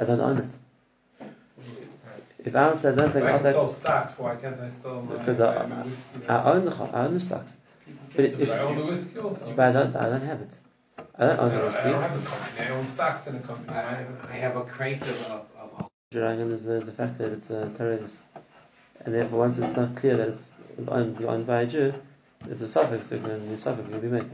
I 0.00 0.04
don't 0.04 0.20
own 0.20 0.38
it. 0.38 0.63
You 2.44 2.50
could, 2.50 2.56
uh, 2.56 2.56
If 2.56 2.56
I 2.56 2.68
don't 2.68 2.78
say, 2.78 2.88
I 2.90 2.94
don't 2.94 3.06
If 3.06 3.12
think 3.14 3.24
I 3.26 3.30
I'll 3.30 3.42
take. 3.42 3.52
sell 3.52 3.66
stocks, 3.66 4.18
why 4.18 4.36
can't 4.36 4.60
I 4.60 4.68
sell 4.68 5.02
my, 5.02 5.16
Because 5.16 5.38
my, 5.38 5.46
I- 5.56 5.66
my 5.66 5.82
whiskey? 5.82 6.28
I 6.28 6.42
own 6.52 6.64
the 6.64 6.72
I 6.92 7.04
own 7.06 7.14
the 7.14 7.20
stocks, 7.20 7.56
but 8.16 8.24
If 8.24 8.40
if, 8.40 8.50
I 8.50 8.58
own 8.58 8.76
the 8.78 8.84
whiskey 8.86 9.18
also. 9.18 9.52
but 9.56 9.64
I 9.68 9.72
don't 9.72 9.96
I 9.96 10.08
don't 10.10 10.22
have 10.22 10.40
it. 10.42 10.50
I 11.18 11.26
don't 11.26 11.38
own 11.40 11.48
the 11.50 11.58
don't, 11.60 11.74
I 11.74 11.90
don't 11.90 12.02
have 12.02 12.22
the 12.24 12.30
company. 12.30 12.66
I 12.66 12.70
own 12.70 12.86
stocks 12.86 13.26
in 13.28 13.36
a 13.36 13.40
company. 13.40 13.68
I, 13.70 13.80
have? 13.94 14.30
I 14.30 14.32
have 14.44 14.56
a 14.56 14.64
crate 14.64 15.02
of, 15.02 15.22
of, 15.26 15.46
of 15.80 15.88
Dragon 16.12 16.52
is 16.52 16.64
the, 16.64 16.80
the 16.80 16.92
fact 16.92 17.18
that 17.18 17.32
it's 17.32 17.50
a 17.50 17.68
terrorist, 17.76 18.20
and 19.04 19.14
therefore 19.14 19.38
once 19.40 19.58
it's 19.58 19.76
not 19.76 19.96
clear 19.96 20.16
that 20.16 20.28
it's 20.28 20.50
owned, 20.88 21.24
owned 21.24 21.46
by 21.46 21.62
a 21.62 21.66
Jew, 21.66 21.92
it's 22.48 22.60
a 22.60 22.68
suffix. 22.68 23.08
So 23.08 23.18
can 23.18 23.48
the 23.48 23.58
suffix 23.58 23.88
will 23.88 23.98
be 24.00 24.08
making. 24.08 24.30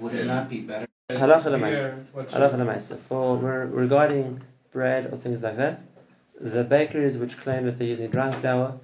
would 0.00 0.12
it 0.14 0.26
not 0.26 0.48
be 0.50 0.60
better? 0.60 0.86
Halacha 1.10 1.46
l'maisa. 1.46 1.72
Beer, 1.72 2.06
what 2.12 2.30
should- 2.30 2.40
Halacha 2.40 2.58
l'maisa. 2.58 2.96
For 3.08 3.36
regarding 3.38 4.40
bread 4.72 5.12
or 5.12 5.16
things 5.18 5.42
like 5.42 5.56
that, 5.56 5.80
the 6.42 6.64
bakeries 6.64 7.16
which 7.16 7.38
claim 7.38 7.66
that 7.66 7.78
they're 7.78 7.88
using 7.88 8.10
dry 8.10 8.30
flour 8.30 8.78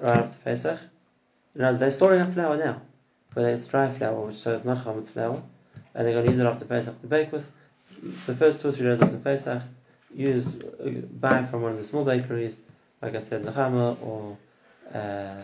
right 0.00 0.18
after 0.18 0.36
Pesach, 0.44 0.80
you 1.54 1.62
know, 1.62 1.76
they're 1.76 1.90
storing 1.90 2.20
up 2.20 2.34
flour 2.34 2.56
now, 2.56 2.82
but 3.34 3.44
it's 3.44 3.68
dry 3.68 3.90
flour, 3.90 4.26
which 4.26 4.36
so 4.36 4.56
it's 4.56 4.64
not 4.64 4.84
chametz 4.84 5.08
flour, 5.08 5.42
and 5.94 6.06
they're 6.06 6.14
going 6.14 6.26
to 6.26 6.32
use 6.32 6.40
it 6.40 6.46
after 6.46 6.64
Pesach 6.64 7.00
to 7.00 7.06
bake 7.06 7.32
with. 7.32 7.46
The 8.26 8.34
first 8.34 8.60
two 8.60 8.68
or 8.68 8.72
three 8.72 8.86
days 8.86 9.00
after 9.00 9.16
Pesach, 9.18 9.62
use 10.14 10.60
uh, 10.62 10.90
buy 11.20 11.44
from 11.46 11.62
one 11.62 11.72
of 11.72 11.78
the 11.78 11.84
small 11.84 12.04
bakeries, 12.04 12.58
like 13.02 13.14
I 13.14 13.20
said, 13.20 13.44
Nechama 13.44 13.96
or 14.02 14.36
uh, 14.92 15.40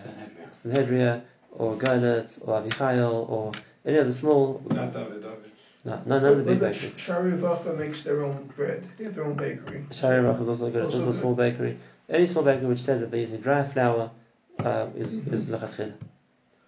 Sanhedrin. 0.53 0.99
Sanhedria 0.99 1.23
or 1.53 1.77
Golet 1.77 2.47
or 2.47 2.63
Avichail 2.63 3.29
or 3.29 3.53
any 3.85 3.99
of 3.99 4.07
the 4.07 4.13
small, 4.13 4.63
Not 4.71 4.93
Davidovich. 4.93 5.50
No, 5.85 6.01
none 6.07 6.25
of 6.25 6.37
the 6.39 6.43
big 6.43 6.61
What 6.61 6.69
about 6.69 6.73
bakeries. 6.75 6.99
Shari 6.99 7.33
Vacha 7.33 7.77
makes 7.79 8.03
their 8.03 8.23
own 8.23 8.51
bread. 8.57 8.83
They 8.97 9.05
have 9.05 9.15
their 9.15 9.25
own 9.25 9.35
bakery. 9.35 9.85
Shari 9.93 10.23
Rach 10.23 10.41
is 10.41 10.49
also 10.49 10.71
good. 10.71 10.85
It's 10.85 10.95
Also 10.95 10.99
also 11.07 11.11
a 11.11 11.13
good. 11.13 11.21
small 11.21 11.35
bakery. 11.35 11.79
Any 12.09 12.27
small 12.27 12.45
bakery 12.45 12.67
which 12.67 12.83
says 12.83 13.01
that 13.01 13.11
they're 13.11 13.21
using 13.21 13.41
dry 13.41 13.63
flour 13.65 14.11
uh, 14.59 14.87
is 14.97 15.21
Mhm. 15.21 15.33
is 15.33 15.47
lechatchila. 15.47 15.95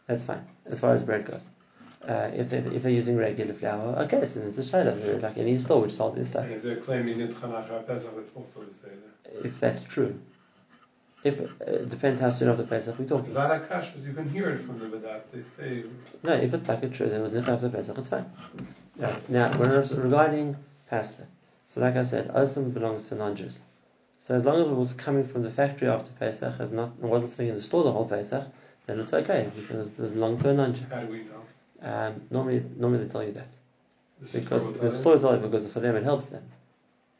That's 0.06 0.24
fine 0.24 0.44
as 0.66 0.80
far 0.80 0.94
as 0.94 1.02
bread 1.02 1.26
goes. 1.26 1.44
Uh, 2.08 2.30
if 2.34 2.48
they 2.50 2.58
if 2.58 2.82
they're 2.82 2.90
using 2.90 3.16
regular 3.16 3.54
flour, 3.54 3.96
okay, 4.04 4.24
so 4.26 4.40
it's 4.40 4.58
a 4.58 4.62
shayla 4.62 5.22
like 5.22 5.36
any 5.38 5.58
store 5.58 5.82
which 5.82 5.92
sold 5.92 6.16
this 6.16 6.30
stuff. 6.30 6.46
If 6.48 6.62
they're 6.62 6.76
claiming 6.76 7.18
Nitchanach 7.18 7.86
Pesach, 7.86 8.14
it's 8.18 8.34
also 8.34 8.60
the 8.64 8.74
same. 8.74 8.98
If 9.44 9.60
that's 9.60 9.84
true, 9.84 10.18
if 11.22 11.38
uh, 11.40 11.44
it 11.66 11.90
depends 11.90 12.20
how 12.20 12.30
soon 12.30 12.48
after 12.48 12.64
Pesach 12.64 12.98
we're 12.98 13.06
talking. 13.06 13.32
Vada 13.34 13.60
Kashas, 13.60 14.04
you 14.04 14.14
can 14.14 14.28
hear 14.28 14.50
it 14.50 14.58
from 14.58 14.78
the 14.80 14.86
Vedat. 14.86 15.30
They 15.32 15.40
say 15.40 15.84
No, 16.24 16.32
if 16.32 16.52
it's 16.54 16.68
like 16.68 16.82
a 16.82 16.88
true, 16.88 17.08
then 17.08 17.20
it 17.20 17.24
was 17.24 17.32
nicht 17.32 17.48
after 17.48 17.68
Pesach, 17.68 17.98
it's 17.98 18.08
fine. 18.08 18.26
Yeah. 18.98 19.18
Now, 19.28 19.52
regarding 19.58 20.56
pasta, 20.88 21.26
so 21.66 21.80
like 21.80 21.96
I 21.96 22.04
said, 22.04 22.28
Osem 22.28 22.74
belongs 22.74 23.08
to 23.08 23.14
non-Jews. 23.14 23.60
So 24.20 24.36
as 24.36 24.44
long 24.44 24.60
as 24.60 24.68
it 24.68 24.74
was 24.74 24.92
coming 24.92 25.26
from 25.26 25.42
the 25.42 25.50
factory 25.50 25.88
after 25.88 26.12
Pesach, 26.12 26.54
as 26.60 26.70
not, 26.70 26.92
it 27.02 27.04
wasn't 27.04 27.32
sitting 27.32 27.48
in 27.48 27.56
the 27.56 27.62
store 27.62 27.82
the 27.82 27.92
whole 27.92 28.06
Pesach, 28.06 28.46
then 28.86 29.00
it's 29.00 29.12
okay 29.12 29.50
because 29.56 29.86
it 29.86 29.96
belonged 30.14 30.40
to 30.42 30.50
a 30.50 30.54
non-Jew. 30.54 30.84
how 30.90 31.00
do 31.00 31.12
we 31.12 31.24
know? 31.24 31.42
Um, 31.82 32.20
normally, 32.30 32.62
normally 32.76 33.04
they 33.04 33.10
tell 33.10 33.24
you 33.24 33.32
that 33.32 33.48
The 34.20 34.40
because 34.40 34.62
store 34.62 34.90
the 34.90 34.98
store 34.98 35.14
will 35.14 35.20
tell 35.20 35.34
you 35.34 35.48
because 35.48 35.72
for 35.72 35.80
them 35.80 35.96
it 35.96 36.04
helps 36.04 36.26
them. 36.26 36.44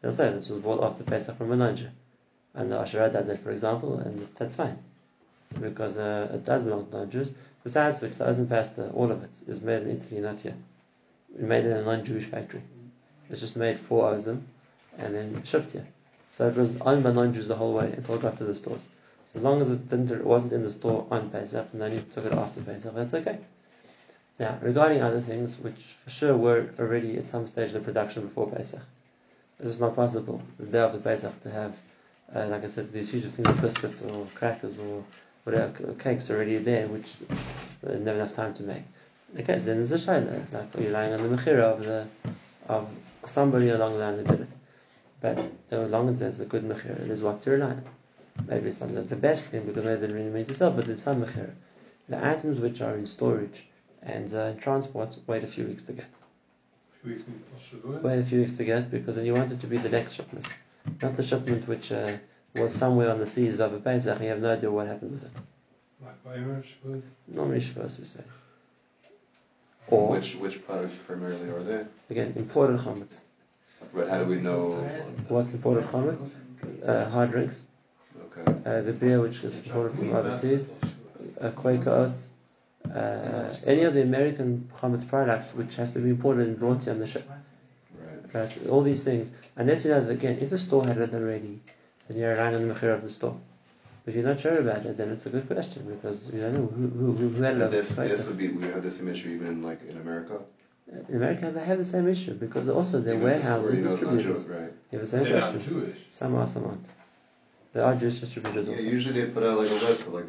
They'll 0.01 0.13
say 0.13 0.31
this 0.33 0.49
was 0.49 0.63
bought 0.63 0.85
after 0.85 1.03
Pesach 1.05 1.37
from 1.37 1.53
a 1.53 1.57
non-Jew, 1.57 1.89
and 2.55 2.71
the 2.71 2.79
Asherah 2.79 3.11
does 3.11 3.27
that, 3.27 3.43
for 3.43 3.51
example, 3.51 3.99
and 3.99 4.29
that's 4.39 4.55
fine 4.55 4.79
because 5.61 5.97
uh, 5.99 6.31
it 6.35 6.45
does 6.45 6.63
belong 6.63 6.87
to 6.87 6.97
non-Jews. 6.97 7.35
Besides 7.65 8.01
which, 8.01 8.17
the 8.17 8.25
Osem 8.25 8.49
pasta, 8.49 8.91
all 8.91 9.11
of 9.11 9.23
it, 9.23 9.31
is 9.47 9.61
made 9.63 9.83
in 9.83 9.91
Italy, 9.91 10.21
not 10.21 10.41
here. 10.41 10.55
We 11.39 11.47
made 11.47 11.65
it 11.65 11.71
in 11.71 11.79
a 11.79 11.83
non-Jewish 11.83 12.27
factory. 12.27 12.63
It's 13.31 13.41
just 13.41 13.57
made 13.57 13.81
for 13.81 14.13
Osem 14.13 14.43
and 14.99 15.15
then 15.15 15.43
shipped 15.45 15.73
here. 15.73 15.87
So 16.33 16.49
it 16.49 16.57
was 16.57 16.75
owned 16.81 17.03
by 17.03 17.13
non-Jews 17.13 17.49
the 17.49 17.57
whole 17.57 17.75
way 17.75 17.93
until 17.97 18.17
it 18.17 18.23
got 18.23 18.39
to 18.39 18.45
the 18.45 18.55
stores. 18.55 18.87
So 19.33 19.39
as 19.39 19.43
long 19.43 19.61
as 19.61 19.71
it 19.71 19.89
didn't, 19.89 20.11
it 20.11 20.25
wasn't 20.25 20.53
in 20.53 20.63
the 20.63 20.73
store 20.73 21.07
on 21.11 21.31
Pesach, 21.31 21.69
and 21.73 21.81
then 21.81 21.93
you 21.93 22.05
took 22.15 22.27
it 22.27 22.33
after 22.33 22.61
Pesach, 22.61 22.95
that's 22.95 23.15
okay. 23.15 23.39
Now, 24.39 24.59
regarding 24.61 25.03
other 25.03 25.21
things, 25.21 25.59
which 25.59 25.81
for 26.05 26.11
sure 26.11 26.37
were 26.37 26.69
already 26.79 27.17
at 27.19 27.29
some 27.29 27.47
stage 27.47 27.69
of 27.69 27.75
the 27.75 27.81
production 27.81 28.23
before 28.23 28.51
Pesach, 28.51 28.81
it's 29.59 29.69
just 29.69 29.81
not 29.81 29.95
possible 29.95 30.43
the 30.59 30.67
day 30.67 30.81
after 30.81 30.99
Pesach 30.99 31.41
to 31.43 31.51
have, 31.51 31.75
uh, 32.35 32.47
like 32.47 32.65
I 32.65 32.69
said, 32.69 32.93
these 32.93 33.11
huge 33.11 33.25
things 33.25 33.49
of 33.49 33.61
biscuits 33.61 34.03
or 34.03 34.27
crackers 34.35 34.79
or 34.79 35.05
whatever 35.45 35.95
cakes 35.95 36.31
already 36.31 36.59
there, 36.59 36.87
which 36.89 37.09
uh, 37.87 37.93
never 37.93 38.19
enough 38.19 38.35
time 38.35 38.55
to 38.55 38.63
make. 38.63 38.83
Okay, 39.39 39.59
so 39.59 39.65
then 39.65 39.79
there's 39.79 39.93
a 39.93 39.97
shayla, 39.97 40.53
like 40.53 40.75
you're 40.75 40.89
relying 40.89 41.15
on 41.15 41.23
the 41.23 41.37
mechira 41.37 41.61
of 41.61 41.85
the 41.85 42.07
of 42.69 42.89
somebody 43.27 43.71
along 43.71 43.93
the 43.93 43.99
line 43.99 44.19
who 44.19 44.25
did 44.25 44.41
it. 44.41 44.49
But 45.23 45.39
as 45.71 45.91
long 45.91 46.11
as 46.11 46.19
there's 46.19 46.41
a 46.41 46.45
good 46.45 46.65
mechira, 46.65 47.07
there's 47.07 47.23
what 47.23 47.43
to 47.45 47.53
rely 47.53 47.71
on. 47.71 47.85
Maybe 48.47 48.69
it's 48.69 48.81
not 48.81 49.09
the 49.09 49.17
best 49.17 49.49
thing 49.49 49.65
because 49.65 49.85
maybe 49.85 50.01
they 50.01 50.07
didn't 50.09 50.17
really 50.17 50.31
make 50.31 50.49
it 50.49 50.51
yourself, 50.51 50.77
but 50.77 50.85
there's 50.85 51.03
some 51.03 51.25
mechira. 51.25 51.53
The 52.11 52.23
items 52.23 52.59
which 52.61 52.83
are 52.83 52.95
in 52.95 53.07
storage 53.07 53.65
and 54.03 54.35
uh, 54.35 54.53
transport 54.55 55.17
wait 55.27 55.45
a 55.45 55.47
few 55.47 55.65
weeks 55.65 55.85
to 55.85 55.93
get. 55.93 56.07
A 57.03 57.09
weeks 57.09 57.27
means 57.27 57.47
till 57.49 57.81
Shavuot. 57.81 58.03
Wait 58.03 58.19
a 58.19 58.25
few 58.25 58.41
weeks 58.41 58.57
to 58.57 58.65
get 58.65 58.91
because 58.91 59.17
then 59.17 59.25
you 59.25 59.35
want 59.35 59.51
it 59.51 59.61
to 59.61 59.67
be 59.67 59.79
the 59.79 59.89
next 59.89 60.13
shipment, 60.13 60.47
not 61.01 61.17
the 61.17 61.23
shipment 61.23 61.67
which 61.67 61.91
uh, 61.91 62.17
was 62.55 62.75
somewhere 62.75 63.11
on 63.11 63.19
the 63.19 63.27
seas 63.27 63.61
of 63.61 63.73
a 63.73 63.79
Pesach 63.79 64.17
and 64.17 64.25
you 64.25 64.31
have 64.31 64.41
no 64.41 64.53
idea 64.53 64.71
what 64.71 64.89
happened 64.89 65.13
with 65.13 65.25
it. 65.25 65.31
Like 66.05 66.65
Shavuot. 66.65 67.05
Normally 67.29 67.61
Shavuos 67.61 67.99
we 67.99 68.05
say. 68.05 68.25
Or 69.89 70.09
Which 70.09 70.37
which 70.37 70.65
products 70.67 70.97
primarily 70.97 71.49
are 71.51 71.63
they? 71.63 71.85
again 72.11 72.33
imported 72.37 72.79
chametz. 72.81 73.19
But 73.95 74.09
how 74.09 74.23
do 74.23 74.27
we 74.31 74.37
know? 74.37 74.75
What's 75.29 75.53
imported 75.55 75.85
chametz? 75.87 76.31
Uh, 76.87 77.09
hard 77.11 77.33
drinks, 77.33 77.63
Okay. 78.27 78.53
uh, 78.65 78.81
the 78.83 78.93
beer 78.93 79.21
which 79.21 79.43
is 79.45 79.55
imported 79.57 79.97
from 79.97 80.15
overseas, 80.15 80.71
uh, 81.41 81.51
Quaker 81.51 81.91
oats, 81.91 82.31
uh, 82.95 83.53
any 83.67 83.83
of 83.83 83.95
the 83.95 84.03
American 84.03 84.71
chametz 84.81 85.07
products 85.09 85.55
which 85.55 85.75
has 85.77 85.93
to 85.93 85.99
be 85.99 86.11
imported 86.11 86.47
and 86.49 86.59
brought 86.59 86.83
here 86.85 86.93
on 86.93 87.01
the 87.01 87.07
ship. 87.07 87.29
Right. 87.29 88.35
Right, 88.35 88.67
all 88.69 88.83
these 88.83 89.03
things. 89.03 89.31
Unless 89.57 89.85
you 89.85 89.91
know 89.91 90.05
that 90.05 90.11
again, 90.13 90.39
if 90.41 90.51
the 90.51 90.59
store 90.59 90.87
had 90.87 90.99
it 90.99 91.13
already, 91.13 91.61
then 92.09 92.17
you're 92.19 92.31
relying 92.33 92.55
on 92.55 92.69
the 92.69 92.75
mechir 92.75 92.95
of 92.95 93.03
the 93.03 93.11
store. 93.11 93.37
If 94.07 94.15
you're 94.17 94.25
not 94.25 94.41
sure 94.41 94.59
about 94.59 94.85
it, 94.85 94.97
then 94.97 95.11
it's 95.11 95.27
a 95.27 95.31
good 95.31 95.47
question 95.47 95.95
because 95.95 96.33
you 96.33 96.41
don't 96.41 96.55
know 96.55 96.67
who, 96.67 96.89
who, 96.89 97.13
who, 97.13 97.29
who 97.29 97.43
had 97.43 97.57
it 97.57 97.63
And 97.63 97.73
this 97.73 97.95
this 97.95 98.27
would 98.27 98.37
be 98.39 98.49
we 98.49 98.65
have 98.65 98.83
the 98.83 98.91
same 98.91 99.09
issue 99.09 99.29
even 99.29 99.47
in 99.47 99.63
like 99.63 99.81
in 99.89 99.97
America. 99.99 100.41
In 101.09 101.17
America, 101.17 101.51
they 101.53 101.65
have 101.65 101.79
the 101.79 101.85
same 101.85 102.09
issue 102.09 102.35
because 102.35 102.69
also 102.69 103.01
their 103.01 103.15
Even 103.15 103.29
if 103.29 103.43
the 103.43 103.49
warehouses 103.49 103.69
store, 103.69 103.77
and 103.77 103.79
you 103.79 103.85
know, 103.85 103.91
not 103.91 104.17
distributors. 104.17 104.45
Jewish, 104.45 104.59
right? 104.59 104.73
You 104.91 104.99
have 104.99 105.01
the 105.01 105.07
same 105.07 105.23
They're 105.23 105.41
not 105.41 105.53
question. 105.53 105.73
Jewish. 105.73 105.99
Some 106.11 106.35
are, 106.35 106.47
some 106.49 106.65
aren't. 106.65 106.87
There 107.73 107.85
are 107.85 107.95
Jewish 107.95 108.21
distributors 108.21 108.67
Yeah, 108.67 108.75
also. 108.75 108.85
usually 108.85 109.21
they 109.23 109.31
put 109.31 109.45
out 109.45 109.59
like 109.59 109.71
a 109.71 109.75
list 109.75 110.01
of 110.03 110.09
like 110.09 110.21